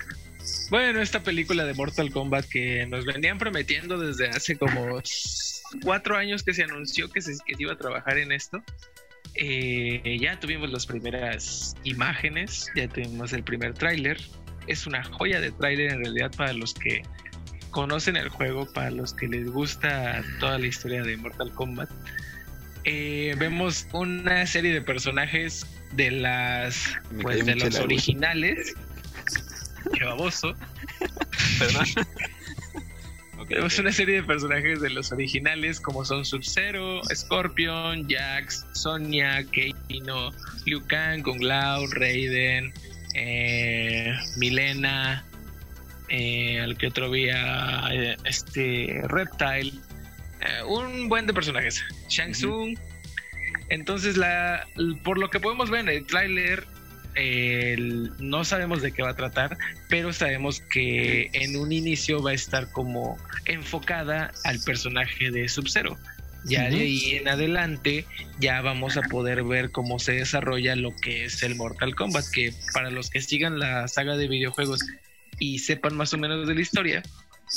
Bueno, 0.69 1.01
esta 1.01 1.21
película 1.21 1.65
de 1.65 1.73
Mortal 1.73 2.11
Kombat 2.11 2.45
que 2.45 2.85
nos 2.87 3.05
venían 3.05 3.37
prometiendo 3.37 3.97
desde 3.97 4.29
hace 4.29 4.57
como 4.57 5.01
cuatro 5.83 6.17
años 6.17 6.43
que 6.43 6.53
se 6.53 6.63
anunció 6.63 7.09
que 7.09 7.21
se, 7.21 7.33
iba 7.57 7.73
a 7.73 7.77
trabajar 7.77 8.17
en 8.17 8.31
esto. 8.31 8.63
Eh, 9.35 10.17
ya 10.19 10.39
tuvimos 10.39 10.71
las 10.71 10.85
primeras 10.85 11.75
imágenes, 11.83 12.71
ya 12.75 12.87
tuvimos 12.87 13.33
el 13.33 13.43
primer 13.43 13.73
tráiler. 13.73 14.19
Es 14.67 14.87
una 14.87 15.03
joya 15.03 15.39
de 15.41 15.51
tráiler 15.51 15.91
en 15.91 15.99
realidad 16.03 16.31
para 16.35 16.53
los 16.53 16.73
que 16.73 17.03
conocen 17.71 18.15
el 18.15 18.29
juego, 18.29 18.71
para 18.71 18.89
los 18.89 19.13
que 19.13 19.27
les 19.27 19.49
gusta 19.49 20.23
toda 20.39 20.57
la 20.57 20.67
historia 20.67 21.03
de 21.03 21.17
Mortal 21.17 21.51
Kombat. 21.51 21.89
Eh, 22.85 23.35
vemos 23.37 23.87
una 23.93 24.45
serie 24.45 24.71
de 24.71 24.81
personajes 24.81 25.65
de 25.93 26.11
las 26.11 26.93
pues, 27.21 27.45
de 27.45 27.55
los 27.55 27.75
originales. 27.79 28.73
Qué 29.93 30.03
baboso. 30.05 30.55
Perdón. 31.59 31.85
Vemos 33.47 33.77
una 33.77 33.91
serie 33.91 34.15
de 34.15 34.23
personajes 34.23 34.81
de 34.81 34.89
los 34.89 35.11
originales 35.11 35.79
como 35.79 36.03
son 36.03 36.25
Sub-Zero, 36.25 37.01
Scorpion, 37.13 38.07
Jax, 38.09 38.65
Sonya, 38.73 39.43
Keino, 39.43 40.31
Liu 40.65 40.83
Kang, 40.87 41.21
Kung 41.21 41.43
Lao, 41.43 41.85
Raiden, 41.91 42.73
eh, 43.13 44.15
Milena, 44.37 45.23
eh, 46.09 46.59
al 46.59 46.77
que 46.77 46.87
otro 46.87 47.11
día 47.11 47.87
este 48.23 49.01
Reptile, 49.03 49.73
eh, 50.41 50.63
un 50.67 51.07
buen 51.07 51.27
de 51.27 51.33
personajes. 51.33 51.83
Shang 52.09 52.31
Tsung. 52.31 52.77
Entonces, 53.69 54.17
la, 54.17 54.67
por 55.03 55.17
lo 55.17 55.29
que 55.29 55.39
podemos 55.39 55.69
ver 55.69 55.81
en 55.81 55.89
el 55.89 56.05
tráiler, 56.05 56.65
no 58.19 58.43
sabemos 58.43 58.81
de 58.81 58.91
qué 58.91 59.01
va 59.01 59.11
a 59.11 59.15
tratar, 59.15 59.57
pero 59.89 60.11
sabemos 60.13 60.61
que 60.61 61.29
en 61.33 61.55
un 61.55 61.71
inicio 61.71 62.21
va 62.21 62.31
a 62.31 62.33
estar 62.33 62.71
como 62.71 63.17
enfocada 63.45 64.31
al 64.43 64.59
personaje 64.59 65.31
de 65.31 65.47
Sub-Zero. 65.47 65.97
Ya 66.47 66.69
de 66.69 66.81
ahí 66.81 67.15
en 67.15 67.27
adelante 67.27 68.05
ya 68.39 68.61
vamos 68.61 68.97
a 68.97 69.01
poder 69.01 69.43
ver 69.43 69.71
cómo 69.71 69.97
se 69.97 70.11
desarrolla 70.11 70.75
lo 70.75 70.95
que 70.95 71.25
es 71.25 71.41
el 71.41 71.55
Mortal 71.55 71.95
Kombat, 71.95 72.25
que 72.31 72.53
para 72.71 72.91
los 72.91 73.09
que 73.09 73.21
sigan 73.21 73.57
la 73.57 73.87
saga 73.87 74.15
de 74.15 74.27
videojuegos 74.27 74.81
y 75.39 75.57
sepan 75.57 75.97
más 75.97 76.13
o 76.13 76.19
menos 76.19 76.47
de 76.47 76.53
la 76.53 76.61
historia, 76.61 77.01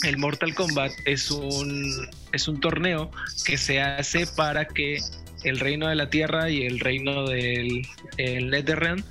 el 0.03 0.19
Mortal 0.19 0.55
Kombat 0.55 0.93
es 1.05 1.31
un, 1.31 2.09
es 2.33 2.49
un 2.49 2.61
torneo 2.61 3.11
que 3.45 3.57
se 3.57 3.81
hace 3.81 4.27
para 4.27 4.67
que 4.67 4.99
el 5.45 5.59
reino 5.59 5.89
de 5.89 5.95
la 5.95 6.11
tierra 6.11 6.51
y 6.51 6.65
el 6.65 6.81
reino 6.81 7.27
del 7.29 7.87
el 8.17 8.51
Netherrealm 8.51 9.03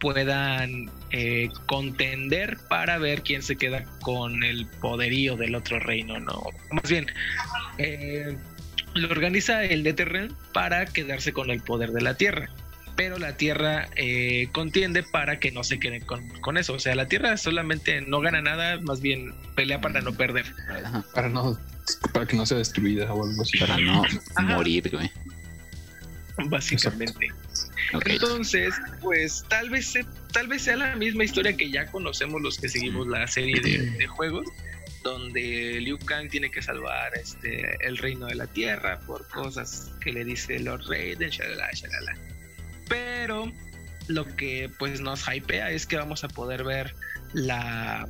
puedan 0.00 0.90
eh, 1.10 1.48
contender 1.66 2.58
para 2.68 2.98
ver 2.98 3.22
quién 3.22 3.42
se 3.42 3.56
queda 3.56 3.84
con 4.00 4.42
el 4.42 4.66
poderío 4.66 5.36
del 5.36 5.54
otro 5.54 5.78
reino, 5.78 6.18
¿no? 6.20 6.42
Más 6.70 6.90
bien, 6.90 7.06
eh, 7.78 8.36
lo 8.94 9.08
organiza 9.08 9.64
el 9.64 9.82
Netherrealm 9.82 10.34
para 10.52 10.86
quedarse 10.86 11.32
con 11.32 11.50
el 11.50 11.60
poder 11.60 11.90
de 11.92 12.02
la 12.02 12.16
tierra 12.16 12.50
pero 12.96 13.18
la 13.18 13.36
Tierra 13.36 13.88
eh, 13.96 14.48
contiende 14.52 15.02
para 15.02 15.38
que 15.40 15.50
no 15.50 15.64
se 15.64 15.78
queden 15.78 16.04
con, 16.04 16.56
eso. 16.56 16.74
O 16.74 16.78
sea, 16.78 16.94
la 16.94 17.06
Tierra 17.06 17.36
solamente 17.36 18.00
no 18.00 18.20
gana 18.20 18.40
nada, 18.40 18.80
más 18.80 19.00
bien 19.00 19.34
pelea 19.54 19.80
para 19.80 20.00
no 20.00 20.14
perder. 20.14 20.46
Para 21.12 21.28
no, 21.28 21.58
para 22.12 22.26
que 22.26 22.36
no 22.36 22.46
sea 22.46 22.58
destruida 22.58 23.12
o 23.12 23.24
algo 23.24 23.42
así. 23.42 23.58
Para 23.58 23.78
no 23.78 24.04
morir, 24.42 24.90
güey. 24.90 25.10
Básicamente. 26.46 27.28
Entonces, 28.06 28.74
pues 29.00 29.44
tal 29.48 29.70
vez, 29.70 29.94
tal 30.32 30.48
vez 30.48 30.62
sea 30.62 30.76
la 30.76 30.96
misma 30.96 31.24
historia 31.24 31.56
que 31.56 31.70
ya 31.70 31.86
conocemos 31.86 32.42
los 32.42 32.58
que 32.58 32.68
seguimos 32.68 33.06
la 33.06 33.26
serie 33.28 33.60
de, 33.60 34.06
juegos, 34.06 34.46
donde 35.02 35.80
Liu 35.80 35.98
Kang 35.98 36.28
tiene 36.28 36.50
que 36.50 36.62
salvar 36.62 37.12
este 37.16 37.76
el 37.86 37.98
reino 37.98 38.26
de 38.26 38.34
la 38.34 38.46
tierra 38.46 39.00
por 39.06 39.28
cosas 39.28 39.92
que 40.00 40.12
le 40.12 40.24
dice 40.24 40.58
Lord 40.58 40.88
Raiden, 40.88 41.30
shalala, 41.30 41.70
shalala. 41.72 42.16
Pero 42.88 43.52
lo 44.08 44.24
que 44.36 44.70
pues 44.78 45.00
nos 45.00 45.26
hypea 45.28 45.70
es 45.70 45.86
que 45.86 45.96
vamos 45.96 46.24
a 46.24 46.28
poder 46.28 46.64
ver 46.64 46.94
la, 47.32 48.08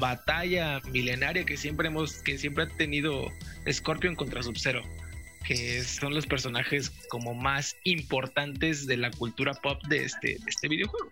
batalla 0.00 0.80
milenaria 0.90 1.44
que 1.44 1.56
siempre 1.56 1.88
hemos, 1.88 2.22
que 2.22 2.38
siempre 2.38 2.64
ha 2.64 2.68
tenido 2.68 3.30
Scorpion 3.70 4.14
contra 4.14 4.42
Sub-Zero, 4.42 4.82
que 5.44 5.82
son 5.82 6.14
los 6.14 6.26
personajes 6.26 6.90
como 7.08 7.34
más 7.34 7.76
importantes 7.84 8.86
de 8.86 8.96
la 8.96 9.10
cultura 9.10 9.54
pop 9.54 9.82
de 9.86 10.04
este, 10.04 10.38
este 10.46 10.68
videojuego. 10.68 11.10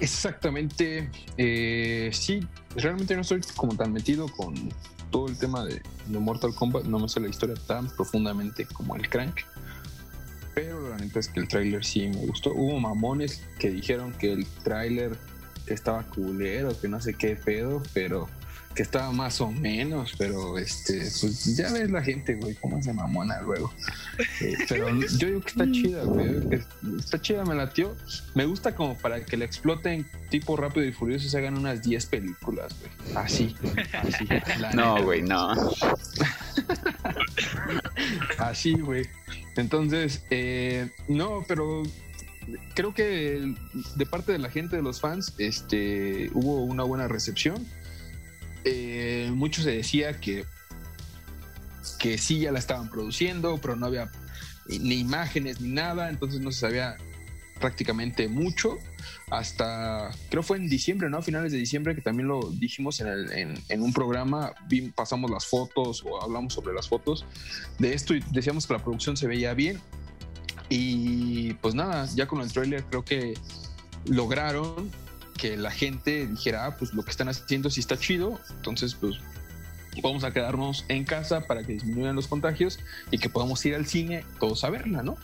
Exactamente. 0.00 1.08
Eh, 1.36 2.10
sí, 2.12 2.46
realmente 2.76 3.14
no 3.14 3.22
estoy 3.22 3.40
tan 3.76 3.92
metido 3.92 4.28
con 4.28 4.54
todo 5.10 5.28
el 5.28 5.38
tema 5.38 5.64
de, 5.64 5.80
de 6.06 6.18
Mortal 6.18 6.54
Kombat. 6.54 6.84
No 6.84 6.98
me 6.98 7.08
sé 7.08 7.20
la 7.20 7.28
historia 7.28 7.54
tan 7.66 7.88
profundamente 7.88 8.66
como 8.66 8.96
el 8.96 9.08
Crank. 9.08 9.40
Pero 10.54 10.88
la 10.90 10.96
neta 10.96 11.18
es 11.18 11.28
que 11.28 11.40
el 11.40 11.48
tráiler 11.48 11.84
sí 11.84 12.08
me 12.08 12.26
gustó. 12.26 12.52
Hubo 12.52 12.78
mamones 12.78 13.42
que 13.58 13.70
dijeron 13.70 14.12
que 14.12 14.32
el 14.32 14.46
tráiler 14.62 15.16
estaba 15.66 16.02
culero, 16.04 16.78
que 16.80 16.88
no 16.88 17.00
sé 17.00 17.14
qué 17.14 17.36
pedo, 17.36 17.82
pero 17.92 18.28
que 18.74 18.82
estaba 18.82 19.12
más 19.12 19.40
o 19.40 19.50
menos, 19.52 20.14
pero 20.18 20.58
este, 20.58 20.98
pues 21.20 21.56
ya 21.56 21.70
ves 21.72 21.90
la 21.90 22.02
gente, 22.02 22.34
güey, 22.34 22.56
cómo 22.56 22.82
se 22.82 22.92
mamona 22.92 23.40
luego. 23.40 23.72
Eh, 24.40 24.54
pero 24.68 24.88
yo 25.00 25.28
digo 25.28 25.40
que 25.40 25.48
está 25.48 25.70
chida, 25.70 26.02
güey, 26.04 26.60
está 26.98 27.20
chida, 27.20 27.44
me 27.44 27.54
latió. 27.54 27.94
Me 28.34 28.44
gusta 28.44 28.74
como 28.74 28.96
para 28.96 29.24
que 29.24 29.36
le 29.36 29.44
exploten 29.44 30.06
tipo 30.28 30.56
rápido 30.56 30.84
y 30.86 30.92
furioso 30.92 31.28
se 31.28 31.38
hagan 31.38 31.56
unas 31.56 31.82
10 31.82 32.06
películas, 32.06 32.74
güey. 32.80 33.16
Así, 33.16 33.54
así. 33.92 34.26
no, 34.74 35.02
güey, 35.04 35.22
no. 35.22 35.52
así, 38.38 38.72
güey. 38.72 39.04
Entonces, 39.56 40.24
eh, 40.30 40.90
no, 41.08 41.44
pero 41.46 41.82
creo 42.74 42.92
que 42.94 43.54
de 43.96 44.06
parte 44.06 44.32
de 44.32 44.38
la 44.38 44.50
gente, 44.50 44.76
de 44.76 44.82
los 44.82 45.00
fans, 45.00 45.34
este, 45.38 46.30
hubo 46.34 46.62
una 46.64 46.82
buena 46.82 47.08
recepción. 47.08 47.66
Eh, 48.64 49.30
mucho 49.34 49.62
se 49.62 49.70
decía 49.70 50.20
que, 50.20 50.44
que 51.98 52.18
sí 52.18 52.40
ya 52.40 52.52
la 52.52 52.58
estaban 52.58 52.90
produciendo, 52.90 53.58
pero 53.60 53.76
no 53.76 53.86
había 53.86 54.10
ni 54.66 54.96
imágenes 54.96 55.60
ni 55.60 55.68
nada, 55.68 56.08
entonces 56.08 56.40
no 56.40 56.50
se 56.50 56.60
sabía 56.60 56.96
prácticamente 57.60 58.28
mucho 58.28 58.78
hasta, 59.30 60.10
creo 60.30 60.42
fue 60.42 60.56
en 60.56 60.68
diciembre, 60.68 61.08
¿no? 61.08 61.18
A 61.18 61.22
finales 61.22 61.52
de 61.52 61.58
diciembre, 61.58 61.94
que 61.94 62.00
también 62.00 62.28
lo 62.28 62.50
dijimos 62.50 63.00
en, 63.00 63.08
el, 63.08 63.58
en, 63.68 63.82
un 63.82 63.92
programa, 63.92 64.52
pasamos 64.94 65.30
las 65.30 65.46
fotos 65.46 66.04
o 66.04 66.22
hablamos 66.22 66.54
sobre 66.54 66.74
las 66.74 66.88
fotos 66.88 67.24
de 67.78 67.94
esto 67.94 68.14
y 68.14 68.22
decíamos 68.30 68.66
que 68.66 68.74
la 68.74 68.82
producción 68.82 69.16
se 69.16 69.26
veía 69.26 69.54
bien. 69.54 69.80
Y 70.68 71.54
pues 71.54 71.74
nada, 71.74 72.08
ya 72.14 72.26
con 72.26 72.40
el 72.40 72.52
trailer 72.52 72.84
creo 72.84 73.04
que 73.04 73.34
lograron 74.06 74.90
que 75.36 75.56
la 75.56 75.70
gente 75.70 76.26
dijera, 76.26 76.66
ah, 76.66 76.76
pues 76.76 76.94
lo 76.94 77.04
que 77.04 77.10
están 77.10 77.28
haciendo 77.28 77.70
sí 77.70 77.80
está 77.80 77.98
chido, 77.98 78.40
entonces 78.56 78.94
pues 78.94 79.18
vamos 80.02 80.24
a 80.24 80.32
quedarnos 80.32 80.84
en 80.88 81.04
casa 81.04 81.46
para 81.46 81.62
que 81.62 81.74
disminuyan 81.74 82.16
los 82.16 82.26
contagios 82.26 82.80
y 83.10 83.18
que 83.18 83.28
podamos 83.28 83.64
ir 83.64 83.74
al 83.74 83.86
cine 83.86 84.24
todos 84.40 84.64
a 84.64 84.70
verla, 84.70 85.02
¿no? 85.02 85.16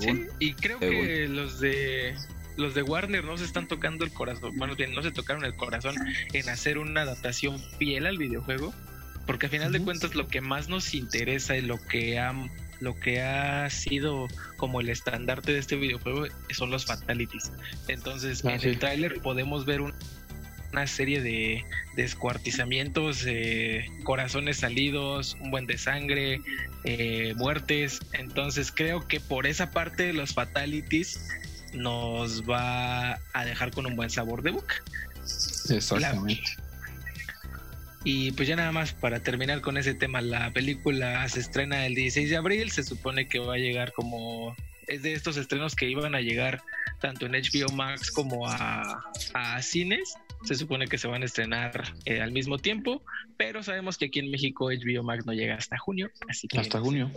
Sí, 0.00 0.26
y 0.38 0.54
creo 0.54 0.78
que 0.78 1.28
los 1.28 1.60
de 1.60 2.16
los 2.56 2.74
de 2.74 2.82
Warner 2.82 3.24
no 3.24 3.36
se 3.36 3.44
están 3.44 3.68
tocando 3.68 4.04
el 4.04 4.12
corazón, 4.12 4.56
bueno, 4.56 4.76
bien, 4.76 4.94
no 4.94 5.02
se 5.02 5.10
tocaron 5.10 5.44
el 5.44 5.54
corazón 5.54 5.94
en 6.32 6.48
hacer 6.48 6.78
una 6.78 7.02
adaptación 7.02 7.58
fiel 7.78 8.06
al 8.06 8.18
videojuego, 8.18 8.72
porque 9.26 9.46
a 9.46 9.48
final 9.48 9.72
de 9.72 9.80
cuentas 9.80 10.14
lo 10.14 10.28
que 10.28 10.40
más 10.40 10.68
nos 10.68 10.94
interesa 10.94 11.56
y 11.56 11.62
lo 11.62 11.78
que 11.84 12.18
ha, 12.18 12.34
lo 12.80 12.98
que 12.98 13.22
ha 13.22 13.68
sido 13.70 14.28
como 14.56 14.80
el 14.80 14.88
estandarte 14.88 15.52
de 15.52 15.58
este 15.58 15.76
videojuego 15.76 16.26
son 16.50 16.70
los 16.70 16.84
fatalities. 16.84 17.50
Entonces, 17.88 18.44
ah, 18.44 18.54
en 18.54 18.62
el 18.62 18.78
tráiler 18.78 19.20
podemos 19.20 19.64
ver 19.64 19.80
una 19.80 20.86
serie 20.86 21.22
de 21.22 21.64
descuartizamientos, 21.96 23.24
eh, 23.26 23.86
corazones 24.02 24.58
salidos, 24.58 25.36
un 25.40 25.50
buen 25.52 25.66
de 25.66 25.78
sangre, 25.78 26.40
eh, 26.82 27.32
muertes. 27.36 28.00
Entonces 28.12 28.72
creo 28.72 29.06
que 29.06 29.20
por 29.20 29.46
esa 29.46 29.70
parte 29.70 30.12
los 30.12 30.34
fatalities 30.34 31.28
nos 31.74 32.48
va 32.48 33.18
a 33.32 33.44
dejar 33.44 33.70
con 33.72 33.86
un 33.86 33.96
buen 33.96 34.10
sabor 34.10 34.42
de 34.42 34.52
boca. 34.52 34.76
Exactamente. 35.70 36.42
Y 38.04 38.32
pues 38.32 38.46
ya 38.46 38.56
nada 38.56 38.70
más 38.70 38.92
para 38.92 39.20
terminar 39.20 39.62
con 39.62 39.78
ese 39.78 39.94
tema, 39.94 40.20
la 40.20 40.50
película 40.50 41.26
se 41.28 41.40
estrena 41.40 41.86
el 41.86 41.94
16 41.94 42.28
de 42.28 42.36
abril, 42.36 42.70
se 42.70 42.82
supone 42.82 43.28
que 43.28 43.38
va 43.38 43.54
a 43.54 43.58
llegar 43.58 43.92
como 43.92 44.54
es 44.86 45.02
de 45.02 45.14
estos 45.14 45.38
estrenos 45.38 45.74
que 45.74 45.88
iban 45.88 46.14
a 46.14 46.20
llegar 46.20 46.62
tanto 47.00 47.24
en 47.24 47.32
HBO 47.32 47.72
Max 47.72 48.10
como 48.10 48.46
a, 48.46 49.12
cines. 49.62 50.14
Se 50.44 50.54
supone 50.54 50.86
que 50.86 50.98
se 50.98 51.08
van 51.08 51.22
a 51.22 51.24
estrenar 51.24 51.94
eh, 52.04 52.20
al 52.20 52.32
mismo 52.32 52.58
tiempo, 52.58 53.02
pero 53.38 53.62
sabemos 53.62 53.96
que 53.96 54.06
aquí 54.06 54.18
en 54.18 54.30
México 54.30 54.66
HBO 54.66 55.02
Max 55.02 55.24
no 55.24 55.32
llega 55.32 55.54
hasta 55.54 55.78
junio, 55.78 56.10
así 56.28 56.48
que 56.48 56.58
hasta 56.58 56.80
junio. 56.80 57.10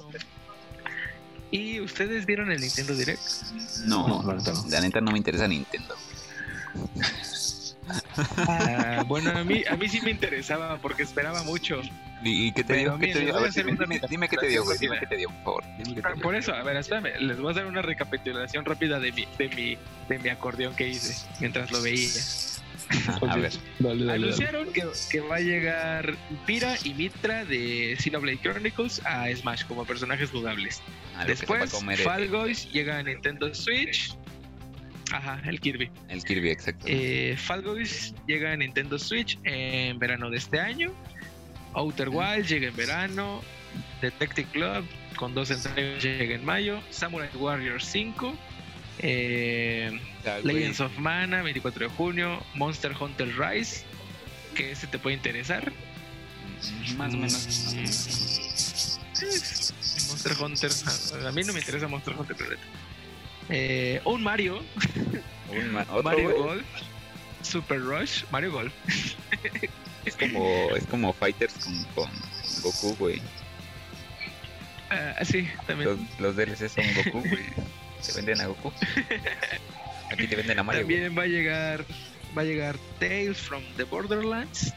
¿Y 1.51 1.79
ustedes 1.79 2.25
vieron 2.25 2.51
el 2.51 2.61
Nintendo 2.61 2.95
Direct? 2.95 3.21
No, 3.85 4.23
la 4.69 4.81
neta 4.81 5.01
no 5.01 5.11
me 5.11 5.17
interesa 5.17 5.47
Nintendo. 5.47 5.95
Ah, 8.37 9.03
bueno, 9.07 9.31
a 9.31 9.43
mí, 9.43 9.63
a 9.69 9.75
mí 9.75 9.87
sí 9.87 10.01
me 10.01 10.11
interesaba 10.11 10.77
porque 10.81 11.03
esperaba 11.03 11.43
mucho. 11.43 11.81
¿Y, 12.23 12.51
qué 12.51 12.63
te 12.63 12.77
dio? 12.77 12.97
¿Qué 12.97 13.13
te 13.13 13.19
dio? 13.19 13.35
dime, 14.09 14.27
qué 14.27 14.37
te 14.37 14.47
dio, 14.47 14.63
Dime 14.79 14.99
qué 14.99 15.07
te 15.07 15.15
dio, 15.17 15.29
por 15.43 15.63
favor. 15.63 16.21
por 16.21 16.35
eso, 16.35 16.53
a 16.53 16.63
ver, 16.63 16.77
espérame. 16.77 17.19
Les 17.19 17.39
voy 17.39 17.51
a 17.51 17.55
dar 17.55 17.67
una 17.67 17.81
recapitulación 17.81 18.65
rápida 18.65 18.99
de 18.99 19.11
mi, 19.11 19.27
de 19.37 19.49
mi, 19.49 19.77
de 20.09 20.19
mi 20.19 20.29
acordeón 20.29 20.75
que 20.75 20.87
hice 20.87 21.25
mientras 21.39 21.71
lo 21.71 21.81
veía. 21.81 22.09
A 23.27 23.35
ver. 23.35 23.51
Anunciaron 23.79 24.71
Que, 24.71 24.83
que, 25.11 25.19
va 25.19 25.38
a 25.38 25.39
llegar 25.39 26.15
Pira 26.45 26.75
y 26.83 26.93
Mitra 26.93 27.45
de 27.45 27.95
Xenoblade 27.99 28.39
Chronicles 28.39 29.01
a 29.05 29.27
Smash 29.35 29.65
como 29.65 29.85
personajes 29.85 30.29
jugables. 30.29 30.81
Ah, 31.15 31.25
Después, 31.25 31.71
Fall 32.03 32.29
Guys 32.29 32.71
llega 32.71 32.99
a 32.99 33.03
Nintendo 33.03 33.53
Switch. 33.53 34.15
Ajá, 35.11 35.41
el 35.45 35.59
Kirby. 35.59 35.89
El 36.09 36.23
Kirby, 36.23 36.49
exacto. 36.49 36.85
Eh, 36.88 37.35
Fall 37.38 37.63
Guys 37.63 38.13
llega 38.27 38.51
a 38.51 38.57
Nintendo 38.57 38.99
Switch 38.99 39.39
en 39.43 39.97
verano 39.99 40.29
de 40.29 40.38
este 40.38 40.59
año. 40.59 40.91
Outer 41.73 42.09
Wild 42.09 42.45
llega 42.45 42.67
en 42.67 42.75
verano. 42.75 43.41
Detective 44.01 44.47
Club 44.51 44.85
con 45.15 45.33
dos 45.33 45.51
entregas 45.51 46.03
llega 46.03 46.35
en 46.35 46.45
mayo. 46.45 46.79
Samurai 46.89 47.29
Warriors 47.35 47.85
5 47.85 48.33
eh, 48.99 49.99
Legends 50.43 50.79
of 50.79 50.97
Mana, 50.97 51.41
24 51.41 51.87
de 51.87 51.95
junio. 51.95 52.43
Monster 52.55 52.93
Hunter 52.99 53.27
Rise, 53.37 53.83
que 54.55 54.71
ese 54.71 54.87
te 54.87 54.99
puede 54.99 55.15
interesar. 55.15 55.71
Más 56.97 57.13
o 57.13 57.17
menos. 57.17 57.47
Monster 60.07 60.33
Hunter, 60.39 60.71
a, 61.27 61.31
mí 61.31 61.43
no 61.43 61.53
me 61.53 61.59
interesa 61.59 61.87
Monster 61.87 62.15
Hunter, 62.17 62.35
pero 62.37 62.51
eh, 63.49 64.01
un 64.05 64.23
Mario. 64.23 64.63
Un 65.49 65.71
Mario 66.03 66.37
Golf. 66.37 66.65
Super 67.41 67.79
Rush. 67.79 68.23
Mario 68.31 68.51
Golf. 68.51 68.73
es 70.05 70.15
como, 70.15 70.69
es 70.75 70.85
como 70.87 71.13
Fighters 71.13 71.53
con, 71.53 71.83
con 71.95 72.09
Goku, 72.61 72.95
güey. 72.97 73.21
Ah, 74.89 75.23
sí, 75.23 75.47
también. 75.65 75.89
Los, 75.89 76.19
los 76.19 76.35
DLC 76.35 76.69
son 76.69 76.85
Goku, 76.95 77.19
güey. 77.19 77.45
Se 78.01 78.13
venden 78.13 78.41
a 78.41 78.47
Goku. 78.47 78.71
Aquí 80.11 80.27
te 80.27 80.35
venden 80.35 80.59
a 80.59 80.63
Mario. 80.63 80.81
También 80.81 81.17
va 81.17 81.23
a 81.23 81.27
llegar 81.27 81.85
va 82.37 82.41
a 82.41 82.45
llegar 82.45 82.77
Tales 82.99 83.37
from 83.37 83.63
the 83.77 83.83
Borderlands 83.83 84.73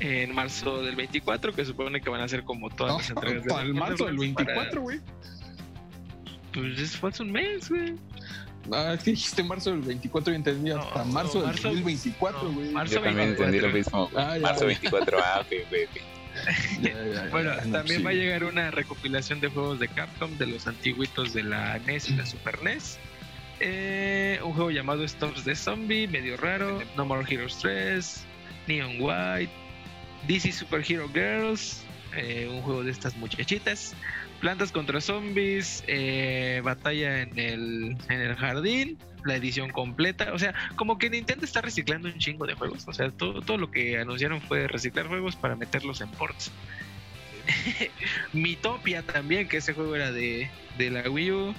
en 0.00 0.34
marzo 0.34 0.82
del 0.82 0.96
24, 0.96 1.52
que 1.52 1.64
supone 1.64 2.00
que 2.00 2.10
van 2.10 2.20
a 2.20 2.28
ser 2.28 2.44
como 2.44 2.68
todas 2.70 2.96
las 2.96 3.10
entregas 3.10 3.46
para 3.46 3.62
el 3.62 3.74
marzo 3.74 4.06
del 4.06 4.18
24, 4.18 4.82
güey. 4.82 5.00
Pues 6.52 6.96
fue 6.96 7.10
hace 7.10 7.22
un 7.22 7.32
mes, 7.32 7.68
güey. 7.68 7.94
Ah, 8.72 8.94
es 8.94 9.02
que 9.02 9.10
dijiste 9.10 9.42
marzo 9.42 9.70
del 9.70 9.80
24 9.80 10.32
y 10.32 10.36
entendí 10.36 10.70
hasta 10.70 11.04
marzo, 11.04 11.42
del 11.42 11.54
2024, 11.54 12.52
güey. 12.52 12.72
Yo 12.72 13.00
también 13.02 13.28
entendí 13.30 13.60
lo 13.60 13.68
mismo. 13.68 14.10
Ah, 14.16 14.36
marzo 14.40 14.66
24, 14.66 15.18
ah, 15.22 15.40
ok, 15.40 15.68
güey. 15.68 15.88
bueno, 17.30 17.52
también 17.72 18.04
va 18.04 18.10
a 18.10 18.14
llegar 18.14 18.44
una 18.44 18.70
recopilación 18.70 19.40
de 19.40 19.48
juegos 19.48 19.78
de 19.78 19.88
Capcom 19.88 20.36
de 20.38 20.46
los 20.46 20.66
antiguitos 20.66 21.32
de 21.32 21.42
la 21.42 21.78
NES 21.86 22.10
y 22.10 22.16
la 22.16 22.26
Super 22.26 22.62
NES. 22.62 22.98
Eh, 23.60 24.40
un 24.42 24.52
juego 24.52 24.70
llamado 24.70 25.04
Storms 25.04 25.44
de 25.44 25.54
Zombie, 25.54 26.08
medio 26.08 26.36
raro. 26.36 26.82
No 26.96 27.04
More 27.04 27.24
Heroes 27.28 27.58
3, 27.58 28.24
Neon 28.66 28.96
White, 29.00 29.52
DC 30.26 30.52
Super 30.52 30.84
Hero 30.86 31.08
Girls, 31.12 31.84
eh, 32.16 32.48
un 32.50 32.62
juego 32.62 32.84
de 32.84 32.90
estas 32.90 33.16
muchachitas. 33.16 33.94
Plantas 34.40 34.72
contra 34.72 35.00
zombies, 35.00 35.84
eh, 35.86 36.60
batalla 36.62 37.22
en 37.22 37.38
el, 37.38 37.96
en 38.08 38.20
el 38.20 38.34
jardín, 38.36 38.98
la 39.24 39.36
edición 39.36 39.70
completa. 39.70 40.32
O 40.32 40.38
sea, 40.38 40.54
como 40.76 40.98
que 40.98 41.08
Nintendo 41.08 41.44
está 41.44 41.60
reciclando 41.60 42.08
un 42.08 42.18
chingo 42.18 42.46
de 42.46 42.54
juegos. 42.54 42.86
O 42.86 42.92
sea, 42.92 43.10
todo, 43.10 43.40
todo 43.40 43.56
lo 43.56 43.70
que 43.70 43.98
anunciaron 43.98 44.40
fue 44.40 44.68
reciclar 44.68 45.06
juegos 45.06 45.36
para 45.36 45.56
meterlos 45.56 46.00
en 46.00 46.10
ports. 46.10 46.52
Mitopia 48.32 49.02
también, 49.02 49.48
que 49.48 49.58
ese 49.58 49.72
juego 49.72 49.96
era 49.96 50.12
de, 50.12 50.50
de 50.78 50.90
la 50.90 51.08
Wii 51.08 51.32
U. 51.32 51.54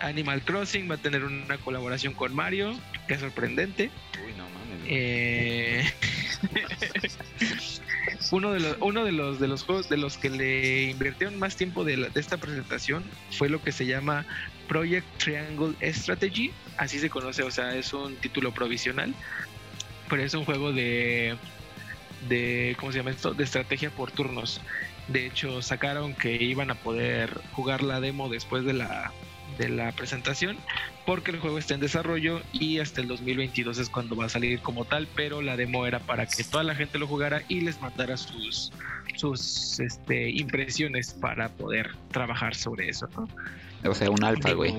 Animal 0.00 0.42
Crossing 0.42 0.88
va 0.88 0.94
a 0.94 0.98
tener 0.98 1.24
una 1.24 1.58
colaboración 1.58 2.14
con 2.14 2.34
Mario, 2.34 2.78
que 3.06 3.14
es 3.14 3.20
sorprendente. 3.20 3.90
Uy, 4.24 4.32
no 4.36 4.44
mames. 4.44 4.86
Eh... 4.86 5.92
uno 8.30 8.52
de 8.52 8.60
los, 8.60 8.76
uno 8.80 9.04
de 9.04 9.12
los 9.12 9.40
de 9.40 9.48
los 9.48 9.64
juegos 9.64 9.88
de 9.88 9.96
los 9.96 10.18
que 10.18 10.30
le 10.30 10.90
invirtieron 10.90 11.38
más 11.38 11.56
tiempo 11.56 11.84
de, 11.84 12.10
esta 12.14 12.36
presentación 12.36 13.04
fue 13.30 13.48
lo 13.48 13.62
que 13.62 13.72
se 13.72 13.86
llama 13.86 14.26
Project 14.68 15.06
Triangle 15.18 15.74
Strategy, 15.92 16.52
así 16.76 16.98
se 16.98 17.08
conoce, 17.10 17.42
o 17.42 17.50
sea, 17.50 17.74
es 17.74 17.92
un 17.92 18.16
título 18.16 18.52
provisional, 18.52 19.14
pero 20.08 20.22
es 20.22 20.34
un 20.34 20.44
juego 20.44 20.72
de 20.72 21.36
de 22.28 22.76
¿cómo 22.78 22.92
se 22.92 22.98
llama 22.98 23.10
esto? 23.10 23.32
de 23.32 23.44
estrategia 23.44 23.90
por 23.90 24.10
turnos. 24.10 24.60
De 25.06 25.26
hecho, 25.26 25.62
sacaron 25.62 26.14
que 26.14 26.34
iban 26.34 26.70
a 26.70 26.74
poder 26.74 27.40
jugar 27.52 27.82
la 27.82 28.00
demo 28.00 28.28
después 28.28 28.64
de 28.64 28.74
la 28.74 29.12
de 29.56 29.68
la 29.68 29.92
presentación 29.92 30.58
porque 31.08 31.30
el 31.30 31.38
juego 31.40 31.56
está 31.56 31.72
en 31.72 31.80
desarrollo 31.80 32.42
y 32.52 32.80
hasta 32.80 33.00
el 33.00 33.08
2022 33.08 33.78
es 33.78 33.88
cuando 33.88 34.14
va 34.14 34.26
a 34.26 34.28
salir 34.28 34.60
como 34.60 34.84
tal, 34.84 35.08
pero 35.16 35.40
la 35.40 35.56
demo 35.56 35.86
era 35.86 36.00
para 36.00 36.26
que 36.26 36.44
toda 36.44 36.62
la 36.64 36.74
gente 36.74 36.98
lo 36.98 37.06
jugara 37.06 37.40
y 37.48 37.62
les 37.62 37.80
mandara 37.80 38.18
sus 38.18 38.70
sus 39.16 39.80
este, 39.80 40.28
impresiones 40.28 41.14
para 41.14 41.48
poder 41.48 41.96
trabajar 42.12 42.54
sobre 42.54 42.90
eso, 42.90 43.08
O 43.86 43.94
sea, 43.94 44.10
un 44.10 44.22
alfa, 44.22 44.52
güey. 44.52 44.74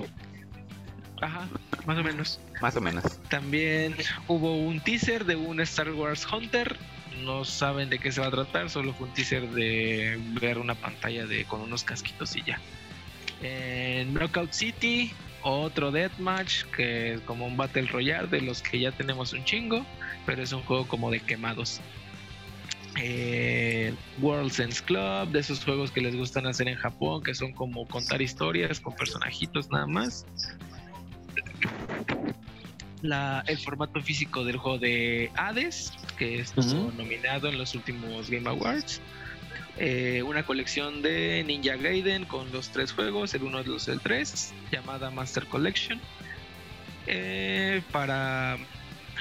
Ajá, 1.20 1.50
más 1.88 1.98
o 1.98 2.04
menos. 2.04 2.40
Más 2.62 2.76
o 2.76 2.82
menos. 2.82 3.04
También 3.30 3.96
hubo 4.28 4.56
un 4.56 4.80
teaser 4.82 5.26
de 5.26 5.36
un 5.36 5.60
Star 5.62 5.90
Wars 5.94 6.28
Hunter. 6.32 6.78
No 7.24 7.44
saben 7.44 7.90
de 7.90 7.98
qué 7.98 8.12
se 8.12 8.22
va 8.22 8.28
a 8.28 8.32
tratar, 8.32 8.70
solo 8.70 8.94
fue 8.94 9.08
un 9.08 9.14
teaser 9.16 9.50
de 9.50 10.22
ver 10.40 10.60
una 10.60 10.76
pantalla 10.76 11.26
de 11.26 11.46
con 11.46 11.62
unos 11.62 11.84
casquitos 11.84 12.36
y 12.36 12.44
ya. 12.44 12.60
En 13.42 14.14
Knockout 14.14 14.52
City, 14.52 15.12
otro 15.44 15.92
Deathmatch, 15.92 16.64
que 16.76 17.14
es 17.14 17.22
como 17.22 17.46
un 17.46 17.58
Battle 17.58 17.88
Royale 17.88 18.28
de 18.28 18.42
los 18.42 18.62
que 18.62 18.80
ya 18.80 18.92
tenemos 18.92 19.34
un 19.34 19.44
chingo, 19.44 19.86
pero 20.26 20.42
es 20.44 20.52
un 20.52 20.62
juego 20.64 20.88
como 20.88 21.12
de 21.12 21.20
quemados. 21.20 21.82
eh, 22.98 23.94
World 24.22 24.52
Sense 24.52 24.84
Club, 24.84 25.30
de 25.30 25.40
esos 25.40 25.64
juegos 25.64 25.92
que 25.92 26.02
les 26.02 26.16
gustan 26.16 26.48
hacer 26.48 26.68
en 26.68 26.76
Japón, 26.76 27.24
que 27.24 27.34
son 27.34 27.54
como 27.54 27.88
contar 27.88 28.22
historias 28.22 28.80
con 28.80 28.94
personajitos 28.96 29.70
nada 29.70 29.88
más. 29.88 30.26
La, 33.02 33.44
el 33.48 33.58
formato 33.58 34.02
físico 34.02 34.44
del 34.44 34.58
juego 34.58 34.78
de 34.80 35.32
Hades, 35.36 35.94
que 36.18 36.40
estuvo 36.40 36.92
nominado 36.98 37.48
en 37.48 37.58
los 37.58 37.74
últimos 37.76 38.30
Game 38.30 38.50
Awards. 38.50 39.02
Eh, 39.82 40.24
una 40.24 40.44
colección 40.44 41.02
de 41.02 41.42
Ninja 41.48 41.78
Gaiden 41.78 42.26
con 42.26 42.52
los 42.52 42.70
tres 42.70 42.92
juegos, 42.92 43.34
el 43.34 43.44
1, 43.44 43.60
el 43.60 43.66
2, 43.66 43.88
el 43.88 44.02
3, 44.02 44.54
llamada 44.72 45.10
Master 45.10 45.46
Collection. 45.46 46.02
Eh, 47.08 47.82
para 47.94 48.58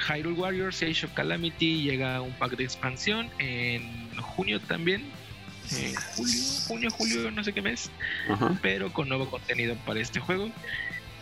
Hyrule 0.09 0.37
Warriors 0.37 0.83
Age 0.83 1.05
of 1.05 1.13
Calamity 1.13 1.83
llega 1.83 2.21
un 2.21 2.33
pack 2.33 2.57
de 2.57 2.65
expansión 2.65 3.29
en 3.39 4.13
junio 4.17 4.59
también. 4.59 5.05
En 5.71 5.95
julio, 5.95 6.41
junio, 6.67 6.89
julio, 6.91 7.31
no 7.31 7.41
sé 7.41 7.53
qué 7.53 7.61
mes. 7.61 7.89
Pero 8.61 8.91
con 8.91 9.07
nuevo 9.07 9.29
contenido 9.29 9.75
para 9.85 10.01
este 10.01 10.19
juego. 10.19 10.49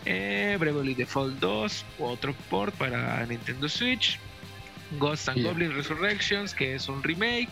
Eh, 0.05 0.57
Bravely 0.59 0.95
Default 0.95 1.37
2, 1.39 1.85
otro 1.99 2.33
port 2.49 2.73
para 2.73 3.23
Nintendo 3.27 3.69
Switch. 3.69 4.17
Ghost 4.97 5.29
and 5.29 5.43
Goblin 5.43 5.75
Resurrections, 5.75 6.55
que 6.55 6.73
es 6.73 6.87
un 6.89 7.03
remake. 7.03 7.49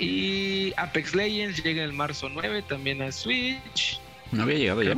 Y 0.00 0.72
Apex 0.76 1.14
Legends 1.14 1.62
llega 1.62 1.84
el 1.84 1.92
marzo 1.92 2.28
9 2.28 2.62
también 2.68 3.02
a 3.02 3.12
Switch. 3.12 4.00
No 4.32 4.44
había 4.44 4.58
llegado 4.58 4.82
ya. 4.82 4.94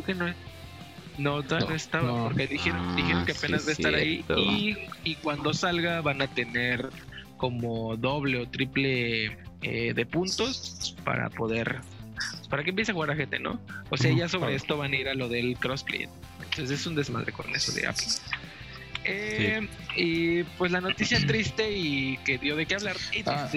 no, 1.19 1.43
no, 1.43 1.75
estaba, 1.75 2.25
porque 2.25 2.47
dijeron, 2.47 2.81
ah, 2.81 2.95
dijeron 2.97 3.27
que 3.27 3.33
apenas 3.33 3.67
va 3.67 3.71
a 3.71 3.73
estar 3.73 3.95
ahí. 3.95 4.25
Y, 4.37 4.77
y, 5.05 5.15
cuando 5.17 5.53
salga 5.53 6.01
van 6.03 6.23
a 6.23 6.29
tener 6.29 6.89
como 7.37 7.97
doble 7.97 8.39
o 8.39 8.49
triple 8.49 9.37
eh, 9.63 9.93
de 9.95 10.07
puntos 10.07 10.97
para 11.05 11.29
poder. 11.31 11.81
Para 12.49 12.63
que 12.63 12.71
empiece 12.71 12.93
a 12.93 12.95
jugar 12.95 13.11
a 13.11 13.17
gente, 13.17 13.39
¿no? 13.41 13.59
O 13.91 13.97
sea, 13.97 14.13
ya 14.13 14.29
sobre 14.29 14.55
esto 14.55 14.77
van 14.77 14.93
a 14.93 14.97
ir 14.97 15.09
a 15.09 15.15
lo 15.15 15.29
del 15.29 15.57
crossplay. 15.57 16.09
Entonces 16.45 16.81
es 16.81 16.87
un 16.87 16.95
desmadre 16.95 17.33
con 17.33 17.53
eso 17.55 17.73
de 17.73 17.87
Apple. 17.87 18.07
Eh, 19.05 19.69
y 19.97 20.43
pues 20.45 20.73
la 20.73 20.81
noticia 20.81 21.19
triste 21.27 21.71
y 21.71 22.17
que 22.19 22.39
dio 22.39 22.57
de 22.57 22.67
qué 22.67 22.75
hablar. 22.75 22.97
Ah, 23.27 23.49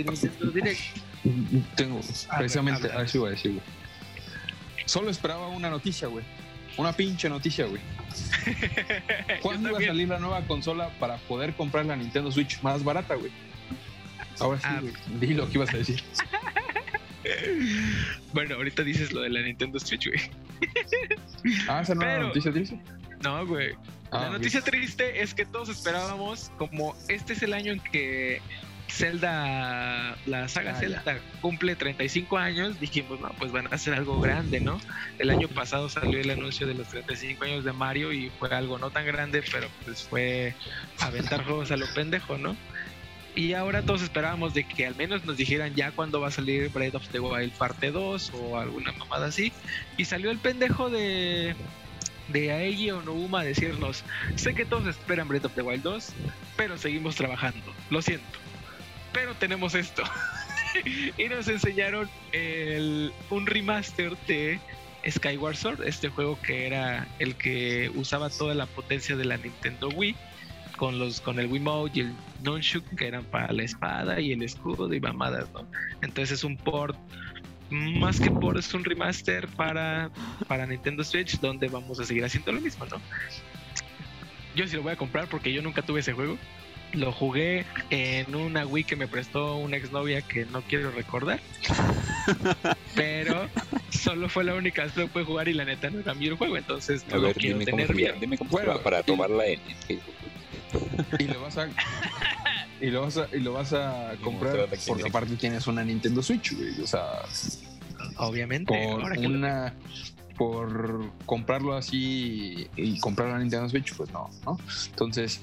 tengo, 1.75 2.01
precisamente, 2.37 2.91
a 2.91 3.03
eso 3.03 3.17
iba 3.19 3.27
a 3.27 3.31
decir, 3.31 3.51
güey. 3.51 3.63
Solo 4.85 5.09
esperaba 5.09 5.47
una 5.47 5.69
noticia, 5.69 6.07
güey. 6.07 6.23
Una 6.77 6.93
pinche 6.93 7.29
noticia, 7.29 7.65
güey. 7.65 7.81
¿Cuándo 9.41 9.71
va 9.71 9.79
a 9.79 9.81
salir 9.81 10.07
la 10.07 10.19
nueva 10.19 10.41
consola 10.41 10.89
para 10.99 11.17
poder 11.17 11.53
comprar 11.53 11.85
la 11.85 11.95
Nintendo 11.95 12.31
Switch 12.31 12.61
más 12.61 12.83
barata, 12.83 13.15
güey? 13.15 13.31
Ahora 14.39 14.59
sí, 14.59 14.67
ah. 14.69 14.79
güey. 14.81 14.93
Di 15.19 15.33
lo 15.33 15.47
que 15.47 15.53
ibas 15.53 15.73
a 15.73 15.77
decir. 15.77 16.03
bueno, 18.33 18.55
ahorita 18.55 18.83
dices 18.83 19.11
lo 19.11 19.21
de 19.21 19.29
la 19.29 19.41
Nintendo 19.41 19.79
Switch, 19.79 20.07
güey. 20.07 20.21
ah, 21.67 21.81
esa 21.81 21.95
no 21.95 22.01
es 22.01 22.07
la 22.07 22.19
noticia 22.19 22.51
triste. 22.51 22.79
No, 23.24 23.45
güey. 23.45 23.74
la 24.11 24.28
ah, 24.28 24.30
noticia 24.30 24.61
triste 24.61 25.22
es 25.22 25.34
que 25.34 25.45
todos 25.45 25.70
esperábamos, 25.70 26.51
como 26.57 26.95
este 27.07 27.34
es 27.34 27.43
el 27.43 27.53
año 27.53 27.74
en 27.74 27.80
que 27.80 28.41
Zelda, 28.88 30.16
la 30.26 30.47
saga 30.47 30.72
ah, 30.72 30.80
Zelda 30.80 31.20
cumple 31.41 31.76
35 31.76 32.38
años, 32.38 32.80
dijimos, 32.80 33.20
no, 33.20 33.30
pues 33.39 33.51
van 33.51 33.68
a 33.68 33.76
hacer 33.76 33.93
algo 33.93 34.20
grande, 34.20 34.59
¿no? 34.59 34.80
El 35.20 35.30
año 35.30 35.47
pasado 35.47 35.89
salió 35.89 36.20
el 36.20 36.30
anuncio 36.30 36.68
de 36.68 36.76
los 36.76 36.88
35 36.88 37.43
años 37.43 37.66
de 37.66 37.74
Mario 37.74 38.13
y 38.13 38.30
fue 38.39 38.49
algo 38.49 38.78
no 38.78 38.91
tan 38.91 39.05
grande, 39.05 39.43
pero 39.51 39.68
pues 39.84 40.03
fue 40.03 40.53
aventar 40.99 41.43
juegos 41.45 41.72
a 41.72 41.78
lo 41.78 41.88
pendejo, 41.93 42.38
¿no? 42.38 42.55
Y 43.36 43.53
ahora 43.53 43.82
todos 43.82 44.01
esperábamos 44.01 44.53
de 44.53 44.63
que 44.63 44.86
al 44.86 44.95
menos 44.95 45.26
nos 45.26 45.36
dijeran 45.36 45.76
ya 45.76 45.91
cuándo 45.91 46.22
va 46.22 46.30
a 46.30 46.32
salir 46.32 46.70
Breath 46.70 46.95
of 46.95 47.07
the 47.09 47.20
Wild 47.20 47.51
parte 47.53 47.91
2 47.91 48.32
o 48.34 48.57
alguna 48.57 48.93
mamada 48.93 49.26
así. 49.26 49.51
Y 49.97 50.05
salió 50.05 50.32
el 50.32 50.38
pendejo 50.38 50.89
de 50.89 51.53
de 52.30 52.51
Aegi 52.51 52.91
o 52.91 53.01
Nouma 53.01 53.41
a 53.41 53.43
decirnos, 53.43 54.03
sé 54.36 54.53
que 54.53 54.65
todos 54.65 54.88
esperan 54.88 55.28
Breath 55.28 55.45
of 55.45 55.53
the 55.53 55.61
Wild 55.61 55.84
2, 55.84 56.13
pero 56.57 56.78
seguimos 56.78 57.15
trabajando. 57.15 57.73
Lo 57.89 58.01
siento 58.01 58.45
pero 59.15 59.34
tenemos 59.34 59.73
esto. 59.76 60.03
y 61.17 61.23
nos 61.30 61.47
enseñaron 61.47 62.09
el, 62.34 63.13
un 63.30 63.47
remaster 63.47 64.15
de 64.28 64.59
Skyward 65.09 65.55
Sword, 65.55 65.88
este 65.88 66.09
juego 66.09 66.38
que 66.41 66.67
era 66.67 67.07
el 67.19 67.36
que 67.36 67.89
usaba 67.95 68.30
toda 68.30 68.53
la 68.53 68.65
potencia 68.65 69.15
de 69.15 69.23
la 69.23 69.38
Nintendo 69.38 69.88
Wii 69.89 70.15
con 70.76 70.99
los 70.99 71.21
con 71.21 71.39
el 71.39 71.47
Wiimote 71.47 71.99
y 71.99 72.01
el 72.01 72.13
Nunchuk 72.43 72.84
que 72.97 73.07
eran 73.07 73.23
para 73.23 73.53
la 73.53 73.63
espada 73.63 74.19
y 74.19 74.34
el 74.34 74.43
escudo 74.43 74.93
y 74.93 74.99
mamadas, 74.99 75.49
¿no? 75.53 75.65
Entonces 76.01 76.39
es 76.39 76.43
un 76.43 76.57
port 76.57 76.97
más 77.70 78.20
que 78.20 78.32
por 78.32 78.57
es 78.57 78.74
un 78.74 78.84
remaster 78.84 79.47
para 79.47 80.11
para 80.47 80.66
Nintendo 80.66 81.03
Switch 81.03 81.39
donde 81.39 81.68
vamos 81.68 81.99
a 81.99 82.05
seguir 82.05 82.24
haciendo 82.24 82.51
lo 82.51 82.61
mismo, 82.61 82.86
¿no? 82.86 83.01
Yo 84.55 84.68
sí 84.68 84.76
lo 84.76 84.84
voy 84.84 84.93
a 84.93 84.95
comprar 84.95 85.28
porque 85.28 85.51
yo 85.51 85.61
nunca 85.61 85.82
tuve 85.82 85.99
ese 85.99 86.13
juego. 86.13 86.38
Lo 86.93 87.11
jugué 87.11 87.66
en 87.89 88.34
una 88.36 88.66
Wii 88.66 88.86
que 88.86 88.95
me 88.95 89.07
prestó 89.07 89.57
una 89.57 89.76
exnovia 89.76 90.22
que 90.22 90.45
no 90.45 90.61
quiero 90.61 90.91
recordar. 90.91 91.41
pero 92.95 93.49
solo 93.89 94.30
fue 94.30 94.45
la 94.45 94.53
única 94.53 94.84
vez 94.84 94.93
que 94.93 95.01
lo 95.01 95.07
pude 95.09 95.26
jugar 95.26 95.49
y 95.49 95.53
la 95.53 95.66
neta 95.66 95.89
no 95.89 95.99
era 95.99 96.13
mi 96.13 96.30
juego, 96.30 96.57
entonces 96.57 97.05
no 97.07 97.18
lo 97.18 97.34
quiero 97.34 97.59
tener 97.59 97.93
bien. 97.93 98.20
Dime 98.20 98.38
cómo 98.38 98.49
bueno, 98.49 98.80
para 98.82 99.03
tomarla 99.03 99.45
en, 99.45 99.59
Y 101.20 101.24
lo 101.26 101.41
vas 101.41 101.57
a 101.57 101.68
y 102.82 102.89
lo 102.89 103.01
vas 103.01 103.17
a, 103.17 103.28
y 103.34 103.39
lo 103.39 103.53
vas 103.53 103.73
a 103.73 104.13
comprar 104.21 104.67
porque 104.88 105.07
aparte 105.07 105.36
tienes 105.36 105.67
una 105.67 105.84
Nintendo 105.84 106.21
Switch, 106.21 106.53
güey. 106.53 106.82
O 106.82 106.88
sea, 106.88 107.23
obviamente. 108.17 108.73
Por 109.01 109.17
una 109.17 109.73
por 110.38 111.11
comprarlo 111.26 111.76
así 111.76 112.67
y 112.76 112.99
comprar 112.99 113.30
la 113.30 113.39
Nintendo 113.39 113.69
Switch, 113.69 113.93
pues 113.95 114.11
no, 114.11 114.30
¿no? 114.45 114.59
Entonces, 114.89 115.39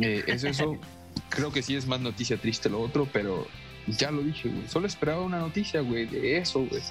eh, 0.00 0.24
es 0.26 0.44
eso. 0.44 0.76
Creo 1.28 1.52
que 1.52 1.62
sí 1.62 1.74
es 1.74 1.86
más 1.86 2.00
noticia 2.00 2.36
triste 2.36 2.70
lo 2.70 2.80
otro, 2.80 3.08
pero 3.12 3.46
ya 3.88 4.10
lo 4.10 4.22
dije, 4.22 4.48
güey. 4.48 4.68
Solo 4.68 4.86
esperaba 4.86 5.22
una 5.22 5.40
noticia, 5.40 5.80
güey, 5.80 6.06
de 6.06 6.38
eso, 6.38 6.60
güey. 6.60 6.82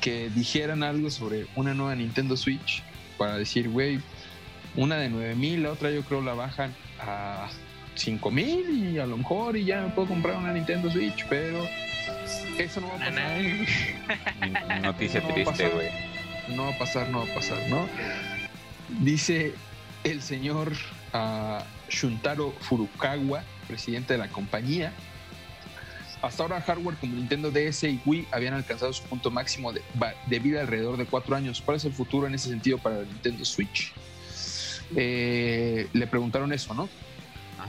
Que 0.00 0.28
dijeran 0.30 0.82
algo 0.82 1.10
sobre 1.10 1.46
una 1.56 1.72
nueva 1.72 1.94
Nintendo 1.94 2.36
Switch 2.36 2.82
para 3.16 3.38
decir, 3.38 3.70
güey, 3.70 4.00
una 4.76 4.96
de 4.96 5.08
9000, 5.08 5.62
la 5.62 5.72
otra 5.72 5.90
yo 5.90 6.02
creo 6.02 6.20
la 6.20 6.34
bajan 6.34 6.74
a 7.00 7.48
5000 7.94 8.92
y 8.94 8.98
a 8.98 9.06
lo 9.06 9.16
mejor 9.16 9.56
y 9.56 9.64
ya 9.64 9.82
me 9.82 9.88
puedo 9.90 10.08
comprar 10.08 10.36
una 10.36 10.52
Nintendo 10.52 10.90
Switch, 10.90 11.24
pero 11.28 11.66
eso 12.58 12.80
no 12.80 12.88
va 12.88 12.94
a 12.94 12.98
pasar. 12.98 14.80
Noticia 14.82 15.20
triste, 15.26 15.68
güey. 15.68 15.88
No 16.54 16.64
va 16.64 16.70
a 16.70 16.78
pasar, 16.78 17.08
no 17.08 17.24
va 17.24 17.30
a 17.30 17.34
pasar, 17.34 17.58
¿no? 17.68 17.88
Dice 19.00 19.54
el 20.04 20.22
señor 20.22 20.72
uh, 21.14 21.62
Shuntaro 21.88 22.52
Furukawa, 22.60 23.42
presidente 23.66 24.14
de 24.14 24.18
la 24.18 24.28
compañía. 24.28 24.92
Hasta 26.22 26.42
ahora 26.42 26.60
hardware 26.60 26.96
como 26.96 27.14
Nintendo 27.14 27.50
DS 27.50 27.84
y 27.84 28.00
Wii 28.06 28.28
habían 28.30 28.54
alcanzado 28.54 28.92
su 28.92 29.02
punto 29.04 29.30
máximo 29.30 29.72
de, 29.72 30.38
vida 30.38 30.62
alrededor 30.62 30.96
de 30.96 31.04
cuatro 31.04 31.36
años. 31.36 31.62
¿Cuál 31.62 31.76
es 31.76 31.84
el 31.84 31.92
futuro 31.92 32.26
en 32.26 32.34
ese 32.34 32.48
sentido 32.48 32.78
para 32.78 33.00
el 33.00 33.08
Nintendo 33.08 33.44
Switch? 33.44 33.92
Eh, 34.96 35.86
le 35.92 36.06
preguntaron 36.06 36.52
eso, 36.52 36.72
¿no? 36.72 36.88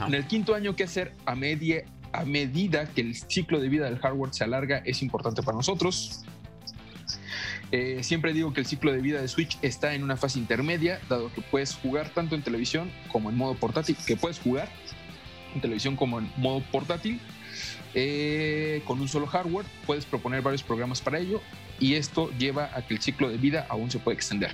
En 0.07 0.13
el 0.13 0.25
quinto 0.27 0.55
año, 0.55 0.75
¿qué 0.75 0.83
hacer 0.83 1.13
a, 1.25 1.35
media, 1.35 1.83
a 2.11 2.25
medida 2.25 2.85
que 2.85 3.01
el 3.01 3.15
ciclo 3.15 3.59
de 3.59 3.69
vida 3.69 3.85
del 3.85 3.99
hardware 3.99 4.33
se 4.33 4.43
alarga? 4.43 4.81
Es 4.85 5.01
importante 5.01 5.41
para 5.41 5.57
nosotros. 5.57 6.23
Eh, 7.71 8.03
siempre 8.03 8.33
digo 8.33 8.53
que 8.53 8.61
el 8.61 8.65
ciclo 8.65 8.91
de 8.91 9.01
vida 9.01 9.21
de 9.21 9.27
Switch 9.27 9.57
está 9.61 9.95
en 9.95 10.03
una 10.03 10.17
fase 10.17 10.39
intermedia, 10.39 10.99
dado 11.09 11.31
que 11.33 11.41
puedes 11.41 11.73
jugar 11.75 12.09
tanto 12.09 12.35
en 12.35 12.41
televisión 12.41 12.91
como 13.11 13.29
en 13.29 13.37
modo 13.37 13.55
portátil, 13.55 13.97
que 14.05 14.15
puedes 14.15 14.39
jugar 14.39 14.69
en 15.53 15.61
televisión 15.61 15.95
como 15.95 16.19
en 16.19 16.29
modo 16.37 16.61
portátil. 16.71 17.19
Eh, 17.93 18.81
con 18.85 18.99
un 18.99 19.07
solo 19.07 19.25
hardware 19.25 19.65
puedes 19.85 20.05
proponer 20.05 20.41
varios 20.41 20.63
programas 20.63 20.99
para 20.99 21.17
ello 21.17 21.41
y 21.79 21.93
esto 21.93 22.29
lleva 22.37 22.69
a 22.73 22.85
que 22.85 22.93
el 22.93 23.01
ciclo 23.01 23.29
de 23.29 23.37
vida 23.37 23.65
aún 23.69 23.89
se 23.89 23.99
puede 23.99 24.15
extender. 24.15 24.51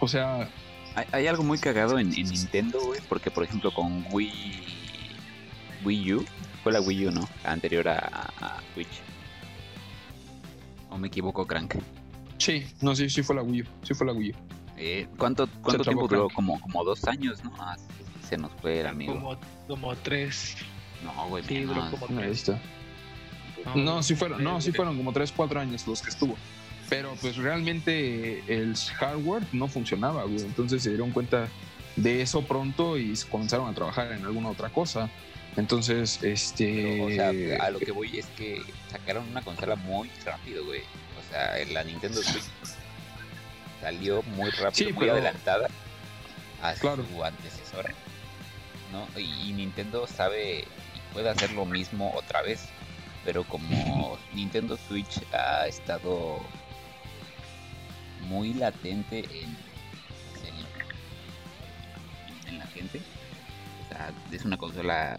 O 0.00 0.08
sea... 0.08 0.48
Hay, 1.12 1.26
algo 1.26 1.42
muy 1.42 1.58
cagado 1.58 1.98
en, 1.98 2.10
Nintendo, 2.10 2.80
güey, 2.84 3.00
porque 3.08 3.30
por 3.30 3.44
ejemplo 3.44 3.72
con 3.72 4.04
Wii, 4.10 4.62
Wii 5.84 6.14
U, 6.14 6.24
fue 6.62 6.72
la 6.72 6.80
Wii 6.80 7.06
U, 7.06 7.10
¿no? 7.10 7.28
Anterior 7.44 7.88
a, 7.88 8.30
a 8.40 8.60
Switch. 8.74 9.00
¿O 10.90 10.98
me 10.98 11.08
equivoco, 11.08 11.46
Crank? 11.46 11.76
Sí, 12.36 12.66
no, 12.80 12.94
sí, 12.94 13.08
sí 13.08 13.22
fue 13.22 13.36
la 13.36 13.42
Wii 13.42 13.62
U. 13.62 13.64
Sí 13.82 13.94
fue 13.94 14.06
la 14.06 14.12
Wii 14.12 14.30
U. 14.30 14.34
Eh, 14.76 15.06
¿Cuánto, 15.16 15.48
cuánto 15.62 15.84
tiempo 15.84 16.08
duró? 16.08 16.28
Como, 16.28 16.60
como 16.60 16.84
dos 16.84 17.04
años, 17.04 17.42
¿no? 17.44 17.52
Ah, 17.58 17.76
se 18.28 18.36
nos 18.36 18.52
fue 18.60 18.80
el 18.80 18.86
amigo. 18.86 19.14
Como, 19.14 19.38
como 19.68 19.96
tres. 19.96 20.56
No, 21.04 21.28
güey. 21.28 21.44
Sí, 21.44 21.60
duró 21.60 21.88
como 21.90 22.06
tres. 22.06 22.50
No, 23.74 24.02
sí 24.02 24.14
fueron, 24.14 24.42
no, 24.42 24.60
sí 24.60 24.72
fueron 24.72 24.96
como 24.96 25.12
tres, 25.12 25.32
cuatro 25.32 25.60
años 25.60 25.86
los 25.86 26.02
que 26.02 26.10
estuvo. 26.10 26.36
Pero 26.88 27.14
pues 27.20 27.36
realmente 27.36 28.42
el 28.48 28.76
hardware 28.98 29.44
no 29.52 29.68
funcionaba, 29.68 30.24
güey. 30.24 30.42
Entonces 30.42 30.82
se 30.82 30.90
dieron 30.90 31.10
cuenta 31.10 31.48
de 31.96 32.22
eso 32.22 32.42
pronto 32.42 32.98
y 32.98 33.14
comenzaron 33.30 33.68
a 33.68 33.74
trabajar 33.74 34.12
en 34.12 34.24
alguna 34.24 34.50
otra 34.50 34.68
cosa. 34.68 35.08
Entonces, 35.56 36.22
este. 36.22 37.02
o 37.02 37.10
sea, 37.10 37.64
a 37.64 37.70
lo 37.70 37.78
que 37.78 37.92
voy 37.92 38.18
es 38.18 38.26
que 38.36 38.62
sacaron 38.90 39.28
una 39.28 39.42
consola 39.42 39.76
muy 39.76 40.10
rápido, 40.24 40.64
güey. 40.64 40.80
O 40.80 41.30
sea, 41.30 41.64
la 41.72 41.84
Nintendo 41.84 42.22
Switch 42.22 42.44
salió 43.80 44.22
muy 44.22 44.50
rápido, 44.50 44.94
muy 44.94 45.08
adelantada 45.08 45.68
a 46.62 46.74
su 46.76 46.88
antecesora. 47.24 47.92
¿no? 48.92 49.06
Y, 49.18 49.52
Nintendo 49.52 50.06
sabe 50.06 50.60
y 50.60 51.12
puede 51.12 51.28
hacer 51.28 51.52
lo 51.52 51.64
mismo 51.66 52.12
otra 52.14 52.42
vez. 52.42 52.68
Pero 53.24 53.44
como 53.44 54.18
Nintendo 54.34 54.76
Switch 54.88 55.20
ha 55.32 55.66
estado 55.66 56.40
muy 58.22 58.54
latente 58.54 59.20
en, 59.20 59.56
en 62.48 62.58
la 62.58 62.66
gente, 62.66 63.00
es 64.30 64.44
una 64.44 64.56
consola 64.56 65.16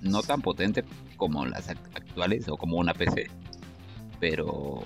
no 0.00 0.22
tan 0.22 0.42
potente 0.42 0.84
como 1.16 1.46
las 1.46 1.68
actuales 1.68 2.48
o 2.48 2.56
como 2.56 2.76
una 2.76 2.94
PC, 2.94 3.28
pero 4.20 4.82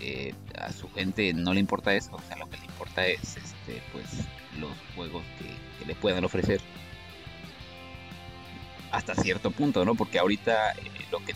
eh, 0.00 0.34
a 0.58 0.72
su 0.72 0.90
gente 0.90 1.32
no 1.32 1.54
le 1.54 1.60
importa 1.60 1.94
eso, 1.94 2.10
lo 2.38 2.50
que 2.50 2.58
le 2.58 2.64
importa 2.64 3.06
es 3.06 3.36
este, 3.36 3.82
pues 3.92 4.06
los 4.58 4.72
juegos 4.94 5.22
que, 5.38 5.84
le 5.86 5.94
puedan 5.94 6.24
ofrecer. 6.24 6.62
Hasta 8.90 9.14
cierto 9.14 9.50
punto, 9.50 9.84
¿no? 9.84 9.94
Porque 9.96 10.18
ahorita 10.18 10.72
eh, 10.72 10.90
lo 11.10 11.18
que 11.18 11.34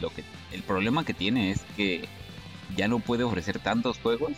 lo 0.00 0.08
que 0.08 0.24
el 0.52 0.62
problema 0.62 1.04
que 1.04 1.12
tiene 1.12 1.50
es 1.50 1.60
que 1.76 2.08
ya 2.76 2.88
no 2.88 2.98
puede 3.00 3.24
ofrecer 3.24 3.58
tantos 3.58 3.98
juegos 3.98 4.32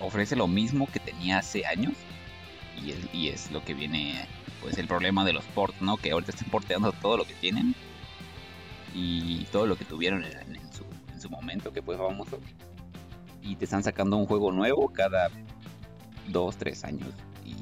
ofrece 0.00 0.36
lo 0.36 0.46
mismo 0.46 0.86
que 0.86 1.00
tenía 1.00 1.38
hace 1.38 1.66
años 1.66 1.94
y 2.82 2.90
es, 3.28 3.48
y 3.48 3.52
lo 3.52 3.64
que 3.64 3.74
viene 3.74 4.26
pues 4.60 4.78
el 4.78 4.86
problema 4.86 5.24
de 5.24 5.32
los 5.32 5.44
ports, 5.44 5.80
¿no? 5.80 5.96
Que 5.96 6.10
ahorita 6.10 6.32
están 6.32 6.48
porteando 6.50 6.92
todo 6.92 7.16
lo 7.16 7.24
que 7.24 7.34
tienen 7.34 7.74
y 8.94 9.44
todo 9.52 9.66
lo 9.66 9.76
que 9.76 9.84
tuvieron 9.84 10.24
en, 10.24 10.72
su, 10.72 10.84
en 11.12 11.20
su, 11.20 11.30
momento, 11.30 11.72
que 11.72 11.82
pues 11.82 11.98
famoso. 11.98 12.40
Y 13.42 13.56
te 13.56 13.64
están 13.64 13.84
sacando 13.84 14.16
un 14.16 14.26
juego 14.26 14.50
nuevo 14.50 14.88
cada 14.88 15.28
dos, 16.28 16.56
tres 16.56 16.82
años. 16.84 17.10
Y 17.44 17.54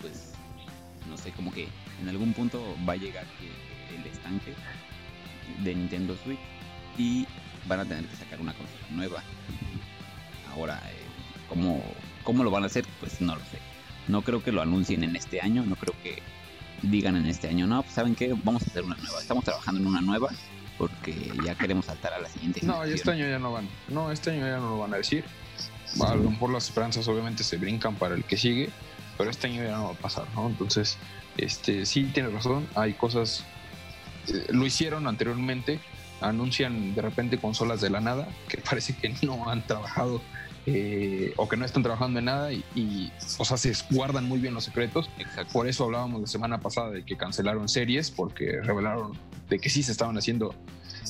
pues, 0.00 0.34
no 1.08 1.16
sé, 1.16 1.30
como 1.32 1.52
que 1.52 1.68
en 2.00 2.08
algún 2.08 2.32
punto 2.34 2.62
va 2.86 2.94
a 2.94 2.96
llegar 2.96 3.24
el 3.96 4.06
estanque 4.06 4.54
de 5.62 5.74
Nintendo 5.74 6.16
Switch 6.24 6.40
y 6.98 7.26
van 7.66 7.80
a 7.80 7.84
tener 7.84 8.04
que 8.06 8.16
sacar 8.16 8.40
una 8.40 8.52
consola 8.52 8.86
nueva. 8.90 9.22
Ahora, 10.52 10.80
eh, 10.86 10.96
¿cómo, 11.48 11.82
¿cómo 12.24 12.44
lo 12.44 12.50
van 12.50 12.64
a 12.64 12.66
hacer? 12.66 12.84
Pues 13.00 13.20
no 13.20 13.34
lo 13.34 13.40
sé. 13.42 13.58
No 14.08 14.22
creo 14.22 14.42
que 14.42 14.52
lo 14.52 14.62
anuncien 14.62 15.04
en 15.04 15.16
este 15.16 15.40
año, 15.40 15.64
no 15.64 15.76
creo 15.76 15.94
que 16.02 16.22
digan 16.82 17.16
en 17.16 17.26
este 17.26 17.48
año, 17.48 17.66
no, 17.66 17.82
pues 17.82 17.94
saben 17.94 18.14
qué, 18.14 18.34
vamos 18.42 18.62
a 18.62 18.66
hacer 18.66 18.82
una 18.82 18.96
nueva. 18.96 19.20
Estamos 19.20 19.44
trabajando 19.44 19.80
en 19.80 19.86
una 19.86 20.00
nueva 20.00 20.28
porque 20.78 21.32
ya 21.44 21.54
queremos 21.54 21.86
saltar 21.86 22.12
a 22.12 22.20
la 22.20 22.28
siguiente. 22.28 22.60
No, 22.64 22.82
este 22.82 23.10
año 23.10 23.28
ya 23.28 23.38
no 23.38 23.52
van. 23.52 23.68
No, 23.88 24.10
este 24.10 24.30
año 24.30 24.46
ya 24.46 24.56
no 24.56 24.70
lo 24.70 24.78
van 24.78 24.94
a 24.94 24.96
decir. 24.96 25.24
A 26.00 26.14
lo 26.14 26.30
mejor 26.30 26.50
las 26.50 26.64
esperanzas 26.64 27.06
obviamente 27.06 27.44
se 27.44 27.58
brincan 27.58 27.94
para 27.94 28.14
el 28.14 28.24
que 28.24 28.36
sigue, 28.36 28.70
pero 29.18 29.30
este 29.30 29.46
año 29.46 29.62
ya 29.62 29.76
no 29.76 29.84
va 29.84 29.90
a 29.90 29.94
pasar, 29.94 30.24
¿no? 30.34 30.48
Entonces, 30.48 30.96
este 31.36 31.86
sí 31.86 32.04
tiene 32.12 32.30
razón, 32.30 32.66
hay 32.74 32.94
cosas 32.94 33.44
eh, 34.28 34.46
lo 34.50 34.64
hicieron 34.66 35.06
anteriormente, 35.06 35.80
anuncian 36.22 36.94
de 36.94 37.02
repente 37.02 37.38
consolas 37.38 37.80
de 37.80 37.90
la 37.90 38.00
nada 38.00 38.28
que 38.48 38.58
parece 38.70 38.94
que 38.94 39.14
no 39.22 39.48
han 39.48 39.66
trabajado 39.66 40.20
eh, 40.64 41.32
o 41.36 41.48
que 41.48 41.56
no 41.56 41.64
están 41.64 41.82
trabajando 41.82 42.20
en 42.20 42.26
nada 42.26 42.52
y, 42.52 43.12
o 43.38 43.44
sea, 43.44 43.56
se 43.56 43.72
guardan 43.90 44.28
muy 44.28 44.38
bien 44.38 44.54
los 44.54 44.64
secretos. 44.64 45.10
Por 45.52 45.66
eso 45.66 45.84
hablábamos 45.84 46.20
la 46.20 46.26
semana 46.28 46.60
pasada 46.60 46.90
de 46.90 47.04
que 47.04 47.16
cancelaron 47.16 47.68
series, 47.68 48.12
porque 48.12 48.60
revelaron 48.62 49.18
de 49.50 49.58
que 49.58 49.68
sí 49.68 49.82
se 49.82 49.90
estaban 49.90 50.16
haciendo 50.16 50.54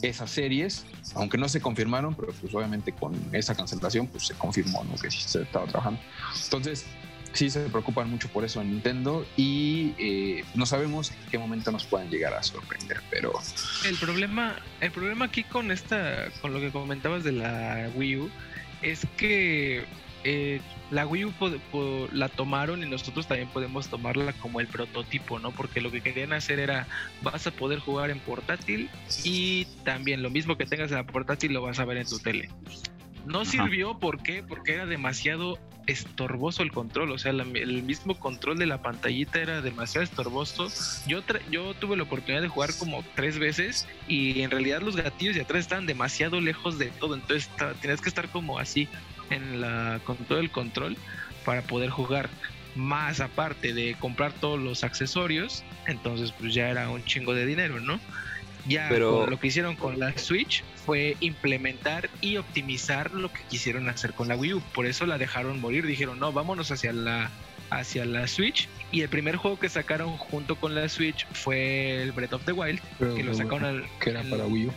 esas 0.01 0.31
series, 0.31 0.87
aunque 1.15 1.37
no 1.37 1.51
se 1.51 1.61
confirmaron, 1.61 2.15
pero 2.15 2.33
pues 2.33 2.55
obviamente 2.55 2.93
con 2.93 3.15
esa 3.33 3.55
cancelación 3.55 4.07
pues 4.07 4.27
se 4.27 4.35
confirmó 4.35 4.85
¿no? 4.85 4.95
que 4.97 5.11
sí 5.11 5.21
se 5.21 5.43
estaba 5.43 5.67
trabajando. 5.67 6.01
Entonces, 6.45 6.87
sí 7.33 7.51
se 7.51 7.61
preocupan 7.69 8.11
mucho 8.11 8.29
por 8.29 8.45
eso 8.45 8.61
en 8.61 8.71
Nintendo 8.71 9.27
y 9.37 9.95
eh, 9.99 10.45
no 10.55 10.67
sabemos 10.67 11.11
en 11.11 11.31
qué 11.31 11.39
momento 11.39 11.73
nos 11.73 11.85
pueden 11.85 12.11
llegar 12.11 12.35
a 12.35 12.43
sorprender, 12.43 13.01
pero 13.11 13.33
el 13.87 13.97
problema, 13.97 14.57
el 14.81 14.91
problema 14.91 15.27
aquí 15.27 15.45
con 15.45 15.71
esta, 15.71 16.31
con 16.41 16.53
lo 16.53 16.61
que 16.61 16.71
comentabas 16.71 17.25
de 17.25 17.33
la 17.33 17.91
Wii 17.95 18.17
U 18.17 18.31
es 18.83 19.07
que 19.17 19.85
eh, 20.25 20.61
la 20.91 21.07
Wii 21.07 21.25
U 21.25 21.33
la 22.13 22.29
tomaron 22.29 22.83
y 22.83 22.89
nosotros 22.89 23.27
también 23.27 23.49
podemos 23.49 23.89
tomarla 23.89 24.33
como 24.35 24.61
el 24.61 24.67
prototipo, 24.67 25.39
¿no? 25.39 25.51
Porque 25.51 25.81
lo 25.81 25.91
que 25.91 26.01
querían 26.01 26.33
hacer 26.33 26.61
era, 26.61 26.87
vas 27.23 27.47
a 27.47 27.51
poder 27.51 27.79
jugar 27.79 28.11
en 28.11 28.21
portátil 28.21 28.91
y 29.25 29.65
también 29.85 30.23
lo 30.23 30.31
mismo 30.31 30.57
que 30.57 30.67
tengas 30.67 30.91
en 30.91 30.99
la 30.99 31.07
portátil 31.07 31.53
lo 31.53 31.63
vas 31.63 31.79
a 31.79 31.85
ver 31.85 31.97
en 31.97 32.07
tu 32.07 32.19
tele. 32.19 32.51
No 33.27 33.45
sirvió, 33.45 33.99
¿por 33.99 34.23
qué? 34.23 34.43
Porque 34.43 34.75
era 34.75 34.87
demasiado 34.87 35.59
estorboso 35.87 36.63
el 36.63 36.73
control, 36.73 37.11
o 37.11 37.19
sea, 37.19 37.33
el 37.33 37.83
mismo 37.83 38.19
control 38.19 38.59
de 38.59 38.67
la 38.67 38.83
pantallita 38.83 39.41
era 39.41 39.61
demasiado 39.61 40.05
estorboso. 40.05 40.69
Yo, 41.07 41.21
yo 41.51 41.75
tuve 41.75 41.97
la 41.97 42.05
oportunidad 42.05 42.43
de 42.43 42.49
jugar 42.49 42.71
como 42.79 43.05
tres 43.15 43.39
veces 43.39 43.87
y 44.09 44.43
en 44.43 44.51
realidad 44.51 44.81
los 44.83 44.97
gatillos 44.97 45.35
de 45.35 45.43
atrás 45.43 45.61
estaban 45.61 45.87
demasiado 45.87 46.41
lejos 46.41 46.79
de 46.79 46.87
todo, 46.87 47.15
entonces 47.15 47.51
tenías 47.81 48.01
que 48.01 48.09
estar 48.09 48.29
como 48.29 48.59
así 48.59 48.89
en 49.31 49.61
la, 49.61 50.01
con 50.05 50.17
todo 50.17 50.39
el 50.39 50.51
control 50.51 50.97
para 51.45 51.63
poder 51.63 51.91
jugar. 51.91 52.29
Más 52.75 53.21
aparte 53.21 53.75
de 53.75 53.95
comprar 54.01 54.33
todos 54.33 54.59
los 54.59 54.83
accesorios, 54.83 55.63
entonces 55.87 56.33
pues 56.33 56.55
ya 56.55 56.71
era 56.71 56.89
un 56.89 57.05
chingo 57.05 57.35
de 57.35 57.45
dinero, 57.45 57.81
¿no? 57.81 58.01
Ya 58.67 58.87
Pero... 58.89 59.27
lo 59.27 59.39
que 59.39 59.49
hicieron 59.49 59.77
con 59.77 59.99
la 59.99 60.17
Switch 60.17 60.63
fue 60.85 61.17
implementar 61.21 62.11
y 62.21 62.37
optimizar 62.37 63.13
lo 63.13 63.33
que 63.33 63.41
quisieron 63.49 63.89
hacer 63.89 64.13
con 64.13 64.29
la 64.29 64.37
Wii 64.37 64.55
U. 64.55 64.63
Por 64.75 64.87
eso 64.87 65.07
la 65.07 65.19
dejaron 65.19 65.61
morir. 65.61 65.87
Dijeron, 65.87 66.19
no, 66.19 66.33
vámonos 66.33 66.71
hacia 66.71 66.93
la, 66.93 67.31
hacia 67.71 68.05
la 68.05 68.27
Switch. 68.27 68.69
Y 68.91 69.03
el 69.03 69.09
primer 69.09 69.37
juego 69.37 69.59
que 69.59 69.69
sacaron 69.69 70.17
junto 70.17 70.57
con 70.57 70.75
la 70.75 70.89
Switch 70.89 71.27
fue 71.33 72.03
el 72.03 72.13
Breath 72.13 72.35
of 72.35 72.45
the 72.45 72.53
Wild. 72.53 72.81
que 72.99 73.23
lo 73.23 73.35
sacaron 73.35 73.65
al, 73.65 73.85
que 74.01 74.11
era 74.11 74.23
para 74.23 74.47
Wii 74.47 74.67
U. 74.67 74.73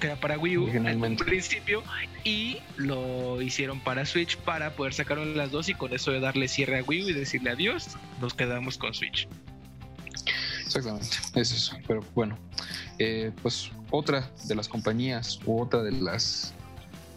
Que 0.00 0.08
era 0.08 0.16
para 0.16 0.38
Wii 0.38 0.56
U 0.58 0.68
en 0.68 1.16
principio. 1.16 1.82
Y 2.24 2.58
lo 2.76 3.40
hicieron 3.40 3.78
para 3.80 4.04
Switch 4.04 4.36
para 4.38 4.72
poder 4.72 4.94
sacar 4.94 5.18
las 5.18 5.50
dos 5.52 5.68
y 5.68 5.74
con 5.74 5.92
eso 5.92 6.10
de 6.10 6.20
darle 6.20 6.48
cierre 6.48 6.80
a 6.80 6.82
Wii 6.82 7.04
U 7.04 7.08
y 7.10 7.12
decirle 7.12 7.50
adiós. 7.50 7.96
Nos 8.20 8.34
quedamos 8.34 8.78
con 8.78 8.94
Switch. 8.94 9.28
Exactamente, 10.66 11.16
es 11.34 11.52
eso. 11.52 11.76
Pero 11.86 12.04
bueno, 12.14 12.36
eh, 12.98 13.32
pues 13.42 13.70
otra 13.90 14.30
de 14.44 14.54
las 14.54 14.68
compañías 14.68 15.38
u 15.46 15.60
otra 15.60 15.82
de 15.82 15.92
las 15.92 16.52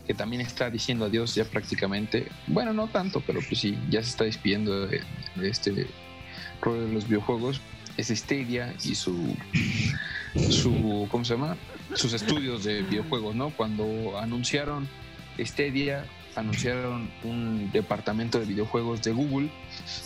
que 0.05 0.13
también 0.13 0.41
está 0.41 0.69
diciendo 0.69 1.05
adiós 1.05 1.35
ya 1.35 1.45
prácticamente, 1.45 2.27
bueno, 2.47 2.73
no 2.73 2.87
tanto, 2.87 3.21
pero 3.25 3.41
pues 3.47 3.59
sí, 3.59 3.77
ya 3.89 4.01
se 4.01 4.09
está 4.09 4.23
despidiendo 4.23 4.87
de, 4.87 5.03
este 5.43 5.87
rol 6.61 6.87
de 6.87 6.93
los 6.93 7.07
videojuegos, 7.07 7.61
es 7.95 8.07
Stadia 8.07 8.73
y 8.83 8.95
su, 8.95 9.35
su, 10.49 11.07
¿cómo 11.11 11.23
se 11.23 11.35
llama? 11.35 11.57
Sus 11.93 12.13
estudios 12.13 12.63
de 12.63 12.81
videojuegos, 12.81 13.35
¿no? 13.35 13.51
Cuando 13.51 14.17
anunciaron 14.17 14.87
Stadia, 15.37 16.05
anunciaron 16.39 17.09
un 17.23 17.71
departamento 17.71 18.39
de 18.39 18.45
videojuegos 18.45 19.01
de 19.01 19.11
Google 19.11 19.49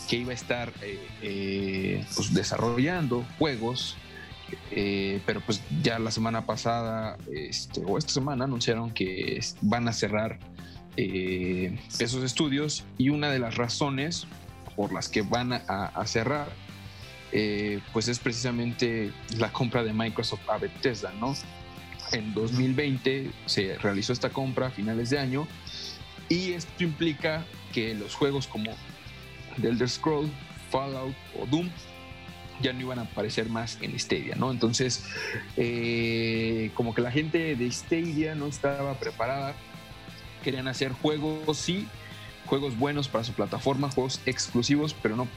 que 0.10 0.18
iba 0.18 0.32
a 0.32 0.36
estar 0.36 0.72
eh, 0.82 1.00
eh, 1.22 2.06
pues 2.16 2.34
desarrollando 2.34 3.26
juegos 3.38 3.98
eh, 4.72 5.22
pero 5.26 5.42
pues 5.42 5.62
ya 5.82 6.00
la 6.00 6.12
semana 6.12 6.46
pasada 6.46 7.18
este, 7.32 7.82
o 7.86 7.98
esta 7.98 8.12
semana 8.12 8.46
anunciaron 8.46 8.92
que 8.92 9.40
van 9.62 9.88
a 9.88 9.94
cerrar 9.94 10.40
eh, 10.98 11.78
esos 12.00 12.24
estudios 12.24 12.84
y 12.98 13.10
una 13.10 13.32
de 13.32 13.40
las 13.40 13.56
razones 13.56 14.28
por 14.76 14.94
las 14.94 15.10
que 15.10 15.22
van 15.22 15.54
a, 15.54 16.06
cerrar 16.06 16.48
eh, 17.32 17.80
pues 17.94 18.08
es 18.08 18.20
precisamente 18.20 19.12
la 19.38 19.52
compra 19.52 19.84
de 19.84 19.94
Microsoft 19.94 20.48
a 20.50 20.58
Bethesda, 20.58 21.12
¿no? 21.20 21.36
En 22.12 22.34
2020 22.34 23.32
se 23.46 23.78
realizó 23.80 24.14
esta 24.14 24.30
compra 24.30 24.68
a 24.68 24.70
finales 24.70 25.10
de 25.10 25.20
año 25.20 25.48
y 26.30 26.54
esto 26.54 26.84
implica 26.84 27.46
que 27.74 27.94
los 27.94 28.16
juegos 28.16 28.48
como 28.48 28.72
The 29.62 29.70
Elder 29.70 29.90
Scroll, 29.90 30.30
Fallout 30.70 31.16
o 31.40 31.46
Doom 31.46 31.70
ya 32.62 32.74
no 32.74 32.82
iban 32.82 33.00
a 33.00 33.04
aparecer 33.04 33.50
más 33.50 33.78
en 33.82 33.98
Stadia, 34.00 34.36
¿no? 34.36 34.52
Entonces, 34.52 35.04
eh, 35.58 36.72
como 36.76 36.94
que 36.94 37.02
la 37.02 37.12
gente 37.12 37.56
de 37.56 37.72
Stadia 37.72 38.36
no 38.36 38.48
estaba 38.48 38.94
preparada, 38.96 39.54
querían 40.44 40.68
hacer 40.68 40.92
juegos, 40.94 41.58
sí, 41.58 41.88
juegos 42.46 42.78
buenos 42.78 43.08
para 43.08 43.24
su 43.24 43.34
plataforma, 43.34 43.90
juegos 43.90 44.22
exclusivos, 44.26 44.96
pero 45.02 45.16
no. 45.16 45.28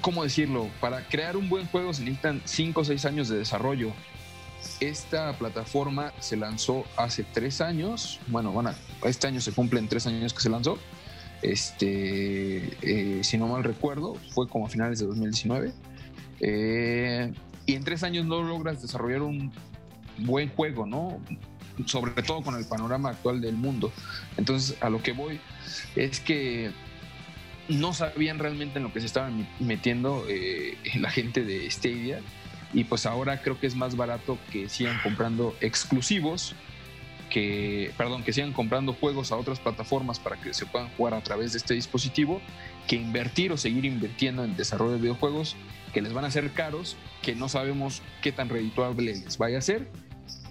¿Cómo 0.00 0.24
decirlo? 0.24 0.68
Para 0.80 1.06
crear 1.06 1.36
un 1.36 1.48
buen 1.48 1.66
juego 1.66 1.94
se 1.94 2.02
necesitan 2.02 2.42
5 2.44 2.80
o 2.80 2.84
6 2.84 3.04
años 3.04 3.28
de 3.28 3.38
desarrollo. 3.38 3.92
Esta 4.80 5.36
plataforma 5.38 6.12
se 6.18 6.36
lanzó 6.36 6.84
hace 6.96 7.24
3 7.24 7.60
años. 7.60 8.20
Bueno, 8.28 8.52
bueno, 8.52 8.72
este 9.04 9.26
año 9.26 9.40
se 9.40 9.52
cumplen 9.52 9.88
3 9.88 10.06
años 10.08 10.34
que 10.34 10.40
se 10.40 10.50
lanzó. 10.50 10.78
Este, 11.42 12.76
eh, 12.82 13.24
si 13.24 13.36
no 13.36 13.48
mal 13.48 13.64
recuerdo, 13.64 14.14
fue 14.30 14.48
como 14.48 14.66
a 14.66 14.68
finales 14.68 15.00
de 15.00 15.06
2019. 15.06 15.72
Eh, 16.40 17.32
y 17.66 17.74
en 17.74 17.84
tres 17.84 18.02
años 18.02 18.26
no 18.26 18.42
logras 18.42 18.82
desarrollar 18.82 19.22
un 19.22 19.52
buen 20.18 20.48
juego, 20.50 20.86
¿no? 20.86 21.20
Sobre 21.86 22.22
todo 22.22 22.42
con 22.42 22.56
el 22.56 22.64
panorama 22.64 23.10
actual 23.10 23.40
del 23.40 23.56
mundo. 23.56 23.92
Entonces, 24.36 24.76
a 24.80 24.90
lo 24.90 25.02
que 25.02 25.12
voy 25.12 25.40
es 25.96 26.20
que 26.20 26.70
no 27.68 27.92
sabían 27.92 28.38
realmente 28.38 28.78
en 28.78 28.84
lo 28.84 28.92
que 28.92 29.00
se 29.00 29.06
estaban 29.06 29.48
metiendo 29.60 30.24
eh, 30.28 30.76
la 31.00 31.10
gente 31.10 31.44
de 31.44 31.70
Stadia 31.70 32.20
y 32.72 32.84
pues 32.84 33.06
ahora 33.06 33.40
creo 33.42 33.58
que 33.58 33.66
es 33.66 33.74
más 33.74 33.96
barato 33.96 34.38
que 34.50 34.68
sigan 34.68 34.98
comprando 35.02 35.54
exclusivos 35.60 36.54
que, 37.32 37.90
perdón, 37.96 38.22
que 38.22 38.32
sigan 38.34 38.52
comprando 38.52 38.92
juegos 38.92 39.32
a 39.32 39.36
otras 39.36 39.58
plataformas 39.58 40.18
para 40.18 40.36
que 40.36 40.52
se 40.52 40.66
puedan 40.66 40.88
jugar 40.90 41.14
a 41.14 41.22
través 41.22 41.52
de 41.52 41.58
este 41.58 41.72
dispositivo, 41.72 42.42
que 42.86 42.96
invertir 42.96 43.52
o 43.52 43.56
seguir 43.56 43.86
invirtiendo 43.86 44.44
en 44.44 44.54
desarrollo 44.54 44.92
de 44.92 44.98
videojuegos 44.98 45.56
que 45.94 46.02
les 46.02 46.12
van 46.12 46.26
a 46.26 46.30
ser 46.30 46.50
caros, 46.52 46.96
que 47.22 47.34
no 47.34 47.48
sabemos 47.48 48.02
qué 48.20 48.32
tan 48.32 48.50
redituable 48.50 49.14
les 49.14 49.38
vaya 49.38 49.58
a 49.58 49.62
ser 49.62 49.88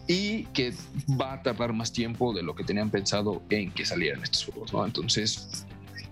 y 0.08 0.46
que 0.46 0.74
va 1.10 1.34
a 1.34 1.44
tardar 1.44 1.72
más 1.74 1.94
tiempo 1.94 2.34
de 2.34 2.42
lo 2.42 2.56
que 2.56 2.64
tenían 2.64 2.90
pensado 2.90 3.44
en 3.52 3.72
que 3.72 3.86
salieran 3.86 4.24
estos 4.24 4.46
juegos, 4.46 4.74
¿no? 4.74 4.84
Entonces, 4.84 5.68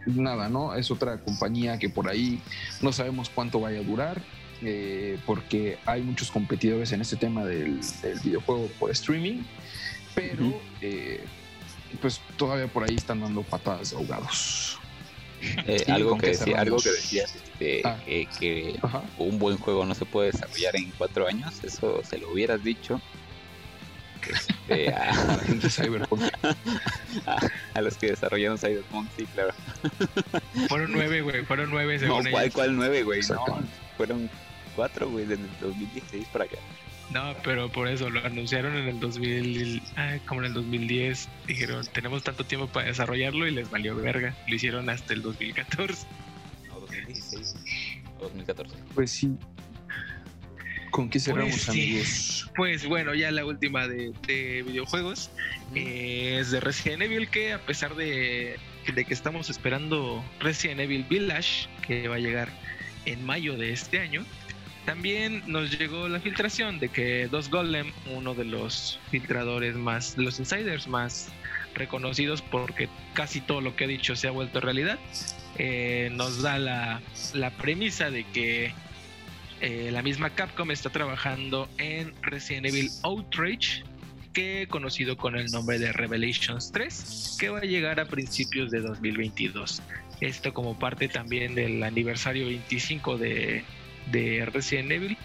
nada, 0.05 0.49
¿no? 0.49 0.76
Es 0.76 0.91
otra 0.91 1.20
compañía 1.20 1.80
que 1.80 1.89
por 1.89 2.10
ahí 2.10 2.39
no 2.82 2.91
sabemos 2.91 3.30
cuánto 3.30 3.60
vaya 3.60 3.80
a 3.80 3.84
durar, 3.84 4.22
eh, 4.64 5.18
porque 5.26 5.78
hay 5.86 6.01
muchos 6.01 6.32
competidores 6.32 6.91
en 6.91 7.01
este 7.01 7.16
tema 7.16 7.45
del, 7.45 7.80
del 8.01 8.20
videojuego 8.20 8.68
por 8.80 8.91
streaming 8.91 9.43
pero 10.16 10.60
eh, 10.82 11.24
pues 12.01 12.20
todavía 12.38 12.68
por 12.68 12.84
ahí 12.84 12.95
están 12.95 13.22
dando 13.22 13.43
patadas 13.43 13.91
de 13.91 13.97
ahogados. 13.97 14.80
Eh, 15.66 15.86
algo, 15.88 16.18
que 16.18 16.28
decía, 16.28 16.60
algo 16.60 16.80
que 16.80 16.89
decías, 16.89 17.34
este, 17.34 17.82
ah. 17.86 17.97
que 18.38 18.78
un 19.18 19.39
buen 19.39 19.57
juego 19.57 19.86
no 19.86 19.95
se 19.95 20.03
puede 20.03 20.32
desarrollar 20.32 20.76
en 20.76 20.91
cuatro 20.97 21.28
años, 21.28 21.64
eso 21.64 22.01
se 22.03 22.18
lo 22.18 22.34
hubieras 22.34 22.62
dicho 22.62 22.99
este, 24.28 24.93
a, 27.26 27.39
a, 27.74 27.82
los 27.82 27.97
que 27.97 28.07
desarrollaron 28.07 28.57
Cyberpunk, 28.57 29.10
sí, 29.18 29.26
claro. 29.34 29.53
Fueron 30.68 30.91
nueve, 30.91 31.22
güey, 31.22 31.45
fueron 31.45 31.70
nueve 31.70 31.99
según 31.99 32.26
no, 32.26 32.32
¿cuál, 32.32 32.51
¿cuál 32.51 32.76
nueve, 32.76 33.03
güey? 33.03 33.22
No, 33.30 33.45
fueron 33.95 34.30
cuatro, 34.80 35.10
güey, 35.10 35.26
desde 35.26 35.44
el 35.44 35.60
2016 35.60 36.28
para 36.32 36.46
acá. 36.46 36.56
No, 37.14 37.36
pero 37.44 37.70
por 37.70 37.90
eso 37.90 38.10
lo 38.10 38.26
anunciaron 38.26 38.78
en 38.78 38.88
el 38.88 39.00
2000, 39.02 39.82
como 40.26 40.40
en 40.40 40.48
el 40.48 40.54
2010. 40.54 41.28
Dijeron, 41.48 41.86
tenemos 41.92 42.24
tanto 42.24 42.46
tiempo 42.46 42.68
para 42.68 42.86
desarrollarlo 42.88 43.46
y 43.46 43.52
les 43.52 43.70
valió 43.70 43.94
verga. 43.98 44.34
Lo 44.48 44.56
hicieron 44.56 44.90
hasta 44.90 45.14
el 45.14 45.22
2014. 45.22 46.08
No, 46.70 46.80
2016 46.80 47.56
o 48.20 48.24
2014. 48.24 48.74
Pues 48.96 49.12
sí. 49.12 49.36
¿Con 50.92 51.10
qué 51.10 51.20
cerramos, 51.20 51.52
pues 51.52 51.70
amigos? 51.70 52.52
Pues 52.56 52.88
bueno, 52.88 53.14
ya 53.14 53.32
la 53.32 53.44
última 53.44 53.86
de, 53.86 54.14
videojuegos 54.66 55.30
eh, 55.76 56.38
es 56.40 56.52
de 56.52 56.62
Resident 56.62 57.02
Evil, 57.02 57.30
que 57.30 57.52
a 57.52 57.60
pesar 57.60 57.96
de, 57.96 58.58
de 58.96 59.04
que 59.04 59.14
estamos 59.14 59.50
esperando 59.50 60.24
Resident 60.40 60.80
Evil 60.80 61.04
Village, 61.04 61.68
que 61.86 62.08
va 62.08 62.16
a 62.16 62.20
llegar 62.20 62.48
en 63.06 63.26
mayo 63.26 63.58
de 63.58 63.74
este 63.74 64.00
año, 64.00 64.24
también 64.90 65.44
nos 65.46 65.78
llegó 65.78 66.10
la 66.10 66.20
filtración 66.20 66.80
de 66.80 66.90
que 66.90 67.28
Dos 67.28 67.52
Golem, 67.52 67.92
uno 68.16 68.34
de 68.34 68.44
los 68.44 69.00
filtradores 69.12 69.76
más, 69.76 70.18
los 70.18 70.40
insiders 70.40 70.88
más 70.88 71.28
reconocidos 71.76 72.42
porque 72.42 72.90
casi 73.14 73.40
todo 73.40 73.62
lo 73.62 73.76
que 73.76 73.84
ha 73.84 73.88
dicho 73.88 74.16
se 74.16 74.28
ha 74.28 74.32
vuelto 74.32 74.60
realidad, 74.62 74.98
eh, 75.60 76.10
nos 76.14 76.42
da 76.42 76.58
la, 76.58 77.02
premisa 77.62 78.10
de 78.10 78.24
que 78.34 78.74
eh, 79.62 79.90
la 79.92 80.02
misma 80.02 80.32
Capcom 80.32 80.72
está 80.72 80.90
trabajando 80.90 81.70
en 81.78 82.12
Resident 82.24 82.66
Evil 82.66 82.90
Outrage, 83.04 83.84
que 84.34 84.66
conocido 84.72 85.18
con 85.18 85.38
el 85.38 85.52
nombre 85.52 85.78
de 85.78 85.94
Revelations 85.94 86.72
3, 86.72 87.38
que 87.40 87.50
va 87.50 87.60
a 87.60 87.66
llegar 87.66 88.00
a 88.00 88.06
principios 88.06 88.72
de 88.72 88.82
2022. 88.82 89.84
Esto 90.20 90.52
como 90.52 90.80
parte 90.80 91.08
también 91.08 91.54
del 91.54 91.84
aniversario 91.84 92.48
25 92.48 93.20
de 93.20 93.64
de 94.12 94.45
Resident 94.45 94.91
Evil. 94.91 95.18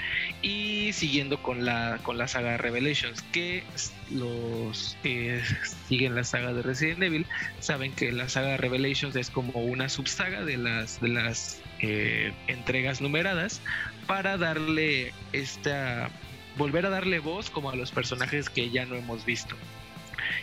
Y 0.43 0.93
siguiendo 0.93 1.43
con 1.43 1.65
la 1.65 1.99
con 2.03 2.19
la 2.19 2.29
saga 2.29 2.57
Revelations 2.57 3.23
que 3.33 3.63
los 4.11 4.97
que 5.03 5.43
siguen 5.89 6.15
la 6.15 6.25
saga 6.25 6.53
de 6.53 6.63
Resident 6.63 7.03
Evil 7.03 7.27
saben 7.61 7.93
que 7.93 8.13
la 8.13 8.29
saga 8.29 8.57
Revelations 8.57 9.17
es 9.17 9.31
como 9.31 9.61
una 9.61 9.89
subsaga 9.89 10.45
de 10.45 10.57
las 10.57 11.01
de 11.01 11.09
las 11.09 11.61
eh, 11.81 12.33
entregas 12.47 13.01
numeradas 13.01 13.61
para 14.07 14.37
darle 14.37 15.13
esta 15.33 16.11
volver 16.57 16.87
a 16.87 16.91
darle 16.91 17.19
voz 17.19 17.51
como 17.51 17.71
a 17.71 17.77
los 17.77 17.91
personajes 17.91 18.49
que 18.49 18.71
ya 18.71 18.87
no 18.87 18.95
hemos 18.95 19.25
visto. 19.25 19.57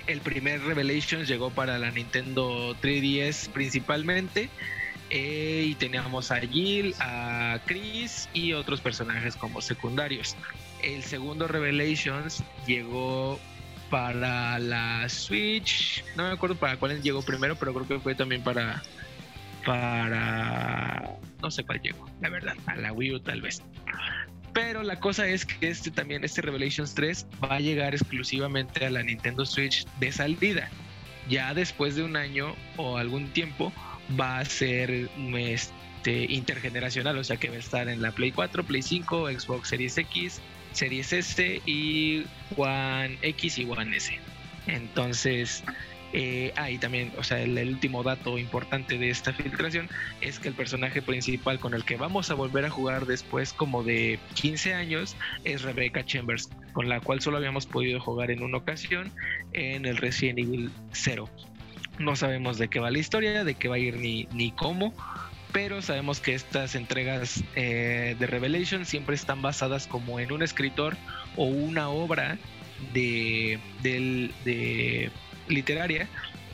El 0.08 0.22
primer 0.22 0.62
Revelations 0.62 1.28
llegó 1.28 1.50
para 1.50 1.78
la 1.80 1.92
Nintendo 1.92 2.76
3DS 2.82 3.50
principalmente 3.50 4.50
eh, 5.14 5.66
y 5.68 5.76
teníamos 5.76 6.32
a 6.32 6.40
Jill, 6.40 6.96
a 7.00 7.60
Chris 7.66 8.30
y 8.34 8.54
otros 8.54 8.80
personajes 8.80 9.36
como 9.36 9.60
secundarios. 9.60 10.38
El 10.82 11.04
segundo 11.04 11.50
Revelations 11.50 12.42
llegó 12.66 13.38
para 13.90 14.58
la 14.58 15.10
Switch, 15.10 16.02
no 16.16 16.24
me 16.24 16.30
acuerdo 16.30 16.56
para 16.56 16.78
cuál 16.78 17.02
llegó 17.02 17.22
primero, 17.24 17.58
pero 17.58 17.74
creo 17.74 17.88
que 17.88 18.00
fue 18.00 18.16
también 18.16 18.42
para 18.42 18.82
para 19.66 21.10
no 21.42 21.52
sé 21.52 21.66
cuál 21.66 21.82
llegó, 21.82 22.10
la 22.22 22.30
verdad, 22.30 22.56
a 22.66 22.78
la 22.78 22.94
Wii 22.94 23.16
U 23.16 23.20
tal 23.20 23.42
vez. 23.42 23.62
Pero 24.54 24.82
la 24.82 24.98
cosa 24.98 25.28
es 25.28 25.46
que 25.46 25.70
este 25.70 25.92
también, 25.92 26.24
este 26.24 26.42
Revelations 26.42 26.94
3 26.94 27.28
va 27.44 27.56
a 27.56 27.60
llegar 27.60 27.94
exclusivamente 27.94 28.86
a 28.86 28.90
la 28.90 29.04
Nintendo 29.04 29.46
Switch 29.46 29.86
de 30.00 30.10
salida. 30.14 30.70
Ya 31.30 31.54
después 31.54 31.98
de 31.98 32.04
un 32.04 32.16
año 32.16 32.56
o 32.78 32.98
algún 32.98 33.28
tiempo 33.28 33.74
va 34.20 34.40
a 34.40 34.46
ser 34.46 35.10
este, 35.38 36.26
intergeneracional, 36.32 37.18
o 37.18 37.24
sea 37.24 37.38
que 37.38 37.50
va 37.50 37.56
a 37.56 37.60
estar 37.60 37.90
en 37.90 38.02
la 38.02 38.12
Play 38.12 38.32
4, 38.32 38.64
Play 38.64 38.82
5, 38.82 39.30
Xbox 39.32 39.70
Series 39.70 39.98
X, 39.98 40.42
Series 40.72 41.14
S 41.14 41.62
y 41.66 42.26
One 42.56 43.18
X 43.22 43.58
y 43.58 43.66
One 43.66 43.96
S. 43.96 44.18
Entonces, 44.68 45.64
eh, 46.14 46.54
también, 46.80 47.12
o 47.18 47.24
sea, 47.24 47.42
el, 47.42 47.58
último 47.58 48.04
dato 48.04 48.38
importante 48.38 48.98
de 48.98 49.10
esta 49.10 49.34
filtración 49.34 49.90
es 50.20 50.40
que 50.40 50.50
el 50.50 50.54
personaje 50.54 51.02
principal 51.02 51.60
con 51.60 51.74
el 51.74 51.86
que 51.86 51.96
vamos 51.96 52.30
a 52.32 52.34
volver 52.34 52.66
a 52.66 52.70
jugar 52.70 53.06
después 53.06 53.54
como 53.54 53.84
de 53.84 54.20
15 54.34 54.74
años 54.74 55.16
es 55.44 55.62
Rebecca 55.62 56.06
Chambers, 56.06 56.50
con 56.74 56.90
la 56.90 57.00
cual 57.00 57.22
solo 57.22 57.38
habíamos 57.38 57.66
podido 57.66 58.00
jugar 58.00 58.32
en 58.32 58.44
una 58.44 58.58
ocasión 58.58 59.12
en 59.54 59.86
el 59.86 59.98
Resident 59.98 60.40
Evil 60.40 60.72
0. 60.92 61.30
No 62.02 62.16
sabemos 62.16 62.58
de 62.58 62.68
qué 62.68 62.80
va 62.80 62.90
la 62.90 62.98
historia, 62.98 63.44
de 63.44 63.54
qué 63.54 63.68
va 63.68 63.76
a 63.76 63.80
ir 63.80 63.98
ni, 63.98 64.28
ni 64.34 64.52
cómo, 64.52 64.94
pero 65.52 65.82
sabemos 65.82 66.20
que 66.20 66.34
estas 66.34 66.74
entregas 66.74 67.44
eh, 67.56 68.16
de 68.18 68.28
Revelation 68.28 68.86
siempre 68.86 69.16
están 69.16 69.42
basadas 69.42 69.86
como 69.86 70.20
en 70.20 70.32
un 70.32 70.42
escritor 70.42 70.98
o 71.36 71.46
una 71.46 71.90
obra 71.90 72.38
de, 72.94 73.60
de 73.84 75.12
literaria 75.48 76.08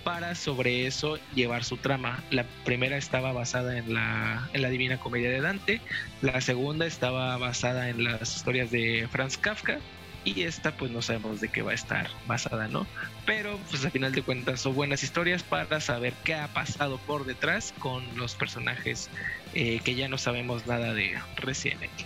para 0.04 0.36
sobre 0.36 0.88
eso 0.88 1.18
llevar 1.34 1.64
su 1.64 1.78
trama. 1.78 2.24
La 2.32 2.45
primera 2.66 2.98
estaba 2.98 3.32
basada 3.32 3.78
en 3.78 3.93
la, 3.93 4.50
en 4.54 4.62
la 4.62 4.70
Divina 4.70 4.98
Comedia 4.98 5.30
de 5.30 5.41
Dante, 5.41 5.82
la 6.22 6.41
segunda 6.41 6.86
estaba 6.86 7.38
basada 7.38 7.89
en 7.89 8.04
las 8.04 8.36
historias 8.36 8.72
de 8.72 9.08
Franz 9.12 9.38
Kafka 9.38 9.80
y 10.28 10.43
esta 10.43 10.71
pues 10.75 10.91
no 10.91 11.01
sabemos 11.01 11.39
de 11.39 11.47
qué 11.47 11.61
va 11.61 11.71
a 11.71 11.75
estar 11.75 12.09
basada, 12.28 12.67
¿no? 12.67 12.86
Pero 13.25 13.57
pues 13.69 13.86
al 13.86 13.91
final 13.91 14.11
de 14.11 14.21
cuentas 14.23 14.59
son 14.59 14.75
buenas 14.75 15.01
historias 15.01 15.41
para 15.41 15.80
saber 15.80 16.13
qué 16.25 16.36
ha 16.36 16.49
pasado 16.49 16.97
por 16.97 17.25
detrás 17.25 17.73
con 17.80 18.03
los 18.17 18.36
personajes 18.36 19.09
eh, 19.53 19.80
que 19.84 19.95
ya 19.95 20.09
no 20.09 20.17
sabemos 20.17 20.67
nada 20.67 20.93
de 20.93 21.17
Resident 21.38 21.82
Evil. 21.84 22.05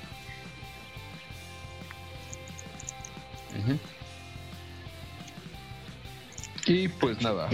Y 6.67 6.87
pues 6.89 7.21
nada. 7.21 7.49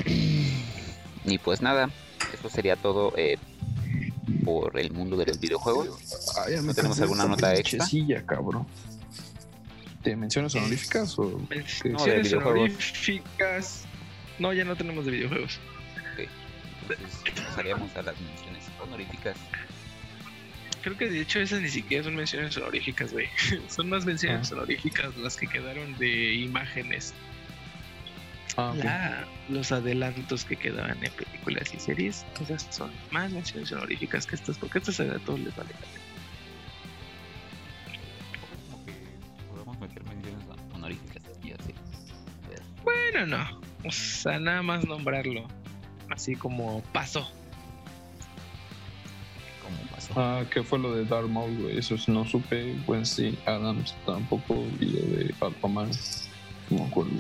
Y 1.26 1.38
pues 1.38 1.62
nada, 1.62 1.90
eso 2.34 2.50
sería 2.50 2.76
todo 2.76 3.14
eh, 3.16 3.38
por 4.44 4.78
el 4.78 4.92
mundo 4.92 5.16
de 5.16 5.28
los 5.28 5.40
videojuegos. 5.40 5.88
¿No 6.62 6.74
tenemos 6.74 7.00
alguna 7.00 7.26
nota 7.26 7.56
extra? 7.56 7.86
cabrón 8.26 8.68
menciones 10.16 10.56
honoríficas 10.56 11.18
o 11.20 11.40
menciones 11.50 12.34
honoríficas. 12.34 13.86
No 14.40 14.54
ya 14.54 14.64
no 14.64 14.76
tenemos 14.76 15.06
de 15.06 15.12
videojuegos. 15.12 15.60
Okay. 16.14 16.28
entonces 16.82 17.44
pasaríamos 17.46 17.96
a 17.96 18.02
las 18.02 18.20
menciones 18.20 18.64
honoríficas. 18.82 19.38
Creo 20.82 20.98
que 20.98 21.10
de 21.10 21.22
hecho 21.22 21.40
esas 21.40 21.62
ni 21.62 21.70
siquiera 21.70 22.04
son 22.04 22.16
menciones 22.16 22.56
honoríficas 22.58 23.12
güey. 23.12 23.28
Son 23.68 23.90
más 23.90 24.06
menciones 24.06 24.52
ah. 24.52 24.56
honoríficas 24.56 25.16
las 25.18 25.36
que 25.36 25.48
quedaron 25.48 25.98
de 25.98 26.34
imágenes. 26.34 27.14
Ah, 28.60 29.24
los 29.50 29.72
adelantos 29.72 30.44
que 30.44 30.56
quedaban 30.56 30.98
en 31.04 31.12
películas 31.12 31.72
y 31.76 31.80
series 31.80 32.26
esas 32.42 32.66
son 32.72 32.90
más 33.12 33.32
menciones 33.32 33.72
honoríficas 33.72 34.26
que 34.26 34.36
estas 34.36 34.58
porque 34.58 34.80
estas 34.80 35.00
a 35.00 35.20
todos 35.20 35.40
les 35.42 35.56
vale 35.56 35.70
Bueno, 43.12 43.38
no. 43.38 43.62
O 43.86 43.92
sea, 43.92 44.40
nada 44.40 44.62
más 44.62 44.86
nombrarlo. 44.86 45.48
Así 46.10 46.36
como 46.36 46.82
pasó. 46.94 47.30
¿Cómo 49.64 49.78
pasó? 49.92 50.14
Ah, 50.16 50.44
¿qué 50.52 50.64
fue 50.64 50.80
lo 50.80 50.94
de 50.94 51.06
Darth 51.06 51.30
Maul, 51.30 51.56
güey? 51.58 51.78
Eso 51.78 51.96
no 52.08 52.26
supe. 52.26 52.76
Wednesday 52.86 53.38
Adams 53.46 53.96
tampoco. 54.06 54.66
Y 54.80 54.86
lo 54.86 55.00
de 55.00 55.34
Aquaman. 55.40 55.90
No 56.70 56.80
me 56.80 56.86
acuerdo. 56.86 57.12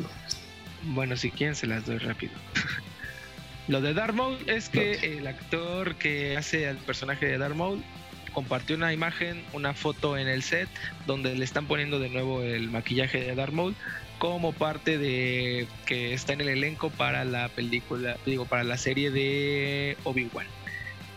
Bueno, 0.84 1.16
si 1.16 1.32
quieren 1.32 1.56
se 1.56 1.68
las 1.68 1.86
doy 1.86 1.98
rápido. 1.98 2.34
Lo 3.68 3.82
de 3.82 3.94
Darth 3.94 4.16
Maul 4.16 4.38
es 4.48 4.70
que 4.70 5.18
el 5.18 5.28
actor 5.28 5.96
que 5.96 6.38
hace 6.38 6.70
al 6.70 6.78
personaje 6.78 7.26
de 7.26 7.38
Darth 7.38 7.56
Maul 7.56 7.84
compartió 8.32 8.78
una 8.78 8.94
imagen, 8.94 9.44
una 9.52 9.74
foto 9.74 10.18
en 10.18 10.30
el 10.30 10.42
set 10.42 10.70
donde 11.06 11.36
le 11.36 11.44
están 11.44 11.66
poniendo 11.66 12.00
de 12.00 12.08
nuevo 12.08 12.44
el 12.44 12.70
maquillaje 12.70 13.20
de 13.20 13.36
Darth 13.36 13.52
Maul 13.52 13.76
como 14.20 14.52
parte 14.52 14.98
de 14.98 15.68
que 15.86 16.14
está 16.14 16.34
en 16.34 16.42
el 16.42 16.50
elenco 16.50 16.90
para 16.90 17.26
la 17.26 17.50
película, 17.50 18.18
digo, 18.26 18.46
para 18.46 18.64
la 18.64 18.78
serie 18.78 19.12
de 19.12 19.98
Obi-Wan 20.04 20.48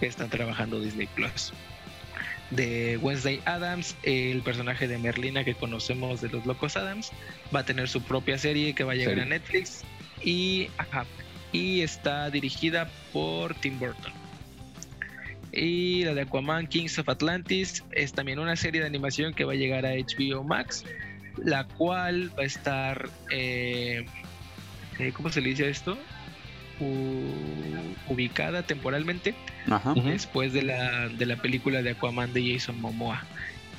que 0.00 0.06
están 0.06 0.30
trabajando 0.30 0.80
Disney 0.80 1.06
Plus. 1.14 1.52
De 2.50 2.96
Wednesday 2.96 3.40
Adams, 3.44 3.94
el 4.02 4.42
personaje 4.42 4.88
de 4.88 4.98
Merlina 4.98 5.44
que 5.44 5.54
conocemos 5.54 6.20
de 6.20 6.30
los 6.30 6.44
Locos 6.46 6.76
Adams, 6.76 7.12
va 7.54 7.60
a 7.60 7.64
tener 7.64 7.88
su 7.88 8.02
propia 8.02 8.38
serie 8.38 8.74
que 8.74 8.82
va 8.82 8.92
a 8.92 8.96
llegar 8.96 9.14
Serie. 9.14 9.22
a 9.22 9.38
Netflix 9.38 9.84
y, 10.24 10.68
ajá, 10.78 11.06
y 11.52 11.82
está 11.82 12.28
dirigida 12.30 12.90
por 13.12 13.54
Tim 13.54 13.78
Burton. 13.78 14.12
Y 15.52 16.04
la 16.04 16.14
de 16.14 16.22
Aquaman 16.22 16.66
Kings 16.66 16.98
of 16.98 17.08
Atlantis 17.08 17.84
es 17.92 18.12
también 18.12 18.38
una 18.38 18.56
serie 18.56 18.80
de 18.80 18.86
animación 18.86 19.34
que 19.34 19.44
va 19.44 19.52
a 19.52 19.56
llegar 19.56 19.84
a 19.84 19.90
HBO 19.90 20.44
Max, 20.44 20.84
la 21.36 21.64
cual 21.64 22.30
va 22.38 22.42
a 22.42 22.46
estar, 22.46 23.08
eh, 23.30 24.04
eh, 24.98 25.12
¿cómo 25.12 25.30
se 25.30 25.40
le 25.40 25.50
dice 25.50 25.68
esto? 25.68 25.98
U- 26.80 28.12
ubicada 28.12 28.62
temporalmente 28.62 29.34
Ajá. 29.70 29.92
Después 29.94 30.52
de 30.52 30.62
la, 30.62 31.08
de 31.08 31.26
la 31.26 31.36
película 31.36 31.82
de 31.82 31.90
Aquaman 31.90 32.32
de 32.32 32.52
Jason 32.54 32.80
Momoa. 32.80 33.22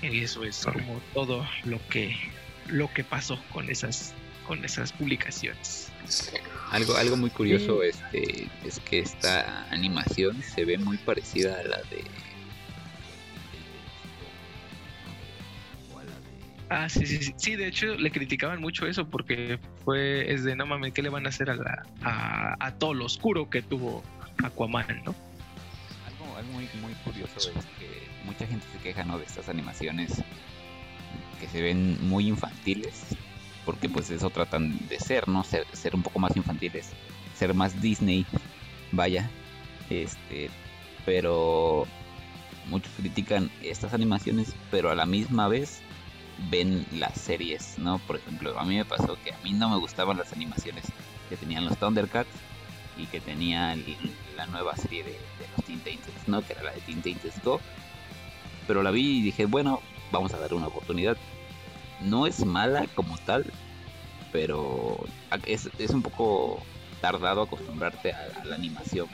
Y 0.02 0.22
eso 0.22 0.43
es 0.43 0.64
como 0.66 1.02
todo 1.14 1.47
lo 1.66 1.80
que, 1.89 2.16
lo 2.68 2.91
que 2.93 3.04
pasó 3.04 3.39
con 3.52 3.70
esas, 3.70 4.14
con 4.47 4.64
esas 4.64 4.91
publicaciones. 4.93 5.91
Algo, 6.72 6.95
algo 6.95 7.18
muy 7.18 7.30
curioso 7.32 7.84
este, 7.84 8.47
es 8.66 8.80
que 8.80 8.99
esta 8.99 9.68
animación 9.72 10.41
se 10.41 10.66
ve 10.66 10.78
muy 10.78 10.97
parecida 10.97 11.60
a 11.60 11.64
la 11.64 11.78
de. 11.89 12.04
Ah, 16.74 16.88
sí, 16.88 17.06
sí, 17.06 17.22
sí. 17.22 17.34
Sí, 17.36 17.56
de 17.58 17.68
hecho 17.68 17.96
le 17.96 18.10
criticaban 18.12 18.62
mucho 18.62 18.88
eso 18.88 19.06
porque 19.06 19.60
fue, 19.84 20.32
es 20.32 20.46
de 20.46 20.56
no 20.56 20.66
mames, 20.66 20.94
¿qué 20.94 21.02
le 21.02 21.10
van 21.10 21.26
a 21.26 21.30
hacer 21.30 21.50
a, 21.50 21.56
la, 21.56 21.84
a, 22.02 22.72
todo 22.76 22.94
lo 22.94 23.04
oscuro 23.06 23.50
que 23.50 23.62
tuvo 23.62 24.02
Aquaman, 24.42 25.04
no? 25.04 25.14
Algo, 26.08 26.38
algo 26.38 26.54
muy, 26.54 26.70
muy 26.82 26.94
curioso 27.04 27.38
es 27.38 27.66
que 27.78 28.08
mucha 28.24 28.48
gente 28.48 28.66
se 28.72 28.82
queja 28.82 29.04
¿no? 29.04 29.18
de 29.18 29.26
estas 29.26 29.50
animaciones 29.50 30.24
que 31.42 31.48
se 31.50 31.62
ven 31.62 31.98
muy 32.08 32.30
infantiles, 32.30 33.18
porque 33.66 33.90
pues 33.90 34.10
eso 34.10 34.30
tratan 34.30 34.80
de 34.88 34.98
ser, 34.98 35.28
¿no? 35.28 35.44
Ser, 35.44 35.68
ser 35.74 35.94
un 35.94 36.04
poco 36.04 36.20
más 36.20 36.38
infantiles, 36.38 36.92
ser 37.36 37.54
más 37.54 37.82
Disney, 37.82 38.26
vaya, 38.94 39.30
este, 39.90 40.50
pero 41.06 41.86
muchos 42.70 42.94
critican 42.96 43.52
estas 43.62 43.94
animaciones, 43.94 44.56
pero 44.70 44.90
a 44.90 44.96
la 44.96 45.06
misma 45.06 45.50
vez 45.50 45.82
ven 46.50 46.86
las 46.94 47.20
series, 47.20 47.78
¿no? 47.78 48.00
Por 48.00 48.18
ejemplo, 48.18 48.58
a 48.58 48.64
mí 48.66 48.76
me 48.76 48.86
pasó 48.86 49.18
que 49.24 49.32
a 49.32 49.38
mí 49.44 49.54
no 49.54 49.70
me 49.70 49.78
gustaban 49.78 50.18
las 50.18 50.34
animaciones 50.34 50.86
que 51.30 51.38
tenían 51.38 51.66
los 51.66 51.78
Thundercats 51.78 52.30
y 52.98 53.06
que 53.06 53.22
tenía 53.22 53.76
la 54.36 54.46
nueva 54.48 54.76
serie 54.76 55.04
de, 55.04 55.12
de 55.12 55.48
los 55.56 55.66
Teen 55.66 55.80
Titans, 55.80 56.28
¿no? 56.28 56.42
Que 56.42 56.54
era 56.54 56.64
la 56.64 56.72
de 56.74 56.82
Teen 56.82 57.02
Titans 57.02 57.42
Go. 57.44 57.60
Pero 58.68 58.84
la 58.84 58.92
vi 58.92 59.20
y 59.20 59.22
dije, 59.22 59.46
bueno, 59.46 59.82
vamos 60.12 60.34
a 60.34 60.39
darle 60.39 60.58
una 60.58 60.68
oportunidad. 60.68 61.18
No 62.02 62.28
es 62.28 62.46
mala 62.46 62.86
como 62.96 63.18
tal, 63.20 63.46
pero 64.32 64.98
es, 65.46 65.70
es 65.78 65.92
un 65.92 66.02
poco 66.02 66.62
tardado 67.00 67.42
acostumbrarte 67.44 68.14
a, 68.14 68.28
a 68.42 68.46
la 68.46 68.56
animación. 68.56 69.08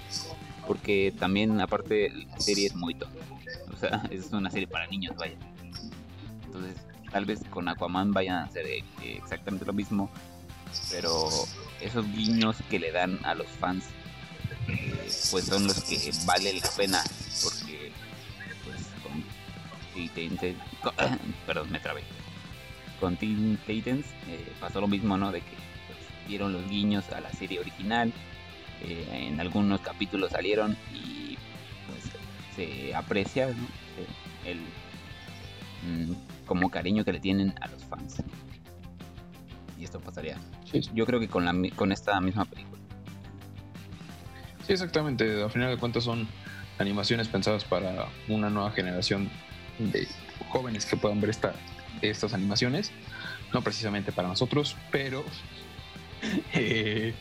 Porque 0.65 1.13
también, 1.17 1.59
aparte, 1.61 2.09
la 2.09 2.39
serie 2.39 2.67
es 2.67 2.75
muy 2.75 2.93
tonta. 2.93 3.23
O 3.73 3.78
sea, 3.78 4.03
es 4.11 4.32
una 4.32 4.49
serie 4.49 4.67
para 4.67 4.88
niños, 4.88 5.15
vaya. 5.15 5.36
Entonces, 6.45 6.86
tal 7.12 7.26
vez 7.26 7.39
con 7.49 7.68
Aquaman 7.68 8.12
vayan 8.14 8.36
a 8.38 8.43
hacer 8.45 8.66
eh, 8.68 8.84
exactamente 9.01 9.66
lo 9.66 9.74
mismo. 9.74 10.10
Pero 10.91 11.30
esos 11.82 12.05
guiños 12.14 12.58
que 12.70 12.80
le 12.80 12.91
dan 12.91 13.20
a 13.24 13.34
los 13.36 13.47
fans, 13.47 13.86
eh, 14.68 15.10
pues 15.32 15.45
son 15.45 15.66
los 15.66 15.82
que 15.84 16.12
vale 16.26 16.53
la 16.53 16.70
pena. 16.76 17.01
Porque, 17.43 17.91
pues, 18.66 18.78
con 19.03 19.24
Titans- 19.95 20.55
perdón, 21.45 21.72
me 21.72 21.80
trabé. 21.80 22.03
Con 22.99 23.16
Teen 23.16 23.60
eh, 23.68 24.53
pasó 24.60 24.82
lo 24.82 24.88
mismo, 24.88 25.18
¿no? 25.18 25.32
De 25.32 25.39
que 25.41 25.55
pues, 25.88 26.28
dieron 26.28 26.51
los 26.53 26.68
guiños 26.70 27.10
a 27.12 27.22
la 27.22 27.32
serie 27.32 27.60
original. 27.60 28.12
eh, 28.84 29.28
en 29.30 29.39
algunos 29.39 29.82
capítulos 29.82 30.32
salieron 30.32 30.78
y 30.93 31.36
pues 31.88 32.03
se 32.55 32.93
aprecia 32.93 33.47
¿no? 33.47 33.53
Eh, 33.53 34.51
el 34.51 34.60
mm, 36.10 36.14
como 36.47 36.71
cariño 36.71 37.05
que 37.05 37.13
le 37.13 37.19
tienen 37.19 37.53
a 37.61 37.67
los 37.67 37.83
fans. 37.85 38.23
Y 39.79 39.83
esto 39.83 39.99
pasaría, 39.99 40.37
Sí, 40.71 40.81
yo 40.93 41.05
creo 41.05 41.19
que 41.19 41.27
con 41.27 41.45
la 41.45 41.53
con 41.75 41.91
esta 41.91 42.19
misma 42.19 42.45
película. 42.45 42.81
Sí, 44.65 44.73
exactamente. 44.73 45.43
A 45.43 45.49
final 45.49 45.69
de 45.69 45.77
cuentas 45.77 46.03
son 46.03 46.27
animaciones 46.79 47.27
pensadas 47.27 47.63
para 47.63 48.07
una 48.27 48.49
nueva 48.49 48.71
generación 48.71 49.29
de 49.79 50.07
jóvenes 50.49 50.85
que 50.85 50.97
puedan 50.97 51.21
ver 51.21 51.29
esta, 51.29 51.53
estas 52.01 52.33
animaciones. 52.33 52.91
No 53.53 53.61
precisamente 53.61 54.11
para 54.11 54.27
nosotros, 54.27 54.75
pero 54.91 55.23
eh, 56.53 57.13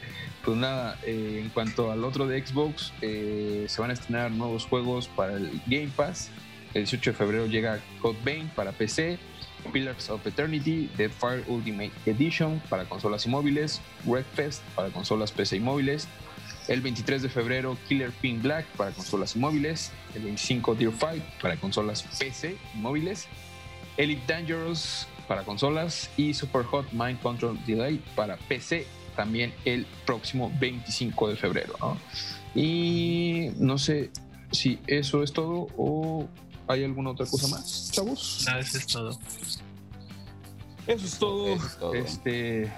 pues 0.44 0.56
nada, 0.56 0.98
eh, 1.04 1.40
en 1.42 1.50
cuanto 1.50 1.92
al 1.92 2.04
otro 2.04 2.26
de 2.26 2.44
Xbox, 2.44 2.92
eh, 3.00 3.66
se 3.68 3.80
van 3.80 3.90
a 3.90 3.94
estrenar 3.94 4.30
nuevos 4.32 4.66
juegos 4.66 5.08
para 5.08 5.34
el 5.34 5.60
Game 5.66 5.90
Pass. 5.94 6.30
El 6.76 6.82
18 6.82 7.12
de 7.12 7.16
febrero 7.16 7.46
llega 7.46 7.80
Code 8.02 8.18
para 8.54 8.70
PC, 8.70 9.18
Pillars 9.72 10.10
of 10.10 10.26
Eternity, 10.26 10.90
Deadfire 10.98 11.42
Ultimate 11.48 11.90
Edition 12.04 12.60
para 12.68 12.84
consolas 12.84 13.24
y 13.24 13.30
móviles, 13.30 13.80
Wreckfest 14.04 14.62
para 14.74 14.90
consolas 14.90 15.32
PC 15.32 15.56
y 15.56 15.60
móviles, 15.60 16.06
el 16.68 16.82
23 16.82 17.22
de 17.22 17.30
febrero, 17.30 17.78
Killer 17.88 18.10
Pin 18.10 18.42
Black 18.42 18.66
para 18.76 18.90
consolas 18.90 19.36
y 19.36 19.38
móviles. 19.38 19.90
El 20.14 20.24
25, 20.24 20.74
Deer 20.74 20.92
Fight 20.92 21.22
para 21.40 21.56
consolas 21.56 22.02
PC 22.02 22.58
y 22.74 22.78
móviles. 22.78 23.26
Elite 23.96 24.22
Dangerous 24.26 25.08
para 25.26 25.44
consolas. 25.44 26.10
Y 26.18 26.34
Super 26.34 26.64
Hot 26.64 26.92
Mind 26.92 27.20
Control 27.20 27.58
Delay 27.64 28.02
para 28.14 28.36
PC 28.36 28.86
también 29.14 29.54
el 29.64 29.86
próximo 30.04 30.52
25 30.60 31.30
de 31.30 31.36
febrero. 31.36 31.74
Y 32.54 33.50
no 33.58 33.78
sé 33.78 34.10
si 34.50 34.78
eso 34.86 35.22
es 35.22 35.32
todo 35.32 35.68
o 35.76 36.28
hay 36.68 36.84
alguna 36.84 37.10
otra 37.10 37.26
cosa 37.26 37.48
más, 37.48 37.90
chavos. 37.92 38.44
No, 38.48 38.58
eso 38.58 38.78
es 38.78 38.86
todo. 38.86 39.10
Eso 40.86 41.06
es 41.06 41.18
todo. 41.18 41.54
Eso 41.54 41.66
es 41.66 41.76
todo. 41.78 41.94
Este. 41.94 42.72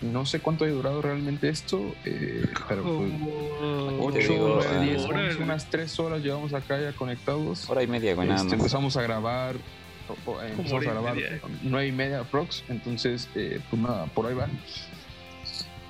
No 0.00 0.24
sé 0.26 0.38
cuánto 0.38 0.64
ha 0.64 0.68
durado 0.68 1.02
realmente 1.02 1.48
esto, 1.48 1.80
eh, 2.04 2.46
pero 2.68 2.84
pues, 2.84 3.10
Como 3.10 4.06
8, 4.06 4.12
Te 4.12 4.28
digo, 4.28 4.60
9, 4.62 4.86
10, 4.86 5.04
horas, 5.06 5.30
11, 5.32 5.42
unas 5.42 5.70
3 5.70 5.98
horas 5.98 6.22
llevamos 6.22 6.54
acá 6.54 6.80
ya 6.80 6.92
conectados. 6.92 7.68
Hora 7.68 7.82
y 7.82 7.88
media, 7.88 8.14
güey, 8.14 8.30
Este, 8.30 8.54
empezamos 8.54 8.96
a 8.96 9.02
grabar, 9.02 9.56
empezamos 10.50 10.86
a 10.86 10.90
grabar 10.90 11.16
media. 11.16 11.40
9 11.62 11.86
y 11.88 11.92
media 11.92 12.22
prox, 12.22 12.62
entonces, 12.68 13.28
eh, 13.34 13.60
pues 13.68 13.82
nada, 13.82 14.06
por 14.06 14.26
ahí 14.26 14.34
va. 14.34 14.46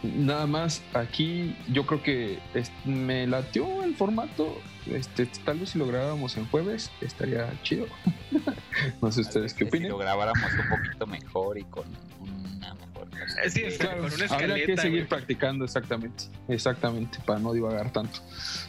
Nada 0.03 0.47
más, 0.47 0.81
aquí 0.95 1.57
yo 1.69 1.85
creo 1.85 2.03
que 2.03 2.39
me 2.85 3.27
latió 3.27 3.83
el 3.83 3.97
formato. 3.97 4.61
Este, 4.87 5.27
tal 5.45 5.59
vez 5.59 5.71
si 5.71 5.79
lo 5.79 5.87
grabáramos 5.87 6.37
en 6.37 6.47
jueves 6.49 6.91
estaría 7.01 7.51
chido. 7.65 7.87
no 9.03 9.11
sé 9.11 9.23
ustedes 9.23 9.53
qué 9.55 9.65
Si 9.65 9.69
opinen. 9.69 9.89
lo 9.91 9.99
grabáramos 9.99 10.51
un 10.53 10.69
poquito 10.69 11.07
mejor 11.07 11.59
y 11.59 11.65
con 11.65 11.85
una 12.21 12.75
mejor. 12.75 13.09
Sí, 13.51 13.63
Claro, 13.79 14.03
con 14.03 14.13
una 14.13 14.25
habrá 14.27 14.39
que 14.39 14.45
escaleta, 14.63 14.83
seguir 14.83 14.99
güey. 15.01 15.09
practicando 15.09 15.65
exactamente, 15.65 16.25
exactamente, 16.47 17.19
para 17.27 17.41
no 17.41 17.53
divagar 17.53 17.91
tanto. 17.93 18.21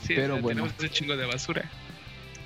Sí, 0.02 0.16
pero 0.16 0.34
o 0.34 0.38
sea, 0.38 0.42
bueno. 0.42 0.64
Tenemos 0.64 0.84
ese 0.84 0.90
chingo 0.90 1.16
de 1.16 1.26
basura. 1.28 1.70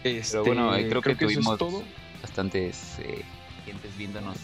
Este, 0.04 0.38
bueno, 0.40 0.76
eh, 0.76 0.90
creo 0.90 1.02
que 1.02 1.12
eso 1.14 1.26
es 1.30 1.38
tuvimos- 1.38 1.58
todo. 1.58 1.84
bastantes 2.22 3.00
eh, 3.00 3.24
gentes 3.66 3.98
viéndonos 3.98 4.38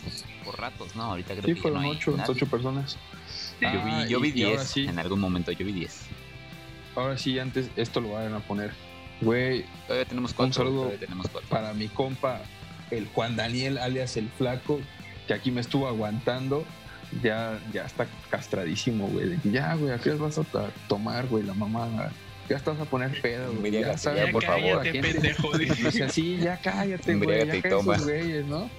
por 0.45 0.57
ratos, 0.57 0.95
¿no? 0.95 1.03
Ahorita 1.03 1.33
creo 1.33 1.43
Sí, 1.45 1.53
que 1.55 1.61
fueron 1.61 1.81
no 1.83 1.89
hay 1.91 1.97
ocho, 1.97 2.15
ocho 2.27 2.45
personas. 2.47 2.97
Yo 3.61 3.67
Ah, 3.67 4.03
vi, 4.03 4.09
yo 4.09 4.19
vi 4.19 4.29
y- 4.35 4.39
y 4.39 4.43
ahora 4.43 4.57
10, 4.61 4.67
sí. 4.69 4.85
en 4.85 4.99
algún 4.99 5.19
momento 5.19 5.51
yo 5.51 5.65
vi 5.65 5.71
10. 5.73 6.01
Ahora 6.95 7.17
sí, 7.17 7.37
antes 7.39 7.69
esto 7.75 8.01
lo 8.01 8.11
van 8.11 8.33
a 8.33 8.39
poner. 8.39 8.71
Güey, 9.21 9.65
Todavía 9.87 10.05
tenemos 10.05 10.33
cuatro. 10.33 10.53
saludo. 10.53 10.75
todavía 10.83 10.99
tenemos 10.99 11.27
cuatro. 11.29 11.49
para 11.49 11.73
mi 11.73 11.87
compa, 11.87 12.41
el 12.91 13.07
Juan 13.07 13.35
Daniel, 13.35 13.77
alias 13.77 14.15
el 14.17 14.29
Flaco, 14.29 14.79
que 15.27 15.33
aquí 15.33 15.51
me 15.51 15.61
estuvo 15.61 15.87
aguantando 15.87 16.63
ya, 17.23 17.59
ya 17.73 17.85
está 17.85 18.07
castradísimo, 18.29 19.07
güey. 19.07 19.29
De 19.29 19.37
que 19.37 19.51
ya, 19.51 19.73
güey, 19.75 19.91
¿a 19.93 19.97
qué 19.97 20.11
vas 20.11 20.37
a 20.37 20.43
tomar, 20.87 21.27
güey? 21.27 21.43
La 21.43 21.53
mamá 21.53 22.11
ya 22.49 22.55
estás 22.55 22.79
a 22.79 22.85
poner 22.85 23.19
pedo, 23.21 23.53
güey. 23.53 23.71
Ya, 23.71 23.97
sabes, 23.97 24.31
por 24.31 24.43
favor. 24.43 24.79
Cállate, 24.79 25.01
pendejo. 25.01 25.57
Dice 25.57 26.09
sí, 26.09 26.37
ya 26.41 26.57
cállate, 26.57 27.15
güey. 27.15 27.39
Ya 27.39 27.45
cállate 27.47 27.67
esos 27.67 28.03
güeyes, 28.05 28.45
¿no? 28.45 28.69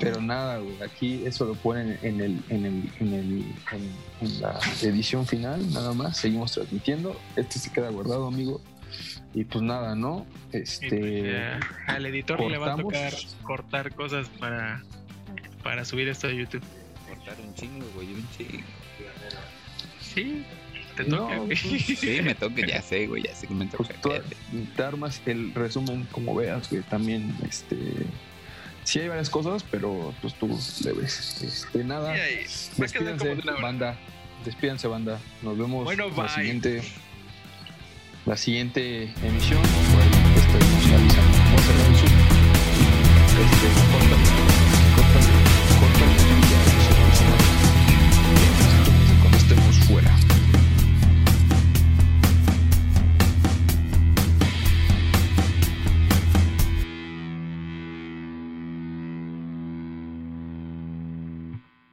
Pero 0.00 0.20
nada, 0.20 0.58
güey. 0.58 0.82
Aquí 0.82 1.22
eso 1.26 1.44
lo 1.44 1.54
ponen 1.54 1.98
en 2.02 2.20
el, 2.20 2.42
en 2.48 2.64
el, 2.64 2.90
en 3.00 3.12
el, 3.12 3.44
en, 4.20 4.40
la 4.40 4.58
edición 4.82 5.26
final, 5.26 5.72
nada 5.72 5.92
más. 5.92 6.16
Seguimos 6.16 6.52
transmitiendo. 6.52 7.20
Este 7.36 7.58
se 7.58 7.70
queda 7.70 7.90
guardado, 7.90 8.26
amigo. 8.26 8.60
Y 9.34 9.44
pues 9.44 9.62
nada, 9.62 9.94
¿no? 9.94 10.26
Este. 10.52 10.88
Pues 10.88 11.64
al 11.86 12.06
editor 12.06 12.40
le 12.40 12.58
va 12.58 12.74
a 12.74 12.76
tocar 12.76 13.12
cortar 13.42 13.94
cosas 13.94 14.28
para, 14.40 14.82
para 15.62 15.84
subir 15.84 16.08
esto 16.08 16.28
a 16.28 16.32
YouTube. 16.32 16.62
Cortar 17.08 17.36
un 17.46 17.54
chingo, 17.54 17.86
güey, 17.94 18.14
un 18.14 18.28
chingo. 18.36 18.64
Sí, 20.00 20.44
te 20.96 21.04
toca. 21.04 21.40
Pues, 21.46 21.60
sí, 21.98 22.20
me 22.22 22.34
toca, 22.34 22.66
ya 22.66 22.82
sé, 22.82 23.06
güey, 23.06 23.22
ya 23.22 23.34
sé 23.34 23.46
que 23.46 23.54
me 23.54 23.66
toca. 23.66 23.94
Pues 24.02 24.22
te 24.76 24.82
armas 24.82 25.20
el 25.26 25.54
resumen 25.54 26.08
como 26.10 26.34
veas, 26.34 26.68
güey. 26.70 26.82
También, 26.84 27.36
este. 27.46 27.76
Sí 28.90 28.98
hay 28.98 29.06
varias 29.06 29.30
cosas, 29.30 29.64
pero 29.70 30.12
pues 30.20 30.34
tú 30.34 30.48
le 30.82 30.92
ves. 30.92 31.42
Este, 31.44 31.84
nada. 31.84 32.12
Sí, 32.12 32.72
despídense, 32.76 33.36
banda. 33.62 33.96
Despídense, 34.44 34.88
banda. 34.88 35.20
Nos 35.42 35.56
vemos 35.56 35.84
bueno, 35.84 36.08
la 36.08 36.28
siguiente 36.28 36.82
la 38.26 38.36
siguiente 38.36 39.04
emisión. 39.22 39.60
Pues, 39.62 40.44
estoy 40.44 40.60
avisando. 40.92 41.38
Vamos 41.38 41.68
a 41.68 41.72
el 41.72 41.94
Este, 43.46 43.79